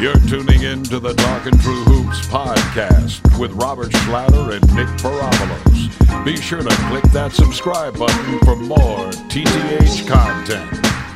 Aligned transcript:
You're 0.00 0.14
tuning 0.28 0.62
in 0.62 0.84
to 0.84 1.00
the 1.00 1.12
Talking 1.12 1.58
True 1.58 1.82
Hoops 1.82 2.24
podcast 2.28 3.36
with 3.36 3.50
Robert 3.54 3.88
Schlatter 3.88 4.54
and 4.54 4.76
Nick 4.76 4.86
Parabolos. 5.02 6.24
Be 6.24 6.36
sure 6.36 6.62
to 6.62 6.68
click 6.88 7.02
that 7.10 7.32
subscribe 7.32 7.98
button 7.98 8.38
for 8.44 8.54
more 8.54 9.10
TTH 9.26 10.06
content. 10.06 10.70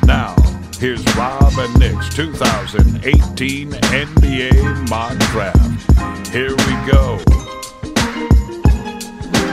Now, 0.05 0.35
here's 0.79 1.01
Rob 1.15 1.53
and 1.59 1.79
Nick's 1.79 2.13
2018 2.13 3.71
NBA 3.71 4.89
mock 4.89 5.17
draft. 5.31 6.27
Here 6.27 6.51
we 6.51 6.91
go. 6.91 7.21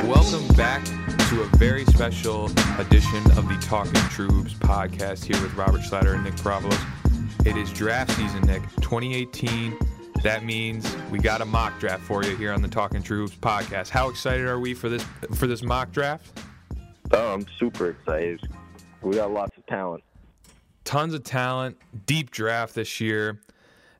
Welcome 0.08 0.48
back 0.56 0.84
to 1.28 1.42
a 1.42 1.46
very 1.56 1.84
special 1.84 2.46
edition 2.80 3.24
of 3.38 3.46
the 3.46 3.56
Talking 3.62 3.92
True 4.10 4.26
Hoops 4.26 4.54
podcast 4.54 5.22
here 5.22 5.40
with 5.40 5.54
Robert 5.54 5.82
Schlatter 5.82 6.14
and 6.14 6.24
Nick 6.24 6.34
Parabolos. 6.34 6.99
It 7.46 7.56
is 7.56 7.72
draft 7.72 8.10
season, 8.10 8.42
Nick, 8.42 8.60
2018. 8.82 9.74
That 10.22 10.44
means 10.44 10.94
we 11.10 11.18
got 11.18 11.40
a 11.40 11.46
mock 11.46 11.80
draft 11.80 12.02
for 12.02 12.22
you 12.22 12.36
here 12.36 12.52
on 12.52 12.60
the 12.60 12.68
Talking 12.68 13.02
True 13.02 13.22
Hoops 13.22 13.34
podcast. 13.34 13.88
How 13.88 14.10
excited 14.10 14.46
are 14.46 14.60
we 14.60 14.74
for 14.74 14.90
this 14.90 15.02
for 15.34 15.46
this 15.46 15.62
mock 15.62 15.90
draft? 15.90 16.38
Oh, 17.12 17.32
I'm 17.32 17.46
super 17.58 17.88
excited. 17.88 18.46
We 19.00 19.14
got 19.14 19.32
lots 19.32 19.56
of 19.56 19.64
talent. 19.64 20.04
Tons 20.84 21.14
of 21.14 21.24
talent, 21.24 21.78
deep 22.04 22.30
draft 22.30 22.74
this 22.74 23.00
year, 23.00 23.40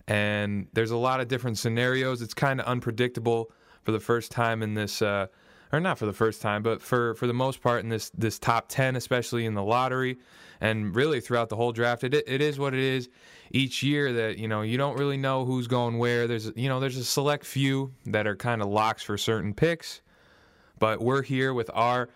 and 0.06 0.66
there's 0.74 0.90
a 0.90 0.98
lot 0.98 1.20
of 1.20 1.28
different 1.28 1.56
scenarios. 1.56 2.20
It's 2.20 2.34
kind 2.34 2.60
of 2.60 2.66
unpredictable 2.66 3.50
for 3.84 3.92
the 3.92 4.00
first 4.00 4.30
time 4.30 4.62
in 4.62 4.74
this 4.74 5.00
uh, 5.00 5.28
or 5.72 5.80
not 5.80 5.98
for 5.98 6.06
the 6.06 6.12
first 6.12 6.42
time, 6.42 6.62
but 6.62 6.82
for 6.82 7.14
for 7.14 7.26
the 7.26 7.34
most 7.34 7.62
part 7.62 7.82
in 7.82 7.88
this 7.88 8.10
this 8.10 8.38
top 8.38 8.68
ten, 8.68 8.96
especially 8.96 9.46
in 9.46 9.54
the 9.54 9.62
lottery, 9.62 10.18
and 10.60 10.94
really 10.94 11.20
throughout 11.20 11.48
the 11.48 11.56
whole 11.56 11.72
draft, 11.72 12.04
it 12.04 12.14
it 12.14 12.40
is 12.40 12.58
what 12.58 12.74
it 12.74 12.80
is. 12.80 13.08
Each 13.50 13.82
year 13.82 14.12
that 14.12 14.38
you 14.38 14.46
know 14.48 14.62
you 14.62 14.78
don't 14.78 14.96
really 14.96 15.16
know 15.16 15.44
who's 15.44 15.66
going 15.66 15.98
where. 15.98 16.26
There's 16.26 16.52
you 16.54 16.68
know 16.68 16.80
there's 16.80 16.96
a 16.96 17.04
select 17.04 17.44
few 17.44 17.92
that 18.06 18.26
are 18.26 18.36
kind 18.36 18.62
of 18.62 18.68
locks 18.68 19.02
for 19.02 19.18
certain 19.18 19.54
picks, 19.54 20.02
but 20.78 21.00
we're 21.00 21.22
here 21.22 21.52
with 21.52 21.70
our 21.74 22.08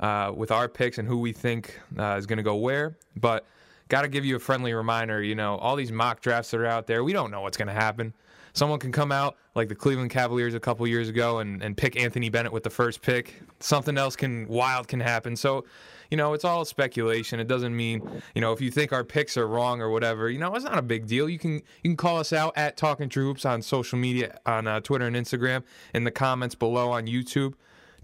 uh, 0.00 0.32
with 0.34 0.50
our 0.50 0.68
picks 0.68 0.98
and 0.98 1.08
who 1.08 1.18
we 1.18 1.32
think 1.32 1.80
uh, 1.98 2.16
is 2.18 2.26
going 2.26 2.36
to 2.36 2.42
go 2.42 2.56
where. 2.56 2.96
But 3.16 3.46
got 3.88 4.02
to 4.02 4.08
give 4.08 4.24
you 4.24 4.36
a 4.36 4.38
friendly 4.38 4.74
reminder. 4.74 5.22
You 5.22 5.34
know 5.34 5.56
all 5.56 5.76
these 5.76 5.92
mock 5.92 6.20
drafts 6.20 6.50
that 6.50 6.60
are 6.60 6.66
out 6.66 6.86
there, 6.86 7.02
we 7.02 7.12
don't 7.12 7.30
know 7.30 7.40
what's 7.40 7.56
going 7.56 7.68
to 7.68 7.74
happen 7.74 8.12
someone 8.52 8.78
can 8.78 8.92
come 8.92 9.12
out 9.12 9.36
like 9.54 9.68
the 9.68 9.74
Cleveland 9.74 10.10
Cavaliers 10.10 10.54
a 10.54 10.60
couple 10.60 10.86
years 10.86 11.08
ago 11.08 11.38
and, 11.38 11.62
and 11.62 11.76
pick 11.76 11.96
Anthony 11.96 12.28
Bennett 12.28 12.52
with 12.52 12.62
the 12.62 12.70
first 12.70 13.02
pick. 13.02 13.42
Something 13.60 13.98
else 13.98 14.16
can 14.16 14.46
wild 14.48 14.88
can 14.88 15.00
happen. 15.00 15.36
So, 15.36 15.64
you 16.12 16.16
know, 16.18 16.34
it's 16.34 16.44
all 16.44 16.66
speculation. 16.66 17.40
It 17.40 17.48
doesn't 17.48 17.74
mean, 17.74 18.06
you 18.34 18.42
know, 18.42 18.52
if 18.52 18.60
you 18.60 18.70
think 18.70 18.92
our 18.92 19.02
picks 19.02 19.38
are 19.38 19.48
wrong 19.48 19.80
or 19.80 19.88
whatever, 19.88 20.28
you 20.28 20.38
know, 20.38 20.54
it's 20.54 20.66
not 20.66 20.76
a 20.76 20.82
big 20.82 21.06
deal. 21.06 21.26
You 21.26 21.38
can 21.38 21.54
you 21.54 21.62
can 21.84 21.96
call 21.96 22.18
us 22.18 22.34
out 22.34 22.52
at 22.54 22.76
Talking 22.76 23.08
True 23.08 23.24
Hoops 23.24 23.46
on 23.46 23.62
social 23.62 23.98
media 23.98 24.38
on 24.44 24.66
uh, 24.66 24.80
Twitter 24.80 25.06
and 25.06 25.16
Instagram 25.16 25.64
in 25.94 26.04
the 26.04 26.10
comments 26.10 26.54
below 26.54 26.90
on 26.90 27.06
YouTube. 27.06 27.54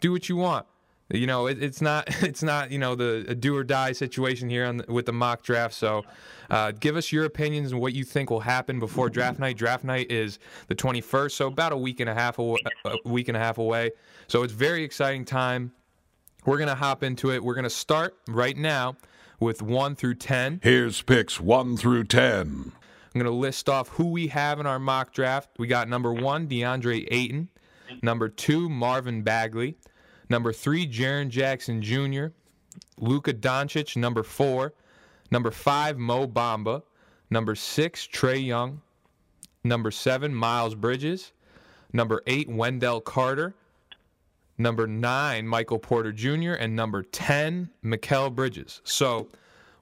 Do 0.00 0.10
what 0.10 0.26
you 0.30 0.36
want. 0.36 0.64
You 1.10 1.26
know, 1.26 1.48
it, 1.48 1.62
it's 1.62 1.82
not 1.82 2.04
it's 2.22 2.42
not 2.42 2.70
you 2.70 2.78
know 2.78 2.94
the 2.94 3.34
do 3.34 3.54
or 3.54 3.62
die 3.62 3.92
situation 3.92 4.48
here 4.48 4.72
the, 4.72 4.90
with 4.90 5.04
the 5.04 5.12
mock 5.12 5.42
draft. 5.42 5.74
So, 5.74 6.02
uh, 6.48 6.72
give 6.72 6.96
us 6.96 7.12
your 7.12 7.26
opinions 7.26 7.72
and 7.72 7.80
what 7.80 7.92
you 7.92 8.04
think 8.04 8.30
will 8.30 8.40
happen 8.40 8.78
before 8.78 9.10
draft 9.10 9.38
night. 9.38 9.58
Draft 9.58 9.84
night 9.84 10.10
is 10.10 10.38
the 10.68 10.74
21st, 10.74 11.32
so 11.32 11.48
about 11.48 11.72
a 11.72 11.76
week 11.76 12.00
and 12.00 12.08
a 12.08 12.14
half 12.14 12.38
away, 12.38 12.60
a 12.86 12.96
week 13.04 13.28
and 13.28 13.36
a 13.36 13.40
half 13.40 13.58
away. 13.58 13.90
So 14.28 14.44
it's 14.44 14.54
very 14.54 14.82
exciting 14.82 15.26
time. 15.26 15.72
We're 16.48 16.56
gonna 16.56 16.74
hop 16.74 17.02
into 17.02 17.30
it. 17.30 17.44
We're 17.44 17.54
gonna 17.54 17.68
start 17.68 18.16
right 18.27 18.56
now 18.56 18.96
with 19.38 19.60
one 19.60 19.94
through 19.94 20.14
ten. 20.14 20.60
Here's 20.62 21.02
picks 21.02 21.38
one 21.38 21.77
through 21.77 22.04
ten. 22.04 22.72
I'm 23.14 23.20
gonna 23.20 23.36
list 23.36 23.68
off 23.68 23.88
who 23.88 24.06
we 24.06 24.28
have 24.28 24.58
in 24.58 24.64
our 24.64 24.78
mock 24.78 25.12
draft. 25.12 25.50
We 25.58 25.66
got 25.66 25.91
number 25.91 26.10
one, 26.10 26.48
DeAndre 26.48 27.06
Ayton. 27.10 27.50
Number 28.00 28.30
two, 28.30 28.70
Marvin 28.70 29.20
Bagley. 29.20 29.76
Number 30.31 30.54
three, 30.54 30.88
Jaren 30.88 31.28
Jackson 31.28 31.82
Jr. 31.82 32.28
Luka 32.97 33.34
Doncic, 33.34 33.94
number 33.94 34.22
four. 34.22 34.72
Number 35.30 35.50
five, 35.50 35.98
Mo 35.98 36.26
Bamba. 36.26 36.82
Number 37.28 37.56
six, 37.56 38.06
Trae 38.06 38.42
Young. 38.42 38.80
Number 39.65 39.91
seven, 39.91 40.34
Miles 40.34 40.75
Bridges. 40.75 41.32
Number 41.92 42.22
eight, 42.26 42.48
Wendell 42.48 43.03
Carter. 43.03 43.54
Number 44.58 44.88
nine, 44.88 45.46
Michael 45.46 45.78
Porter 45.78 46.12
Jr. 46.12 46.54
And 46.54 46.74
number 46.74 47.02
10, 47.02 47.70
Mikal 47.84 48.34
Bridges. 48.34 48.80
So 48.84 49.28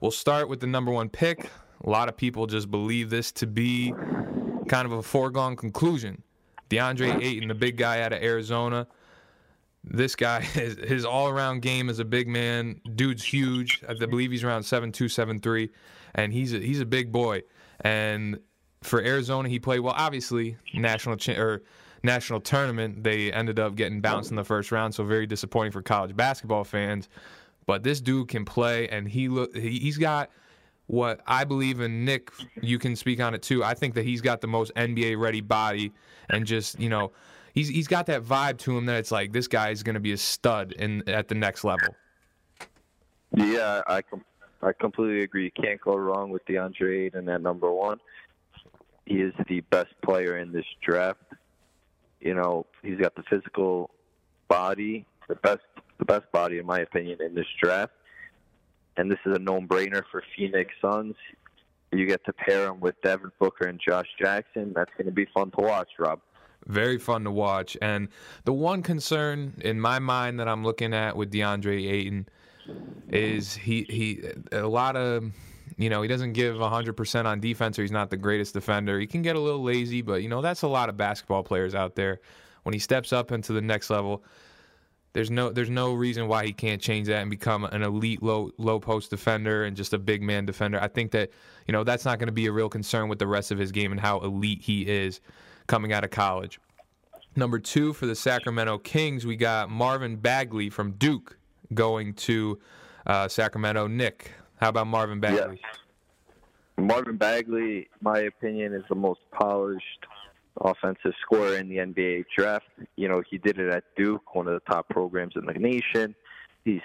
we'll 0.01 0.11
start 0.11 0.49
with 0.51 0.61
the 0.61 0.67
number 0.67 0.93
one 0.93 1.09
pick. 1.09 1.49
A 1.85 1.89
lot 1.89 2.09
of 2.09 2.17
people 2.17 2.47
just 2.47 2.71
believe 2.71 3.09
this 3.09 3.33
to 3.33 3.47
be 3.47 3.95
kind 4.69 4.85
of 4.87 4.93
a 4.93 5.03
foregone 5.03 5.57
conclusion. 5.57 6.23
DeAndre 6.69 7.23
Ayton, 7.23 7.49
the 7.49 7.55
big 7.55 7.77
guy 7.77 8.03
out 8.03 8.13
of 8.13 8.23
Arizona, 8.23 8.87
this 9.83 10.15
guy, 10.15 10.41
his, 10.43 10.77
his 10.77 11.05
all 11.05 11.29
around 11.29 11.63
game 11.63 11.89
as 11.89 11.99
a 11.99 12.05
big 12.05 12.29
man, 12.29 12.81
dude's 12.95 13.25
huge. 13.25 13.83
I 13.89 13.95
believe 13.95 14.31
he's 14.31 14.45
around 14.45 14.65
seven 14.65 14.93
two, 14.93 15.09
seven 15.09 15.41
three, 15.41 15.71
and 16.15 16.33
he's 16.33 16.53
a, 16.53 16.59
he's 16.59 16.81
a 16.81 16.87
big 16.87 17.13
boy. 17.13 17.43
And 17.81 18.41
for 18.83 19.01
Arizona, 19.01 19.49
he 19.49 19.59
played 19.59 19.81
well. 19.81 19.95
Obviously, 19.97 20.57
national 20.75 21.17
cha- 21.17 21.39
or 21.39 21.63
national 22.03 22.41
tournament, 22.41 23.03
they 23.03 23.33
ended 23.33 23.59
up 23.59 23.75
getting 23.75 24.01
bounced 24.01 24.31
in 24.31 24.37
the 24.37 24.45
first 24.45 24.73
round, 24.73 24.95
so 24.95 25.05
very 25.05 25.27
disappointing 25.27 25.73
for 25.73 25.83
college 25.83 26.17
basketball 26.17 26.65
fans. 26.65 27.09
But 27.67 27.83
this 27.83 28.01
dude 28.01 28.29
can 28.29 28.45
play, 28.45 28.89
and 28.89 29.09
he 29.09 29.29
look 29.29 29.55
he, 29.57 29.79
he's 29.79 29.99
got 29.99 30.31
what 30.87 31.21
I 31.27 31.45
believe 31.45 31.81
in. 31.81 32.05
Nick, 32.05 32.31
you 32.63 32.79
can 32.79 32.95
speak 32.95 33.21
on 33.21 33.35
it 33.35 33.43
too. 33.43 33.65
I 33.65 33.75
think 33.75 33.95
that 33.95 34.05
he's 34.05 34.21
got 34.21 34.41
the 34.41 34.47
most 34.47 34.73
NBA 34.75 35.19
ready 35.19 35.41
body, 35.41 35.93
and 36.31 36.47
just 36.47 36.79
you 36.79 36.89
know 36.89 37.13
he's 37.53 37.69
he's 37.69 37.89
got 37.89 38.07
that 38.07 38.23
vibe 38.23 38.59
to 38.59 38.77
him 38.77 38.87
that 38.87 38.99
it's 38.99 39.11
like 39.11 39.33
this 39.33 39.49
guy 39.49 39.71
is 39.71 39.83
going 39.83 39.95
to 39.95 40.01
be 40.01 40.13
a 40.13 40.17
stud 40.17 40.73
in 40.73 41.09
at 41.09 41.27
the 41.27 41.35
next 41.35 41.65
level. 41.65 41.89
Yeah, 43.35 43.83
I 43.87 44.03
com- 44.03 44.25
I 44.63 44.73
completely 44.73 45.23
agree. 45.23 45.45
You 45.45 45.63
can't 45.63 45.81
go 45.81 45.97
wrong 45.97 46.31
with 46.31 46.45
DeAndre 46.47 47.07
Ayton 47.07 47.29
at 47.29 47.43
number 47.43 47.71
one. 47.73 47.99
He 49.05 49.17
is 49.17 49.35
the 49.49 49.61
best 49.61 49.95
player 50.03 50.39
in 50.39 50.53
this 50.53 50.65
draft. 50.83 51.21
You 52.27 52.35
know, 52.35 52.67
he's 52.83 52.99
got 52.99 53.15
the 53.15 53.23
physical 53.31 53.91
body, 54.49 55.07
the 55.29 55.37
best 55.37 55.61
the 55.99 56.05
best 56.05 56.31
body 56.33 56.59
in 56.59 56.67
my 56.67 56.81
opinion 56.81 57.23
in 57.23 57.37
this 57.37 57.47
draft. 57.63 57.93
And 58.97 59.11
this 59.11 59.19
is 59.25 59.37
a 59.37 59.39
no-brainer 59.39 60.03
for 60.11 60.23
Phoenix 60.37 60.73
Suns. 60.83 61.15
You 61.93 62.05
get 62.05 62.25
to 62.25 62.33
pair 62.33 62.67
him 62.67 62.81
with 62.81 63.01
Devin 63.03 63.31
Booker 63.39 63.69
and 63.69 63.81
Josh 63.81 64.09
Jackson. 64.21 64.73
That's 64.75 64.91
going 64.99 65.07
to 65.07 65.13
be 65.13 65.27
fun 65.33 65.53
to 65.53 65.61
watch, 65.61 65.89
Rob. 65.99 66.21
Very 66.67 66.99
fun 66.99 67.23
to 67.25 67.31
watch. 67.31 67.77
And 67.81 68.09
the 68.45 68.53
one 68.53 68.83
concern 68.83 69.55
in 69.65 69.81
my 69.81 70.01
mind 70.01 70.41
that 70.41 70.49
I'm 70.49 70.65
looking 70.65 70.93
at 70.93 71.17
with 71.17 71.31
DeAndre 71.31 71.91
Ayton 71.91 72.29
is 73.09 73.55
he 73.55 73.87
he 73.89 74.25
a 74.51 74.67
lot 74.67 74.97
of 74.97 75.31
you 75.77 75.91
know 75.91 76.03
he 76.03 76.09
doesn't 76.09 76.33
give 76.33 76.57
100% 76.57 77.25
on 77.25 77.41
defense 77.41 77.79
or 77.79 77.83
he's 77.83 77.93
not 77.93 78.11
the 78.11 78.17
greatest 78.17 78.55
defender. 78.55 78.99
He 78.99 79.07
can 79.07 79.23
get 79.23 79.37
a 79.37 79.41
little 79.41 79.63
lazy, 79.63 80.03
but 80.03 80.23
you 80.23 80.29
know 80.29 80.41
that's 80.41 80.63
a 80.63 80.69
lot 80.69 80.89
of 80.89 80.97
basketball 80.97 81.43
players 81.43 81.75
out 81.75 81.95
there. 81.95 82.21
When 82.63 82.73
he 82.73 82.79
steps 82.79 83.13
up 83.13 83.31
into 83.31 83.53
the 83.53 83.61
next 83.61 83.91
level, 83.91 84.25
there's 85.13 85.31
no 85.31 85.51
there's 85.51 85.71
no 85.71 85.95
reason 85.95 86.29
why 86.29 86.45
he 86.45 86.53
can't 86.53 86.81
change 86.81 87.07
that 87.07 87.23
and 87.23 87.31
become 87.31 87.65
an 87.65 87.83
elite 87.83 88.23
low 88.23 88.51
low 88.59 88.79
post 88.79 89.11
defender 89.11 89.65
and 89.65 89.77
just 89.77 89.93
a 89.93 89.99
big 89.99 90.23
man 90.23 90.45
defender. 90.45 90.79
I 90.81 90.89
think 90.89 91.11
that 91.13 91.31
you 91.67 91.73
know 91.73 91.85
that's 91.85 92.05
not 92.05 92.19
going 92.19 92.27
to 92.27 92.33
be 92.33 92.47
a 92.47 92.53
real 92.53 92.69
concern 92.69 93.09
with 93.09 93.19
the 93.19 93.27
rest 93.27 93.51
of 93.51 93.59
his 93.59 93.73
game 93.73 93.93
and 93.93 94.01
how 94.01 94.21
elite 94.21 94.61
he 94.61 94.83
is 94.83 95.21
coming 95.67 95.93
out 95.93 96.05
of 96.05 96.11
college. 96.11 96.61
Number 97.35 97.59
two 97.59 97.93
for 97.93 98.07
the 98.07 98.15
Sacramento 98.15 98.79
Kings, 98.79 99.27
we 99.27 99.37
got 99.37 99.71
Marvin 99.71 100.17
Bagley 100.17 100.71
from 100.71 100.93
Duke 100.93 101.39
going 101.73 102.13
to 102.15 102.59
uh, 103.07 103.29
Sacramento. 103.29 103.87
Nick, 103.87 104.33
how 104.57 104.71
about 104.71 104.87
Marvin 104.87 105.21
Bagley? 105.21 105.61
Yeah. 105.61 106.85
Marvin 106.85 107.17
Bagley, 107.17 107.89
my 108.01 108.21
opinion, 108.21 108.75
is 108.75 108.83
the 108.89 108.95
most 108.95 109.21
polished 109.33 110.07
offensive 110.61 111.13
scorer 111.23 111.57
in 111.57 111.69
the 111.69 111.77
NBA 111.77 112.25
draft. 112.37 112.67
You 112.97 113.09
know, 113.09 113.23
he 113.29 113.39
did 113.39 113.59
it 113.59 113.73
at 113.73 113.85
Duke, 113.97 114.35
one 114.35 114.47
of 114.47 114.55
the 114.55 114.73
top 114.73 114.89
programs 114.89 115.35
in 115.37 115.47
the 115.47 115.55
nation. 115.55 116.15
He's 116.65 116.83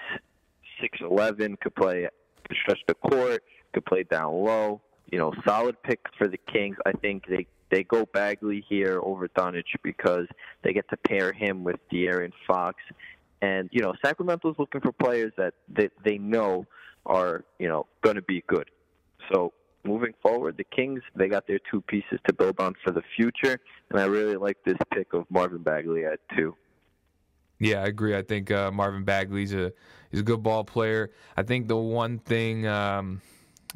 6'11", 0.82 1.60
could 1.60 1.74
play, 1.74 2.08
could 2.48 2.56
stretch 2.62 2.80
the 2.88 2.94
court, 2.94 3.42
could 3.72 3.84
play 3.84 4.04
down 4.04 4.32
low. 4.32 4.80
You 5.10 5.18
know, 5.18 5.32
solid 5.46 5.82
pick 5.82 6.00
for 6.16 6.26
the 6.26 6.38
Kings. 6.38 6.76
I 6.86 6.92
think 6.92 7.26
they 7.26 7.46
they 7.70 7.82
go 7.82 8.04
Bagley 8.12 8.64
here 8.68 9.00
over 9.02 9.28
Doncic 9.28 9.64
because 9.82 10.26
they 10.62 10.74
get 10.74 10.88
to 10.90 10.96
pair 10.98 11.32
him 11.32 11.64
with 11.64 11.76
De'Aaron 11.90 12.32
Fox. 12.46 12.76
And, 13.40 13.70
you 13.72 13.80
know, 13.80 13.94
Sacramento's 14.04 14.56
looking 14.58 14.82
for 14.82 14.92
players 14.92 15.32
that 15.38 15.54
they, 15.68 15.88
they 16.04 16.18
know 16.18 16.66
are, 17.06 17.44
you 17.58 17.68
know, 17.68 17.86
going 18.02 18.16
to 18.16 18.22
be 18.22 18.44
good. 18.46 18.70
So 19.32 19.52
moving 19.84 20.12
forward, 20.22 20.56
the 20.56 20.64
Kings, 20.64 21.02
they 21.14 21.28
got 21.28 21.46
their 21.46 21.58
two 21.70 21.80
pieces 21.82 22.18
to 22.26 22.32
build 22.32 22.60
on 22.60 22.74
for 22.84 22.92
the 22.92 23.02
future. 23.16 23.58
And 23.90 24.00
I 24.00 24.04
really 24.04 24.36
like 24.36 24.58
this 24.64 24.76
pick 24.92 25.12
of 25.12 25.24
Marvin 25.30 25.62
Bagley 25.62 26.04
at 26.04 26.20
two. 26.36 26.54
Yeah, 27.58 27.82
I 27.82 27.86
agree. 27.86 28.16
I 28.16 28.22
think 28.22 28.50
uh, 28.50 28.72
Marvin 28.72 29.04
Bagley's 29.04 29.54
a 29.54 29.72
he's 30.10 30.20
a 30.20 30.24
good 30.24 30.42
ball 30.42 30.64
player. 30.64 31.12
I 31.36 31.44
think 31.44 31.68
the 31.68 31.76
one 31.76 32.18
thing 32.18 32.66
um, 32.66 33.20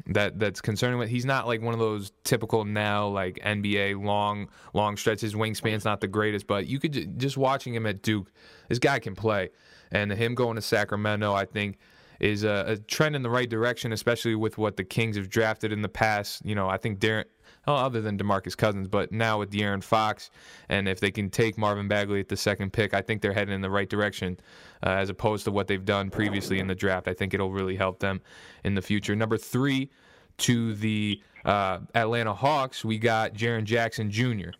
that 0.07 0.39
that's 0.39 0.61
concerning 0.61 0.99
with. 0.99 1.09
He's 1.09 1.25
not 1.25 1.47
like 1.47 1.61
one 1.61 1.73
of 1.73 1.79
those 1.79 2.11
typical 2.23 2.65
now 2.65 3.07
like 3.07 3.39
NBA 3.43 4.03
long 4.03 4.49
long 4.73 4.97
stretches. 4.97 5.35
Wingspan's 5.35 5.85
not 5.85 6.01
the 6.01 6.07
greatest, 6.07 6.47
but 6.47 6.67
you 6.67 6.79
could 6.79 7.17
just 7.17 7.37
watching 7.37 7.73
him 7.73 7.85
at 7.85 8.01
Duke, 8.01 8.31
this 8.69 8.79
guy 8.79 8.99
can 8.99 9.15
play, 9.15 9.49
and 9.91 10.11
him 10.11 10.35
going 10.35 10.55
to 10.55 10.61
Sacramento, 10.61 11.33
I 11.33 11.45
think. 11.45 11.77
Is 12.19 12.43
a, 12.43 12.63
a 12.67 12.77
trend 12.77 13.15
in 13.15 13.21
the 13.21 13.29
right 13.29 13.49
direction, 13.49 13.93
especially 13.93 14.35
with 14.35 14.57
what 14.57 14.77
the 14.77 14.83
Kings 14.83 15.17
have 15.17 15.29
drafted 15.29 15.71
in 15.71 15.81
the 15.81 15.89
past. 15.89 16.43
You 16.45 16.55
know, 16.55 16.67
I 16.67 16.77
think 16.77 16.99
Darren, 16.99 17.25
well, 17.67 17.77
other 17.77 18.01
than 18.01 18.17
Demarcus 18.17 18.55
Cousins, 18.55 18.87
but 18.87 19.11
now 19.11 19.39
with 19.39 19.51
De'Aaron 19.51 19.83
Fox, 19.83 20.31
and 20.69 20.87
if 20.87 20.99
they 20.99 21.11
can 21.11 21.29
take 21.29 21.57
Marvin 21.57 21.87
Bagley 21.87 22.19
at 22.19 22.29
the 22.29 22.37
second 22.37 22.73
pick, 22.73 22.93
I 22.93 23.01
think 23.01 23.21
they're 23.21 23.33
heading 23.33 23.53
in 23.53 23.61
the 23.61 23.69
right 23.69 23.89
direction 23.89 24.39
uh, 24.83 24.89
as 24.89 25.09
opposed 25.09 25.45
to 25.45 25.51
what 25.51 25.67
they've 25.67 25.83
done 25.83 26.09
previously 26.09 26.59
in 26.59 26.67
the 26.67 26.75
draft. 26.75 27.07
I 27.07 27.13
think 27.13 27.33
it'll 27.33 27.51
really 27.51 27.75
help 27.75 27.99
them 27.99 28.21
in 28.63 28.73
the 28.73 28.81
future. 28.81 29.15
Number 29.15 29.37
three 29.37 29.89
to 30.37 30.75
the 30.75 31.21
uh, 31.45 31.79
Atlanta 31.93 32.33
Hawks, 32.33 32.85
we 32.85 32.97
got 32.97 33.33
Jaren 33.33 33.63
Jackson 33.63 34.09
Jr. 34.09 34.51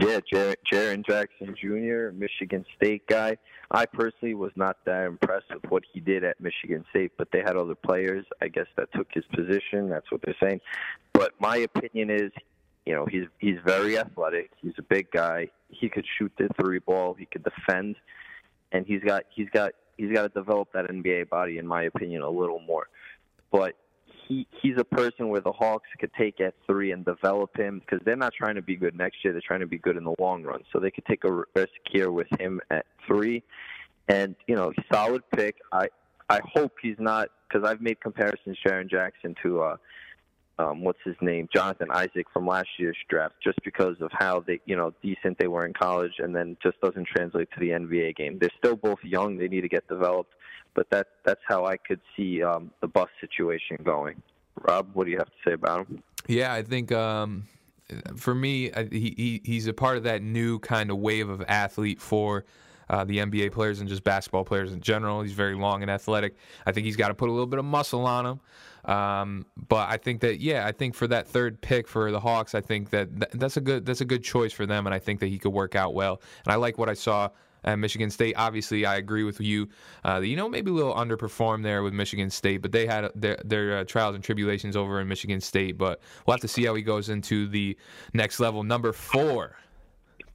Yeah, 0.00 0.20
Jaren 0.32 1.04
Jackson 1.06 1.54
Jr., 1.60 2.10
Michigan 2.14 2.64
State 2.76 3.06
guy. 3.06 3.36
I 3.70 3.84
personally 3.86 4.34
was 4.34 4.52
not 4.56 4.78
that 4.86 5.04
impressed 5.04 5.52
with 5.52 5.70
what 5.70 5.82
he 5.92 6.00
did 6.00 6.24
at 6.24 6.40
Michigan 6.40 6.84
State, 6.90 7.12
but 7.18 7.28
they 7.32 7.40
had 7.40 7.56
other 7.56 7.74
players, 7.74 8.24
I 8.40 8.48
guess, 8.48 8.66
that 8.76 8.90
took 8.94 9.08
his 9.12 9.24
position. 9.26 9.90
That's 9.90 10.10
what 10.10 10.22
they're 10.24 10.36
saying. 10.42 10.60
But 11.12 11.32
my 11.38 11.58
opinion 11.58 12.10
is, 12.10 12.32
you 12.86 12.94
know, 12.94 13.04
he's 13.04 13.26
he's 13.38 13.58
very 13.66 13.98
athletic. 13.98 14.50
He's 14.62 14.72
a 14.78 14.82
big 14.82 15.10
guy. 15.10 15.48
He 15.68 15.90
could 15.90 16.06
shoot 16.18 16.32
the 16.38 16.48
three 16.58 16.78
ball. 16.78 17.12
He 17.12 17.26
could 17.26 17.44
defend 17.44 17.96
and 18.72 18.86
he's 18.86 19.02
got 19.02 19.24
he's 19.30 19.48
got 19.50 19.72
he's 19.96 20.12
got 20.12 20.22
to 20.22 20.28
develop 20.28 20.72
that 20.72 20.86
NBA 20.88 21.28
body, 21.28 21.58
in 21.58 21.66
my 21.66 21.84
opinion, 21.84 22.22
a 22.22 22.30
little 22.30 22.60
more. 22.60 22.88
But 23.50 23.74
he 24.28 24.46
he's 24.60 24.76
a 24.76 24.84
person 24.84 25.28
where 25.28 25.40
the 25.40 25.52
Hawks 25.52 25.88
could 25.98 26.10
take 26.16 26.40
at 26.40 26.54
three 26.66 26.92
and 26.92 27.04
develop 27.04 27.56
him 27.56 27.80
because 27.80 28.04
they're 28.04 28.16
not 28.16 28.34
trying 28.34 28.54
to 28.56 28.62
be 28.62 28.76
good 28.76 28.96
next 28.96 29.24
year; 29.24 29.32
they're 29.32 29.42
trying 29.44 29.60
to 29.60 29.66
be 29.66 29.78
good 29.78 29.96
in 29.96 30.04
the 30.04 30.14
long 30.18 30.42
run. 30.42 30.62
So 30.72 30.78
they 30.78 30.90
could 30.90 31.06
take 31.06 31.24
a 31.24 31.44
risk 31.54 31.72
here 31.90 32.10
with 32.10 32.28
him 32.38 32.60
at 32.70 32.86
three, 33.06 33.42
and 34.08 34.36
you 34.46 34.54
know, 34.54 34.72
solid 34.92 35.22
pick. 35.34 35.56
I 35.72 35.88
I 36.28 36.40
hope 36.44 36.72
he's 36.80 36.98
not 36.98 37.30
because 37.48 37.66
I've 37.66 37.80
made 37.80 38.00
comparisons 38.00 38.58
Jaren 38.64 38.90
Jackson 38.90 39.34
to 39.42 39.62
uh, 39.62 39.76
um, 40.58 40.82
what's 40.82 40.98
his 41.04 41.16
name, 41.20 41.48
Jonathan 41.52 41.88
Isaac 41.90 42.26
from 42.32 42.46
last 42.46 42.68
year's 42.78 42.96
draft, 43.08 43.36
just 43.42 43.58
because 43.64 43.96
of 44.00 44.10
how 44.12 44.40
they, 44.40 44.60
you 44.66 44.76
know, 44.76 44.92
decent 45.02 45.38
they 45.38 45.46
were 45.46 45.64
in 45.64 45.72
college, 45.72 46.14
and 46.18 46.34
then 46.34 46.56
just 46.62 46.80
doesn't 46.80 47.06
translate 47.06 47.48
to 47.52 47.60
the 47.60 47.68
NBA 47.70 48.16
game. 48.16 48.38
They're 48.38 48.50
still 48.58 48.76
both 48.76 48.98
young; 49.02 49.38
they 49.38 49.48
need 49.48 49.60
to 49.60 49.68
get 49.68 49.86
developed, 49.88 50.34
but 50.74 50.90
that 50.90 51.08
that's 51.24 51.40
how 51.46 51.64
I 51.64 51.76
could 51.76 52.00
see 52.16 52.42
um, 52.42 52.70
the 52.80 52.88
bus 52.88 53.08
situation 53.20 53.78
going. 53.84 54.20
Rob, 54.60 54.90
what 54.94 55.04
do 55.04 55.10
you 55.12 55.18
have 55.18 55.28
to 55.28 55.36
say 55.46 55.52
about 55.52 55.86
him? 55.86 56.02
Yeah, 56.26 56.52
I 56.52 56.62
think 56.62 56.90
um, 56.90 57.46
for 58.16 58.34
me, 58.34 58.70
he, 58.90 59.14
he 59.16 59.40
he's 59.44 59.66
a 59.68 59.72
part 59.72 59.96
of 59.96 60.02
that 60.02 60.22
new 60.22 60.58
kind 60.58 60.90
of 60.90 60.98
wave 60.98 61.28
of 61.28 61.42
athlete 61.46 62.00
for 62.00 62.44
uh, 62.90 63.04
the 63.04 63.18
NBA 63.18 63.52
players 63.52 63.80
and 63.80 63.88
just 63.88 64.04
basketball 64.04 64.44
players 64.44 64.72
in 64.72 64.80
general. 64.80 65.22
He's 65.22 65.32
very 65.32 65.54
long 65.54 65.82
and 65.82 65.90
athletic. 65.90 66.36
I 66.66 66.72
think 66.72 66.86
he's 66.86 66.96
got 66.96 67.08
to 67.08 67.14
put 67.14 67.28
a 67.28 67.32
little 67.32 67.46
bit 67.46 67.58
of 67.58 67.64
muscle 67.64 68.06
on 68.06 68.26
him. 68.26 68.40
Um, 68.84 69.46
but 69.68 69.88
I 69.90 69.98
think 69.98 70.20
that 70.22 70.40
yeah, 70.40 70.66
I 70.66 70.72
think 70.72 70.94
for 70.94 71.06
that 71.08 71.26
third 71.26 71.60
pick 71.60 71.86
for 71.86 72.10
the 72.10 72.20
Hawks, 72.20 72.54
I 72.54 72.60
think 72.60 72.90
that 72.90 73.20
th- 73.20 73.32
that's 73.34 73.56
a 73.56 73.60
good 73.60 73.84
that's 73.84 74.00
a 74.00 74.04
good 74.04 74.24
choice 74.24 74.52
for 74.52 74.64
them, 74.66 74.86
and 74.86 74.94
I 74.94 74.98
think 74.98 75.20
that 75.20 75.26
he 75.26 75.38
could 75.38 75.52
work 75.52 75.74
out 75.74 75.94
well. 75.94 76.22
And 76.44 76.52
I 76.52 76.56
like 76.56 76.78
what 76.78 76.88
I 76.88 76.94
saw 76.94 77.28
at 77.64 77.78
Michigan 77.78 78.10
State. 78.10 78.34
Obviously, 78.36 78.86
I 78.86 78.96
agree 78.96 79.24
with 79.24 79.40
you. 79.40 79.68
Uh, 80.04 80.20
you 80.20 80.36
know, 80.36 80.48
maybe 80.48 80.70
a 80.70 80.74
little 80.74 80.94
underperformed 80.94 81.62
there 81.62 81.82
with 81.82 81.92
Michigan 81.92 82.30
State, 82.30 82.62
but 82.62 82.72
they 82.72 82.86
had 82.86 83.10
their, 83.14 83.36
their 83.44 83.78
uh, 83.78 83.84
trials 83.84 84.14
and 84.14 84.24
tribulations 84.24 84.76
over 84.76 85.00
in 85.00 85.08
Michigan 85.08 85.40
State. 85.40 85.76
But 85.76 86.00
we'll 86.26 86.34
have 86.34 86.40
to 86.40 86.48
see 86.48 86.64
how 86.64 86.74
he 86.74 86.82
goes 86.82 87.08
into 87.08 87.46
the 87.48 87.76
next 88.14 88.40
level. 88.40 88.62
Number 88.62 88.92
four 88.92 89.56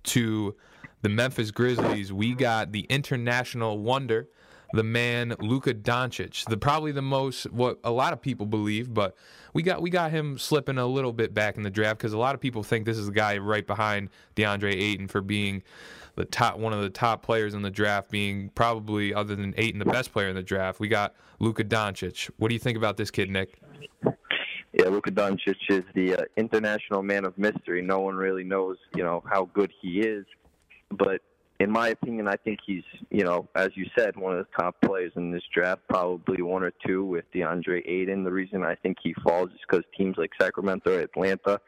to 0.03 0.55
the 1.03 1.09
Memphis 1.09 1.51
Grizzlies, 1.51 2.11
we 2.13 2.33
got 2.33 2.71
the 2.71 2.87
international 2.89 3.77
wonder, 3.77 4.29
the 4.71 4.83
man 4.83 5.35
Luka 5.39 5.73
Doncic. 5.73 6.45
The 6.49 6.57
probably 6.57 6.93
the 6.93 7.01
most 7.01 7.51
what 7.51 7.77
a 7.83 7.91
lot 7.91 8.13
of 8.13 8.21
people 8.21 8.45
believe, 8.45 8.91
but 8.93 9.15
we 9.53 9.61
got 9.63 9.81
we 9.81 9.89
got 9.89 10.11
him 10.11 10.37
slipping 10.37 10.77
a 10.77 10.87
little 10.87 11.11
bit 11.11 11.33
back 11.33 11.57
in 11.57 11.63
the 11.63 11.69
draft 11.69 11.99
because 11.99 12.13
a 12.13 12.17
lot 12.17 12.33
of 12.33 12.41
people 12.41 12.63
think 12.63 12.85
this 12.85 12.97
is 12.97 13.07
the 13.07 13.11
guy 13.11 13.37
right 13.37 13.67
behind 13.67 14.09
DeAndre 14.35 14.73
Ayton 14.73 15.09
for 15.09 15.21
being 15.21 15.61
the 16.15 16.25
top 16.25 16.57
one 16.57 16.71
of 16.71 16.81
the 16.81 16.89
top 16.89 17.21
players 17.21 17.53
in 17.53 17.63
the 17.63 17.69
draft, 17.69 18.09
being 18.09 18.49
probably 18.55 19.13
other 19.13 19.35
than 19.35 19.53
Ayton 19.57 19.79
the 19.79 19.85
best 19.85 20.13
player 20.13 20.29
in 20.29 20.35
the 20.35 20.43
draft. 20.43 20.79
We 20.79 20.87
got 20.87 21.15
Luka 21.39 21.65
Doncic. 21.65 22.31
What 22.37 22.47
do 22.47 22.53
you 22.53 22.59
think 22.59 22.77
about 22.77 22.95
this 22.95 23.11
kid, 23.11 23.29
Nick? 23.29 23.59
Yeah, 24.71 24.87
Luka 24.87 25.11
Doncic 25.11 25.57
is 25.69 25.83
the 25.93 26.15
uh, 26.15 26.21
international 26.37 27.03
man 27.03 27.25
of 27.25 27.37
mystery. 27.37 27.81
No 27.81 27.99
one 27.99 28.15
really 28.15 28.43
knows, 28.43 28.77
you 28.95 29.03
know, 29.03 29.21
how 29.29 29.49
good 29.53 29.71
he 29.81 29.99
is 29.99 30.25
but 30.91 31.21
in 31.59 31.71
my 31.71 31.89
opinion, 31.89 32.27
I 32.27 32.35
think 32.35 32.59
he's, 32.65 32.83
you 33.09 33.23
know, 33.23 33.47
as 33.55 33.69
you 33.75 33.85
said, 33.97 34.17
one 34.17 34.37
of 34.37 34.45
the 34.45 34.61
top 34.61 34.75
players 34.81 35.13
in 35.15 35.31
this 35.31 35.43
draft, 35.53 35.81
probably 35.87 36.41
one 36.41 36.63
or 36.63 36.73
two 36.85 37.05
with 37.05 37.25
DeAndre 37.33 37.87
Ayton. 37.87 38.23
The 38.23 38.31
reason 38.31 38.63
I 38.63 38.75
think 38.75 38.97
he 39.01 39.13
falls 39.23 39.49
is 39.51 39.59
because 39.67 39.85
teams 39.97 40.17
like 40.17 40.31
Sacramento 40.39 40.97
or 40.97 40.99
Atlanta, 40.99 41.61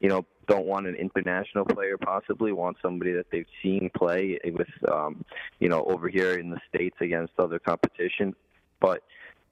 you 0.00 0.08
know, 0.08 0.24
don't 0.46 0.64
want 0.64 0.86
an 0.86 0.94
international 0.94 1.64
player, 1.64 1.98
possibly 1.98 2.52
want 2.52 2.76
somebody 2.80 3.12
that 3.12 3.26
they've 3.30 3.46
seen 3.62 3.90
play 3.94 4.38
with, 4.44 4.68
um, 4.90 5.24
you 5.58 5.68
know, 5.68 5.84
over 5.84 6.08
here 6.08 6.34
in 6.34 6.48
the 6.48 6.60
States 6.68 6.96
against 7.00 7.32
other 7.38 7.58
competition. 7.58 8.34
But 8.80 9.02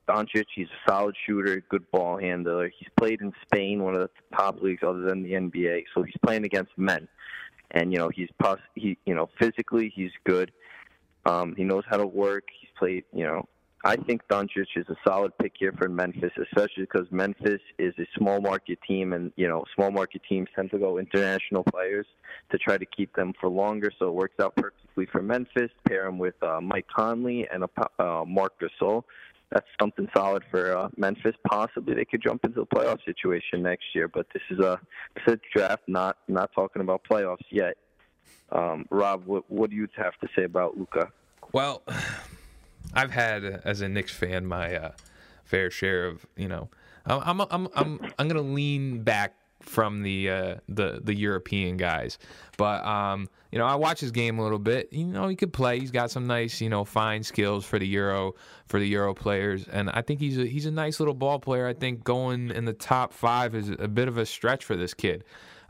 Doncic, 0.09 0.47
he's 0.55 0.69
a 0.69 0.91
solid 0.91 1.17
shooter, 1.27 1.63
good 1.69 1.89
ball 1.91 2.17
handler. 2.17 2.71
He's 2.79 2.89
played 2.97 3.21
in 3.21 3.33
Spain, 3.43 3.83
one 3.83 3.95
of 3.95 4.01
the 4.01 4.37
top 4.37 4.63
leagues 4.63 4.83
other 4.83 5.03
than 5.03 5.23
the 5.23 5.33
NBA, 5.33 5.85
so 5.95 6.03
he's 6.03 6.17
playing 6.25 6.45
against 6.45 6.73
men 6.79 7.07
and 7.73 7.93
you 7.93 7.99
know 7.99 8.09
he's 8.09 8.29
pos- 8.43 8.59
he 8.75 8.97
you 9.07 9.15
know 9.15 9.29
physically 9.39 9.93
he's 9.95 10.13
good. 10.25 10.53
Um, 11.27 11.55
he 11.57 11.65
knows 11.65 11.85
how 11.89 11.97
to 11.97 12.07
work. 12.07 12.45
He's 12.61 12.71
played 12.79 13.05
you 13.13 13.25
know. 13.25 13.47
I 13.83 13.97
think 13.97 14.21
Doncic 14.29 14.67
is 14.77 14.87
a 14.91 14.97
solid 15.07 15.33
pick 15.39 15.55
here 15.59 15.73
for 15.73 15.89
Memphis, 15.89 16.33
especially 16.39 16.83
because 16.83 17.07
Memphis 17.11 17.63
is 17.79 17.95
a 17.99 18.05
small 18.15 18.39
market 18.39 18.79
team, 18.87 19.15
and 19.15 19.33
you 19.37 19.49
know 19.49 19.65
small 19.75 19.91
market 19.91 20.21
teams 20.29 20.49
tend 20.55 20.71
to 20.73 20.79
go 20.79 20.99
international 20.99 21.65
players 21.65 22.07
to 22.51 22.59
try 22.59 22.77
to 22.77 22.85
keep 22.85 23.15
them 23.15 23.33
for 23.41 23.49
longer. 23.49 23.91
So 23.99 24.09
it 24.09 24.15
works 24.15 24.39
out 24.39 24.55
perfectly 24.57 25.07
for 25.07 25.23
Memphis. 25.23 25.71
Pair 25.89 26.07
him 26.07 26.19
with 26.19 26.35
uh, 26.43 26.61
Mike 26.61 26.89
Conley 26.95 27.49
and 27.51 27.65
a, 27.65 28.03
uh, 28.03 28.25
Marc 28.27 28.53
Gasol 28.61 29.05
that's 29.51 29.67
something 29.81 30.09
solid 30.15 30.43
for 30.51 30.77
uh, 30.77 30.89
Memphis. 30.97 31.35
Possibly 31.47 31.95
they 31.95 32.05
could 32.05 32.23
jump 32.23 32.45
into 32.45 32.61
the 32.61 32.67
playoff 32.67 33.05
situation 33.05 33.63
next 33.63 33.85
year, 33.95 34.09
but 34.09 34.27
this 34.33 34.43
is 34.51 34.59
a 34.61 34.81
this 35.15 35.25
is 35.27 35.35
a 35.35 35.59
draft, 35.59 35.83
not 35.89 36.19
not 36.29 36.51
talking 36.55 36.83
about 36.83 37.03
playoffs 37.11 37.39
yet. 37.51 37.77
Um, 38.53 38.87
Rob, 38.91 39.27
what, 39.27 39.51
what 39.51 39.71
do 39.71 39.77
you 39.77 39.89
have 39.97 40.17
to 40.21 40.29
say 40.37 40.45
about 40.45 40.77
Luka? 40.77 41.11
Well, 41.53 41.83
I've 42.95 43.11
had 43.13 43.45
as 43.45 43.81
a 43.81 43.89
Knicks 43.89 44.13
fan 44.13 44.47
my 44.47 44.75
uh, 44.75 44.93
fair 45.45 45.71
share 45.71 46.07
of 46.07 46.27
you 46.37 46.49
know. 46.49 46.69
I'm 47.07 47.41
I'm 47.41 47.47
I'm 47.51 47.69
I'm, 47.75 48.13
I'm 48.19 48.29
gonna 48.29 48.43
lean 48.43 49.03
back 49.03 49.35
from 49.61 50.03
the 50.03 50.31
uh, 50.31 50.55
the 50.69 51.01
the 51.03 51.15
European 51.15 51.77
guys. 51.77 52.19
But 52.57 52.85
um, 52.85 53.29
you 53.53 53.59
know, 53.59 53.67
I 53.67 53.75
watch 53.75 54.01
his 54.01 54.11
game 54.11 54.39
a 54.39 54.43
little 54.43 54.59
bit. 54.59 54.93
You 54.93 55.05
know, 55.07 55.29
he 55.29 55.37
could 55.37 55.53
play. 55.53 55.81
He's 55.81 55.91
got 55.91 56.11
some 56.11 56.27
nice, 56.27 56.61
you 56.61 56.69
know, 56.69 56.85
fine 56.85 57.23
skills 57.23 57.65
for 57.65 57.79
the 57.79 57.87
Euro 57.89 58.35
for 58.67 58.79
the 58.79 58.89
Euro 58.89 59.15
players, 59.15 59.67
and 59.69 59.91
I 59.91 60.03
think 60.03 60.21
he's 60.21 60.39
a 60.39 60.47
he's 60.47 60.67
a 60.67 60.71
nice 60.71 61.01
little 61.01 61.15
ball 61.15 61.39
player. 61.39 61.67
I 61.67 61.75
think 61.75 62.05
going 62.05 62.51
in 62.51 62.65
the 62.65 62.73
top 62.73 63.13
five 63.13 63.55
is 63.55 63.71
a 63.79 63.89
bit 63.89 64.09
of 64.09 64.19
a 64.19 64.27
stretch 64.27 64.65
for 64.65 64.77
this 64.77 64.95
kid. 64.95 65.25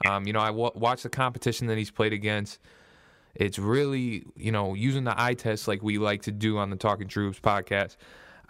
Um, 0.06 0.26
you 0.26 0.32
know, 0.32 0.40
I 0.40 0.49
w- 0.49 0.73
watch 0.75 1.02
the 1.02 1.11
competition 1.11 1.66
that 1.66 1.76
he's 1.78 1.90
played 1.90 2.12
against. 2.12 2.59
It's 3.35 3.59
really, 3.59 4.25
you 4.37 4.50
know, 4.50 4.75
using 4.75 5.04
the 5.04 5.20
eye 5.20 5.35
test 5.35 5.68
like 5.68 5.82
we 5.82 5.99
like 5.99 6.23
to 6.23 6.32
do 6.32 6.59
on 6.59 6.70
the 6.70 6.76
Talking 6.76 7.06
True 7.06 7.26
Hoops 7.26 7.40
podcast. 7.40 7.97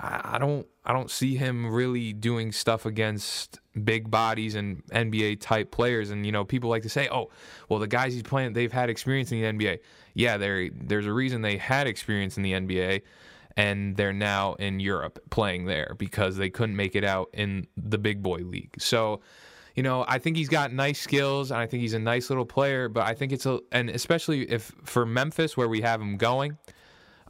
I 0.02 0.38
don't 0.38 0.66
I 0.84 0.94
don't 0.94 1.10
see 1.10 1.36
him 1.36 1.70
really 1.70 2.12
doing 2.12 2.52
stuff 2.52 2.86
against 2.86 3.60
big 3.84 4.10
bodies 4.10 4.54
and 4.54 4.82
NBA 4.86 5.40
type 5.40 5.70
players. 5.70 6.10
And 6.10 6.24
you 6.24 6.32
know, 6.32 6.44
people 6.44 6.70
like 6.70 6.82
to 6.84 6.88
say, 6.88 7.08
"Oh, 7.10 7.30
well, 7.68 7.78
the 7.78 7.86
guys 7.86 8.14
he's 8.14 8.22
playing, 8.22 8.54
they've 8.54 8.72
had 8.72 8.88
experience 8.88 9.30
in 9.30 9.40
the 9.40 9.46
NBA." 9.46 9.80
Yeah, 10.14 10.38
there 10.38 10.70
there's 10.72 11.06
a 11.06 11.12
reason 11.12 11.42
they 11.42 11.58
had 11.58 11.86
experience 11.86 12.38
in 12.38 12.42
the 12.42 12.52
NBA, 12.52 13.02
and 13.58 13.94
they're 13.96 14.14
now 14.14 14.54
in 14.54 14.80
Europe 14.80 15.18
playing 15.30 15.66
there 15.66 15.94
because 15.98 16.36
they 16.38 16.48
couldn't 16.48 16.76
make 16.76 16.96
it 16.96 17.04
out 17.04 17.28
in 17.34 17.66
the 17.76 17.98
big 17.98 18.22
boy 18.22 18.38
league. 18.38 18.74
So. 18.78 19.20
You 19.76 19.84
know, 19.84 20.04
I 20.08 20.18
think 20.18 20.36
he's 20.36 20.48
got 20.48 20.72
nice 20.72 21.00
skills, 21.00 21.52
and 21.52 21.60
I 21.60 21.64
think 21.64 21.80
he's 21.80 21.94
a 21.94 21.98
nice 21.98 22.28
little 22.28 22.44
player. 22.44 22.88
But 22.88 23.06
I 23.06 23.14
think 23.14 23.30
it's 23.30 23.46
a, 23.46 23.60
and 23.70 23.88
especially 23.88 24.42
if 24.50 24.72
for 24.82 25.06
Memphis, 25.06 25.56
where 25.56 25.68
we 25.68 25.80
have 25.82 26.00
him 26.00 26.16
going, 26.16 26.58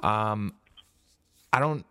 um, 0.03 0.55
I 1.53 1.61
don't 1.61 1.85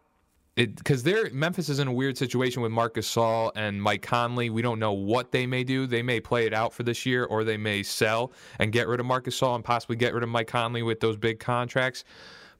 because 0.55 1.03
they're 1.03 1.29
Memphis 1.31 1.69
is 1.69 1.79
in 1.79 1.87
a 1.87 1.93
weird 1.93 2.17
situation 2.17 2.61
with 2.61 2.71
Marcus 2.71 3.09
Gasol 3.09 3.51
and 3.55 3.81
Mike 3.81 4.01
Conley. 4.01 4.49
We 4.49 4.61
don't 4.61 4.79
know 4.79 4.93
what 4.93 5.31
they 5.31 5.45
may 5.45 5.63
do. 5.63 5.87
They 5.87 6.01
may 6.01 6.19
play 6.19 6.45
it 6.45 6.53
out 6.53 6.73
for 6.73 6.83
this 6.83 7.05
year, 7.05 7.25
or 7.25 7.43
they 7.43 7.57
may 7.57 7.83
sell 7.83 8.31
and 8.59 8.71
get 8.71 8.87
rid 8.87 8.99
of 8.99 9.05
Marcus 9.05 9.39
Gasol 9.39 9.55
and 9.55 9.63
possibly 9.63 9.95
get 9.95 10.13
rid 10.13 10.23
of 10.23 10.29
Mike 10.29 10.47
Conley 10.47 10.83
with 10.83 10.99
those 10.99 11.15
big 11.15 11.39
contracts. 11.39 12.03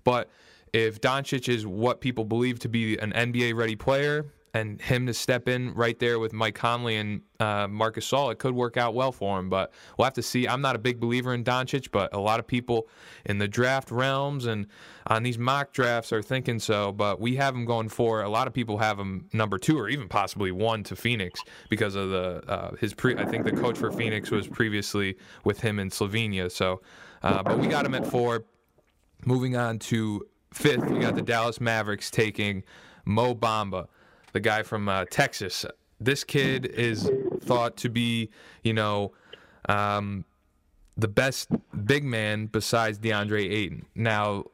But 0.04 0.30
if 0.74 1.02
Doncic 1.02 1.50
is 1.50 1.66
what 1.66 2.00
people 2.00 2.24
believe 2.24 2.60
to 2.60 2.70
be 2.70 2.98
an 3.00 3.12
NBA 3.12 3.56
ready 3.56 3.76
player, 3.76 4.26
and 4.54 4.82
him 4.82 5.06
to 5.06 5.14
step 5.14 5.48
in 5.48 5.74
right 5.74 5.98
there 6.00 6.20
with 6.20 6.34
Mike 6.34 6.56
Conley 6.56 6.96
and 6.96 7.22
uh, 7.40 7.68
Marc 7.68 7.96
Gasol, 7.96 8.32
it 8.32 8.40
could 8.40 8.54
work 8.54 8.78
out 8.78 8.94
well 8.94 9.12
for 9.12 9.40
him. 9.40 9.50
But 9.50 9.72
we'll 9.98 10.06
have 10.06 10.14
to 10.16 10.24
see. 10.24 10.48
I'm 10.48 10.62
not 10.62 10.76
a 10.76 10.80
big 10.80 11.00
believer 11.00 11.34
in 11.34 11.44
Doncic, 11.44 11.90
but 11.92 12.14
a 12.14 12.20
lot 12.20 12.40
of 12.40 12.48
people 12.48 12.88
in 13.26 13.38
the 13.38 13.48
draft 13.48 13.92
realms 13.92 14.46
and 14.46 14.68
on 15.08 15.24
these 15.24 15.38
mock 15.38 15.72
drafts 15.72 16.12
are 16.12 16.22
thinking 16.22 16.60
so. 16.60 16.92
But 16.92 17.20
we 17.20 17.36
have 17.36 17.56
him 17.56 17.66
going 17.66 17.90
for. 17.90 18.22
A 18.22 18.30
lot 18.30 18.48
of 18.48 18.54
people 18.54 18.78
have 18.80 19.00
him 19.00 19.28
number 19.34 19.58
two 19.58 19.78
or 19.78 19.90
even 19.90 20.08
possibly 20.08 20.52
one 20.52 20.84
to 20.86 20.96
Phoenix 20.96 21.42
because 21.70 21.96
of 21.96 22.10
the 22.10 22.44
uh, 22.48 22.76
his 22.76 22.94
pre. 22.94 23.16
I 23.18 23.26
think 23.26 23.46
the 23.46 23.52
coach 23.52 23.78
for 23.78 23.92
Phoenix 23.92 24.32
was 24.32 24.48
previously 24.48 25.18
with 25.44 25.60
him 25.60 25.80
in 25.80 25.90
Slovenia. 25.90 26.52
So, 26.52 26.82
uh, 27.24 27.44
but 27.44 27.60
we 27.60 27.68
got 27.68 27.86
him 27.86 27.96
at 27.96 28.06
four. 28.06 28.46
Moving 29.26 29.58
on 29.58 29.80
to 29.80 30.26
fifth, 30.54 30.90
we 30.90 31.00
got 31.00 31.16
the 31.16 31.22
Dallas 31.22 31.60
Mavericks 31.60 32.10
taking 32.10 32.64
Mo 33.06 33.34
Bamba, 33.36 33.88
the 34.34 34.40
guy 34.40 34.64
from 34.64 34.90
uh, 34.90 35.06
Texas. 35.10 35.66
This 36.00 36.24
kid 36.24 36.66
is 36.66 37.10
thought 37.42 37.78
to 37.78 37.90
be, 37.90 38.30
you 38.64 38.74
know, 38.74 39.12
um, 39.68 40.26
the 40.98 41.08
best 41.08 41.50
big 41.86 42.04
man 42.04 42.48
besides 42.48 43.00
DeAndre 43.00 43.52
Ayton. 43.52 43.86
Now, 43.96 44.46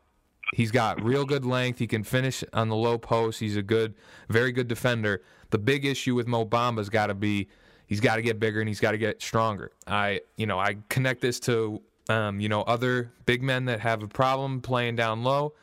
he's 0.54 0.72
got 0.72 1.04
real 1.04 1.26
good 1.26 1.46
length. 1.46 1.80
He 1.80 1.88
can 1.88 2.04
finish 2.04 2.44
on 2.54 2.70
the 2.70 2.76
low 2.76 2.98
post. 2.98 3.40
He's 3.40 3.58
a 3.58 3.64
good, 3.64 3.96
very 4.30 4.52
good 4.52 4.68
defender. 4.68 5.22
The 5.52 5.58
big 5.58 5.86
issue 5.86 6.16
with 6.16 6.28
Mo 6.28 6.46
Bamba's 6.46 6.90
got 6.90 7.08
to 7.08 7.14
be 7.14 7.48
he's 7.88 8.00
got 8.00 8.16
to 8.16 8.22
get 8.22 8.40
bigger 8.40 8.60
and 8.60 8.68
he's 8.68 8.80
got 8.80 8.92
to 8.92 8.98
get 8.98 9.22
stronger. 9.22 9.72
I, 9.88 10.22
you 10.38 10.46
know, 10.46 10.60
I 10.60 10.78
connect 10.90 11.22
this 11.22 11.40
to, 11.42 11.82
um, 12.10 12.40
you 12.40 12.50
know, 12.50 12.62
other 12.64 13.12
big 13.26 13.44
men 13.44 13.66
that 13.66 13.80
have 13.82 14.04
a 14.04 14.08
problem 14.08 14.62
playing 14.62 14.96
down 14.96 15.24
low. 15.24 15.54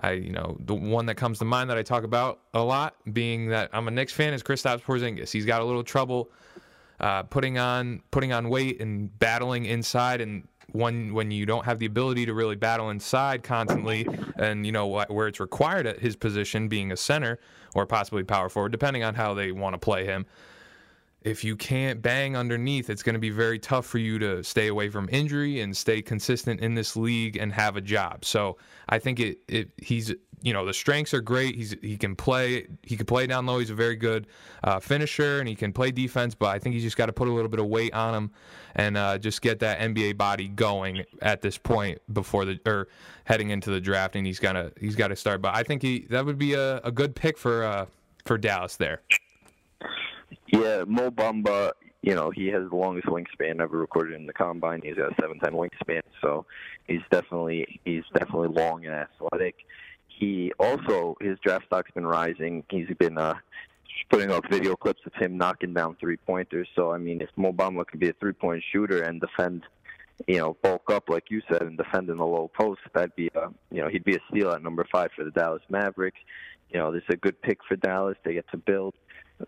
I, 0.00 0.12
you 0.12 0.30
know, 0.30 0.56
the 0.60 0.74
one 0.74 1.06
that 1.06 1.16
comes 1.16 1.38
to 1.38 1.44
mind 1.44 1.70
that 1.70 1.78
I 1.78 1.82
talk 1.82 2.04
about 2.04 2.40
a 2.52 2.62
lot, 2.62 2.96
being 3.12 3.48
that 3.48 3.70
I'm 3.72 3.88
a 3.88 3.90
Knicks 3.90 4.12
fan, 4.12 4.34
is 4.34 4.42
Kristaps 4.42 4.82
Porzingis. 4.82 5.30
He's 5.30 5.46
got 5.46 5.62
a 5.62 5.64
little 5.64 5.82
trouble 5.82 6.30
uh, 7.00 7.22
putting 7.24 7.58
on 7.58 8.02
putting 8.10 8.32
on 8.32 8.48
weight 8.48 8.80
and 8.80 9.16
battling 9.18 9.64
inside, 9.64 10.20
and 10.20 10.46
when 10.72 11.14
when 11.14 11.30
you 11.30 11.46
don't 11.46 11.64
have 11.64 11.78
the 11.78 11.86
ability 11.86 12.26
to 12.26 12.34
really 12.34 12.56
battle 12.56 12.90
inside 12.90 13.42
constantly, 13.42 14.06
and 14.36 14.66
you 14.66 14.72
know 14.72 14.86
where 14.86 15.28
it's 15.28 15.40
required 15.40 15.86
at 15.86 16.00
his 16.00 16.16
position, 16.16 16.68
being 16.68 16.92
a 16.92 16.96
center 16.96 17.38
or 17.74 17.86
possibly 17.86 18.22
power 18.22 18.48
forward, 18.48 18.72
depending 18.72 19.02
on 19.02 19.14
how 19.14 19.34
they 19.34 19.52
want 19.52 19.74
to 19.74 19.78
play 19.78 20.04
him 20.04 20.26
if 21.26 21.42
you 21.42 21.56
can't 21.56 22.00
bang 22.00 22.36
underneath, 22.36 22.88
it's 22.88 23.02
going 23.02 23.14
to 23.14 23.20
be 23.20 23.30
very 23.30 23.58
tough 23.58 23.84
for 23.84 23.98
you 23.98 24.16
to 24.20 24.44
stay 24.44 24.68
away 24.68 24.88
from 24.88 25.08
injury 25.10 25.60
and 25.60 25.76
stay 25.76 26.00
consistent 26.00 26.60
in 26.60 26.74
this 26.74 26.94
league 26.94 27.36
and 27.36 27.52
have 27.52 27.76
a 27.76 27.80
job. 27.80 28.24
So 28.24 28.58
I 28.88 29.00
think 29.00 29.18
it, 29.18 29.38
it 29.48 29.70
he's 29.76 30.14
you 30.42 30.52
know 30.52 30.64
the 30.64 30.72
strengths 30.72 31.12
are 31.12 31.20
great. 31.20 31.56
He's 31.56 31.74
he 31.82 31.96
can 31.96 32.14
play 32.14 32.68
he 32.84 32.96
can 32.96 33.06
play 33.06 33.26
down 33.26 33.44
low. 33.44 33.58
He's 33.58 33.70
a 33.70 33.74
very 33.74 33.96
good 33.96 34.28
uh, 34.62 34.78
finisher 34.78 35.40
and 35.40 35.48
he 35.48 35.56
can 35.56 35.72
play 35.72 35.90
defense. 35.90 36.36
But 36.36 36.50
I 36.50 36.60
think 36.60 36.74
he's 36.74 36.84
just 36.84 36.96
got 36.96 37.06
to 37.06 37.12
put 37.12 37.26
a 37.26 37.32
little 37.32 37.50
bit 37.50 37.58
of 37.58 37.66
weight 37.66 37.92
on 37.92 38.14
him 38.14 38.30
and 38.76 38.96
uh, 38.96 39.18
just 39.18 39.42
get 39.42 39.58
that 39.58 39.80
NBA 39.80 40.16
body 40.16 40.46
going 40.46 41.04
at 41.22 41.42
this 41.42 41.58
point 41.58 41.98
before 42.12 42.44
the 42.44 42.60
or 42.66 42.86
heading 43.24 43.50
into 43.50 43.70
the 43.70 43.80
draft. 43.80 44.14
And 44.14 44.24
he's 44.24 44.38
gonna 44.38 44.70
he's 44.78 44.94
got 44.94 45.08
to 45.08 45.16
start. 45.16 45.42
But 45.42 45.56
I 45.56 45.64
think 45.64 45.82
he 45.82 46.06
that 46.10 46.24
would 46.24 46.38
be 46.38 46.54
a, 46.54 46.76
a 46.84 46.92
good 46.92 47.16
pick 47.16 47.36
for 47.36 47.64
uh, 47.64 47.86
for 48.24 48.38
Dallas 48.38 48.76
there. 48.76 49.02
Yeah, 50.46 50.84
Mo 50.86 51.10
Bamba, 51.10 51.72
you 52.02 52.14
know, 52.14 52.30
he 52.30 52.48
has 52.48 52.68
the 52.70 52.76
longest 52.76 53.06
wingspan 53.08 53.60
ever 53.60 53.78
recorded 53.78 54.14
in 54.14 54.26
the 54.26 54.32
combine. 54.32 54.80
He's 54.82 54.94
got 54.94 55.12
a 55.12 55.14
seven 55.20 55.38
ten 55.40 55.52
wingspan, 55.52 56.02
so 56.20 56.46
he's 56.86 57.02
definitely 57.10 57.80
he's 57.84 58.04
definitely 58.14 58.48
long 58.48 58.84
and 58.86 58.94
athletic. 58.94 59.56
He 60.08 60.52
also 60.58 61.16
his 61.20 61.38
draft 61.40 61.66
stock's 61.66 61.90
been 61.90 62.06
rising. 62.06 62.64
He's 62.70 62.88
been 62.98 63.18
uh 63.18 63.34
putting 64.10 64.30
up 64.30 64.44
video 64.50 64.76
clips 64.76 65.00
of 65.06 65.12
him 65.14 65.36
knocking 65.36 65.74
down 65.74 65.96
three 65.98 66.16
pointers. 66.16 66.68
So 66.74 66.92
I 66.92 66.98
mean, 66.98 67.20
if 67.20 67.30
Mo 67.36 67.52
Bamba 67.52 67.86
could 67.86 68.00
be 68.00 68.08
a 68.08 68.14
three 68.14 68.32
point 68.32 68.62
shooter 68.72 69.02
and 69.02 69.20
defend, 69.20 69.62
you 70.26 70.38
know, 70.38 70.56
bulk 70.62 70.90
up 70.90 71.08
like 71.08 71.24
you 71.30 71.42
said 71.50 71.62
and 71.62 71.76
defend 71.76 72.08
in 72.08 72.18
the 72.18 72.26
low 72.26 72.50
post, 72.56 72.80
that'd 72.94 73.16
be 73.16 73.30
a 73.34 73.48
you 73.70 73.82
know 73.82 73.88
he'd 73.88 74.04
be 74.04 74.16
a 74.16 74.20
steal 74.30 74.52
at 74.52 74.62
number 74.62 74.86
five 74.90 75.10
for 75.16 75.24
the 75.24 75.30
Dallas 75.30 75.62
Mavericks. 75.68 76.20
You 76.70 76.78
know, 76.78 76.92
this 76.92 77.02
is 77.08 77.14
a 77.14 77.16
good 77.16 77.40
pick 77.42 77.58
for 77.68 77.76
Dallas. 77.76 78.16
They 78.24 78.34
get 78.34 78.48
to 78.50 78.56
build. 78.56 78.94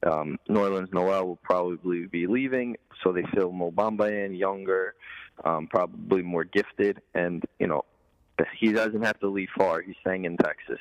Um, 0.07 0.39
Nerlens 0.49 0.93
Noel 0.93 1.27
will 1.27 1.39
probably 1.43 2.07
be 2.07 2.27
leaving, 2.27 2.77
so 3.03 3.13
they 3.13 3.25
fill 3.35 3.53
Mo 3.53 3.71
Bamba 3.71 4.27
in, 4.27 4.35
younger, 4.35 4.95
um, 5.45 5.67
probably 5.67 6.23
more 6.23 6.45
gifted, 6.45 7.01
and 7.15 7.43
you 7.59 7.67
know 7.67 7.85
he 8.59 8.73
doesn't 8.73 9.03
have 9.03 9.19
to 9.21 9.29
leave 9.29 9.49
far. 9.57 9.81
He's 9.81 9.97
staying 10.01 10.25
in 10.25 10.37
Texas. 10.37 10.79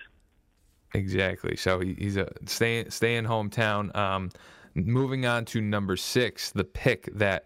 Exactly. 0.94 1.56
So 1.56 1.80
he, 1.80 1.96
he's 1.98 2.18
a 2.18 2.32
staying 2.46 2.90
staying 2.90 3.26
hometown. 3.26 3.96
Um, 3.96 4.30
moving 4.76 5.26
on 5.26 5.46
to 5.46 5.62
number 5.62 5.96
six, 5.96 6.52
the 6.52 6.64
pick 6.64 7.10
that 7.16 7.46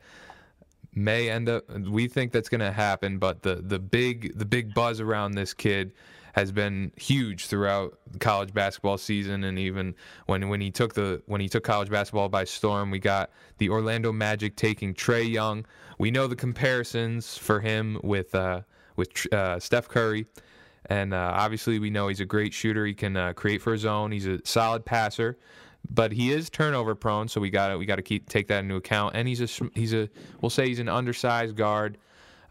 may 0.93 1.29
end 1.29 1.49
up. 1.49 1.69
We 1.69 2.07
think 2.07 2.31
that's 2.31 2.49
going 2.49 2.61
to 2.61 2.71
happen, 2.71 3.17
but 3.17 3.41
the 3.41 3.55
the 3.55 3.79
big 3.79 4.37
the 4.37 4.45
big 4.45 4.73
buzz 4.73 4.99
around 4.99 5.33
this 5.33 5.53
kid 5.53 5.93
has 6.33 6.51
been 6.51 6.91
huge 6.95 7.47
throughout 7.47 7.97
college 8.19 8.53
basketball 8.53 8.97
season. 8.97 9.43
And 9.43 9.59
even 9.59 9.95
when 10.25 10.49
when 10.49 10.61
he 10.61 10.71
took 10.71 10.93
the 10.93 11.21
when 11.25 11.41
he 11.41 11.49
took 11.49 11.63
college 11.63 11.89
basketball 11.89 12.29
by 12.29 12.43
storm 12.43 12.91
we 12.91 12.99
got 12.99 13.31
the 13.57 13.69
Orlando 13.69 14.11
Magic 14.11 14.55
taking 14.55 14.93
Trae 14.93 15.29
Young. 15.29 15.65
We 15.97 16.11
know 16.11 16.27
the 16.27 16.35
comparisons 16.35 17.37
for 17.37 17.59
him 17.59 17.99
with 18.03 18.33
uh, 18.35 18.61
with 18.95 19.33
uh, 19.33 19.59
Steph 19.59 19.87
Curry. 19.87 20.25
And 20.87 21.13
uh, 21.13 21.33
obviously 21.35 21.79
we 21.79 21.89
know 21.89 22.07
he's 22.07 22.19
a 22.19 22.25
great 22.25 22.53
shooter. 22.53 22.85
He 22.85 22.93
can 22.93 23.15
uh, 23.15 23.33
create 23.33 23.61
for 23.61 23.71
his 23.71 23.85
own. 23.85 24.11
He's 24.11 24.27
a 24.27 24.39
solid 24.43 24.85
passer 24.85 25.37
but 25.89 26.11
he 26.11 26.31
is 26.31 26.49
turnover 26.49 26.95
prone. 26.95 27.27
So 27.27 27.41
we 27.41 27.49
got 27.49 27.77
we 27.77 27.85
got 27.85 27.95
to 27.95 28.01
keep 28.01 28.29
take 28.29 28.47
that 28.47 28.59
into 28.59 28.75
account. 28.75 29.15
And 29.15 29.27
he's 29.27 29.41
a 29.41 29.69
he's 29.73 29.93
a 29.93 30.09
we'll 30.41 30.49
say 30.49 30.67
he's 30.67 30.79
an 30.79 30.89
undersized 30.89 31.55
guard 31.55 31.97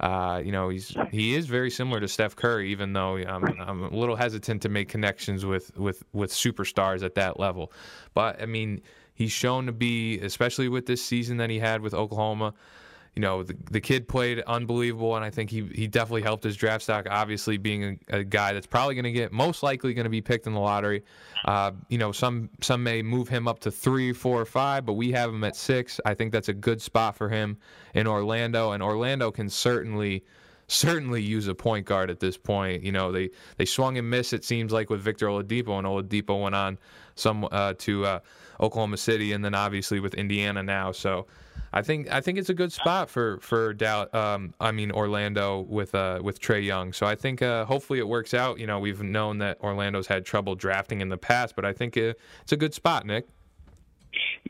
uh, 0.01 0.41
you 0.43 0.51
know, 0.51 0.71
he's 0.71 0.97
he 1.11 1.35
is 1.35 1.47
very 1.47 1.71
similar 1.71 2.01
to 2.01 2.09
Steph 2.09 2.35
Curry, 2.35 2.71
even 2.71 2.95
though 2.95 3.17
I'm, 3.17 3.45
I'm 3.61 3.85
a 3.85 3.95
little 3.95 4.17
hesitant 4.17 4.63
to 4.63 4.69
make 4.69 4.89
connections 4.89 5.45
with, 5.45 5.77
with, 5.77 6.03
with 6.13 6.33
superstars 6.33 7.03
at 7.03 7.15
that 7.17 7.39
level. 7.39 7.71
But 8.15 8.41
I 8.41 8.47
mean, 8.47 8.81
he's 9.15 9.33
shown 9.33 9.67
to 9.67 9.73
be, 9.73 10.19
especially 10.21 10.69
with 10.69 10.87
this 10.87 11.05
season 11.05 11.37
that 11.37 11.51
he 11.51 11.59
had 11.59 11.83
with 11.83 11.93
Oklahoma, 11.93 12.55
you 13.15 13.23
know, 13.23 13.43
the, 13.43 13.57
the 13.71 13.81
kid 13.81 14.07
played 14.07 14.41
unbelievable, 14.41 15.17
and 15.17 15.25
I 15.25 15.31
think 15.31 15.51
he, 15.51 15.65
he 15.75 15.89
definitely 15.89 16.23
helped 16.23 16.45
his 16.45 16.57
draft 16.57 16.85
stock. 16.85 17.07
Obviously, 17.11 17.59
being 17.59 17.99
a, 18.09 18.19
a 18.19 18.25
guy 18.25 18.53
that's 18.53 18.67
probably 18.67 18.95
going 18.95 19.05
to 19.05 19.13
get 19.13 19.33
most 19.33 19.63
likely 19.63 19.95
going 19.95 20.05
to 20.05 20.11
be 20.11 20.21
picked 20.21 20.47
in 20.47 20.53
the 20.53 20.61
lottery. 20.61 21.03
Uh, 21.45 21.73
you 21.89 21.99
know, 21.99 22.13
some 22.13 22.49
some 22.61 22.83
may 22.83 23.03
move 23.03 23.29
him 23.29 23.49
up 23.49 23.59
to 23.61 23.71
three, 23.71 24.13
four, 24.13 24.41
or 24.41 24.45
five, 24.45 24.87
but 24.87 24.93
we 24.93 25.11
have 25.11 25.31
him 25.31 25.43
at 25.43 25.57
six. 25.57 26.01
I 26.05 26.15
think 26.15 26.33
that's 26.33 26.49
a 26.49 26.55
good 26.55 26.81
spot 26.81 27.17
for 27.17 27.29
him 27.29 27.59
in 27.95 28.07
Orlando, 28.07 28.73
and 28.73 28.83
Orlando 28.83 29.31
can 29.33 29.49
certainly 29.49 30.25
certainly 30.69 31.21
use 31.21 31.49
a 31.49 31.55
point 31.55 31.85
guard 31.85 32.11
at 32.11 32.21
this 32.21 32.37
point. 32.37 32.85
You 32.85 32.93
know, 32.93 33.11
they 33.11 33.31
they 33.57 33.65
swung 33.65 33.99
and 33.99 34.09
missed. 34.09 34.33
It 34.33 34.45
seems 34.45 34.73
like 34.73 34.89
with 34.89 35.01
Victor 35.01 35.27
Oladipo, 35.27 35.79
and 35.79 35.87
Oladipo 35.87 36.41
went 36.41 36.55
on 36.55 36.79
some 37.17 37.49
uh, 37.51 37.75
to 37.79 38.07
uh, 38.07 38.21
Oklahoma 38.61 38.97
City, 38.97 39.33
and 39.33 39.45
then 39.45 39.55
obviously 39.55 40.01
with 40.01 40.15
Indiana 40.15 40.63
now. 40.63 40.93
So 40.93 41.27
I 41.73 41.83
think 41.83 42.13
I 42.13 42.21
think 42.21 42.39
it's 42.39 42.49
a 42.49 42.55
good 42.55 42.73
spot 42.73 43.09
for 43.09 43.39
for 43.41 43.73
Dow, 43.73 44.09
um, 44.13 44.55
I 44.61 44.73
mean 44.73 44.91
Orlando 44.91 45.61
with 45.61 45.95
uh, 45.95 46.21
with 46.23 46.41
Trae 46.41 46.65
Young. 46.65 46.93
So 46.93 47.07
I 47.07 47.15
think 47.15 47.43
uh, 47.43 47.65
hopefully 47.65 48.01
it 48.01 48.09
works 48.09 48.35
out. 48.35 48.59
You 48.59 48.67
know, 48.67 48.81
we've 48.81 49.03
known 49.03 49.39
that 49.39 49.61
Orlando's 49.61 50.07
had 50.07 50.25
trouble 50.25 50.55
drafting 50.55 51.01
in 51.01 51.09
the 51.09 51.19
past, 51.19 51.55
but 51.55 51.65
I 51.65 51.73
think 51.73 51.97
it, 51.97 52.19
it's 52.43 52.53
a 52.53 52.57
good 52.57 52.75
spot, 52.75 53.07
Nick. 53.07 53.29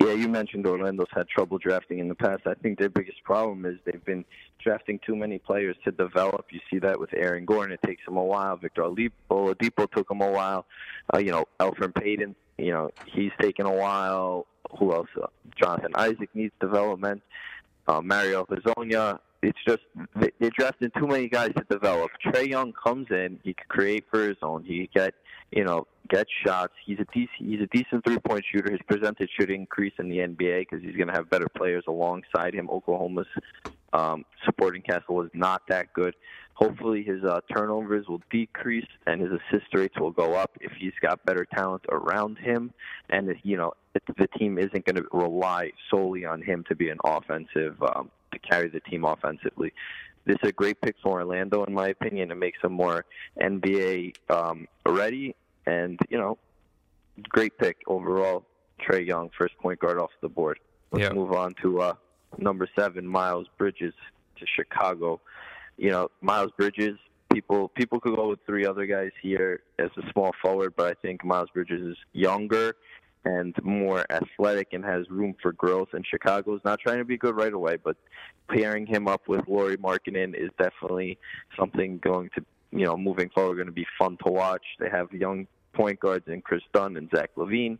Yeah, 0.00 0.12
you 0.12 0.28
mentioned 0.28 0.66
Orlando's 0.66 1.08
had 1.12 1.28
trouble 1.28 1.58
drafting 1.58 1.98
in 1.98 2.08
the 2.08 2.14
past. 2.14 2.46
I 2.46 2.54
think 2.54 2.78
their 2.78 2.88
biggest 2.88 3.22
problem 3.24 3.66
is 3.66 3.78
they've 3.84 4.04
been 4.04 4.24
drafting 4.62 4.98
too 5.04 5.14
many 5.14 5.38
players 5.38 5.76
to 5.84 5.92
develop. 5.92 6.46
You 6.50 6.60
see 6.70 6.78
that 6.78 6.98
with 6.98 7.12
Aaron 7.12 7.44
Gordon; 7.44 7.72
it 7.72 7.86
takes 7.86 8.06
him 8.06 8.16
a 8.16 8.24
while. 8.24 8.56
Victor 8.56 8.82
Oladipo 8.82 9.90
took 9.90 10.10
him 10.10 10.22
a 10.22 10.30
while. 10.30 10.64
Uh, 11.12 11.18
you 11.18 11.30
know, 11.30 11.44
Elfrid 11.58 11.94
Payton. 11.94 12.34
You 12.60 12.72
know, 12.72 12.90
he's 13.06 13.32
taken 13.40 13.66
a 13.66 13.72
while 13.72 14.46
who 14.78 14.92
else? 14.92 15.08
Uh, 15.20 15.26
Jonathan 15.60 15.92
Isaac 15.94 16.28
needs 16.34 16.52
development. 16.60 17.22
Uh, 17.86 18.00
Mario 18.00 18.44
Hezonja. 18.44 19.18
It's 19.42 19.58
just 19.66 19.80
they, 20.14 20.30
they 20.38 20.50
drafted 20.50 20.92
too 20.94 21.06
many 21.06 21.28
guys 21.28 21.52
to 21.56 21.64
develop. 21.70 22.10
Trae 22.24 22.46
Young 22.46 22.72
comes 22.72 23.06
in, 23.10 23.40
he 23.42 23.54
can 23.54 23.64
create 23.68 24.04
for 24.10 24.28
his 24.28 24.36
own. 24.42 24.64
He 24.64 24.90
get 24.94 25.14
you 25.50 25.64
know 25.64 25.86
get 26.10 26.26
shots. 26.44 26.74
He's 26.84 26.98
a 27.00 27.06
decent 27.06 27.30
he's 27.38 27.60
a 27.60 27.66
decent 27.66 28.04
three 28.04 28.18
point 28.18 28.44
shooter. 28.52 28.70
His 28.70 28.80
percentage 28.86 29.30
should 29.38 29.50
increase 29.50 29.94
in 29.98 30.10
the 30.10 30.18
NBA 30.18 30.66
because 30.68 30.82
he's 30.82 30.94
going 30.94 31.08
to 31.08 31.14
have 31.14 31.30
better 31.30 31.48
players 31.56 31.84
alongside 31.88 32.54
him. 32.54 32.68
Oklahoma's 32.68 33.26
um, 33.94 34.26
supporting 34.44 34.82
cast 34.82 35.08
was 35.08 35.30
not 35.32 35.62
that 35.68 35.92
good. 35.94 36.14
Hopefully, 36.60 37.02
his 37.02 37.24
uh, 37.24 37.40
turnovers 37.54 38.06
will 38.06 38.20
decrease 38.30 38.86
and 39.06 39.20
his 39.20 39.30
assist 39.32 39.72
rates 39.74 39.98
will 39.98 40.10
go 40.10 40.34
up 40.34 40.50
if 40.60 40.70
he's 40.78 40.92
got 41.00 41.24
better 41.24 41.46
talent 41.46 41.82
around 41.90 42.36
him, 42.38 42.72
and 43.08 43.34
you 43.42 43.56
know 43.56 43.72
the 44.18 44.26
team 44.38 44.58
isn't 44.58 44.84
going 44.84 44.96
to 44.96 45.06
rely 45.12 45.70
solely 45.90 46.26
on 46.26 46.42
him 46.42 46.62
to 46.68 46.74
be 46.74 46.90
an 46.90 46.98
offensive 47.04 47.82
um, 47.82 48.10
to 48.32 48.38
carry 48.38 48.68
the 48.68 48.80
team 48.80 49.04
offensively. 49.04 49.72
This 50.26 50.36
is 50.42 50.50
a 50.50 50.52
great 50.52 50.80
pick 50.82 50.96
for 51.02 51.18
Orlando, 51.20 51.64
in 51.64 51.72
my 51.72 51.88
opinion. 51.88 52.30
It 52.30 52.36
makes 52.36 52.60
them 52.60 52.72
more 52.72 53.06
NBA 53.40 54.16
um, 54.28 54.68
ready, 54.86 55.34
and 55.64 55.98
you 56.10 56.18
know, 56.18 56.36
great 57.28 57.56
pick 57.58 57.78
overall. 57.86 58.44
Trae 58.86 59.06
Young, 59.06 59.30
first 59.38 59.56
point 59.58 59.78
guard 59.78 59.98
off 59.98 60.10
the 60.20 60.28
board. 60.28 60.58
Let's 60.92 61.04
Yep. 61.04 61.14
move 61.14 61.32
on 61.32 61.54
to 61.62 61.80
uh, 61.80 61.94
number 62.38 62.68
seven, 62.78 63.06
Miles 63.06 63.46
Bridges 63.58 63.94
to 64.38 64.46
Chicago. 64.46 65.20
You 65.80 65.90
know, 65.90 66.10
Miles 66.20 66.50
Bridges. 66.58 66.98
People 67.32 67.68
people 67.68 68.00
could 68.00 68.14
go 68.14 68.28
with 68.28 68.40
three 68.44 68.66
other 68.66 68.84
guys 68.84 69.12
here 69.22 69.62
as 69.78 69.88
a 69.96 70.02
small 70.12 70.32
forward, 70.42 70.74
but 70.76 70.88
I 70.88 70.94
think 71.00 71.24
Miles 71.24 71.48
Bridges 71.54 71.80
is 71.80 71.96
younger 72.12 72.74
and 73.24 73.54
more 73.62 74.04
athletic 74.10 74.68
and 74.72 74.84
has 74.84 75.08
room 75.08 75.34
for 75.40 75.52
growth. 75.52 75.88
And 75.94 76.04
Chicago's 76.04 76.60
not 76.66 76.80
trying 76.80 76.98
to 76.98 77.04
be 77.06 77.16
good 77.16 77.34
right 77.34 77.52
away, 77.52 77.78
but 77.82 77.96
pairing 78.48 78.84
him 78.84 79.08
up 79.08 79.22
with 79.26 79.40
Lauri 79.48 79.78
Markkanen 79.78 80.34
is 80.34 80.50
definitely 80.58 81.18
something 81.58 81.98
going 81.98 82.28
to 82.34 82.44
you 82.72 82.84
know 82.84 82.98
moving 82.98 83.30
forward 83.30 83.54
going 83.54 83.66
to 83.66 83.72
be 83.72 83.86
fun 83.98 84.18
to 84.26 84.30
watch. 84.30 84.64
They 84.78 84.90
have 84.90 85.10
young 85.12 85.46
point 85.72 85.98
guards 85.98 86.28
in 86.28 86.42
Kris 86.42 86.62
Dunn 86.74 86.98
and 86.98 87.08
Zach 87.14 87.30
LaVine. 87.38 87.78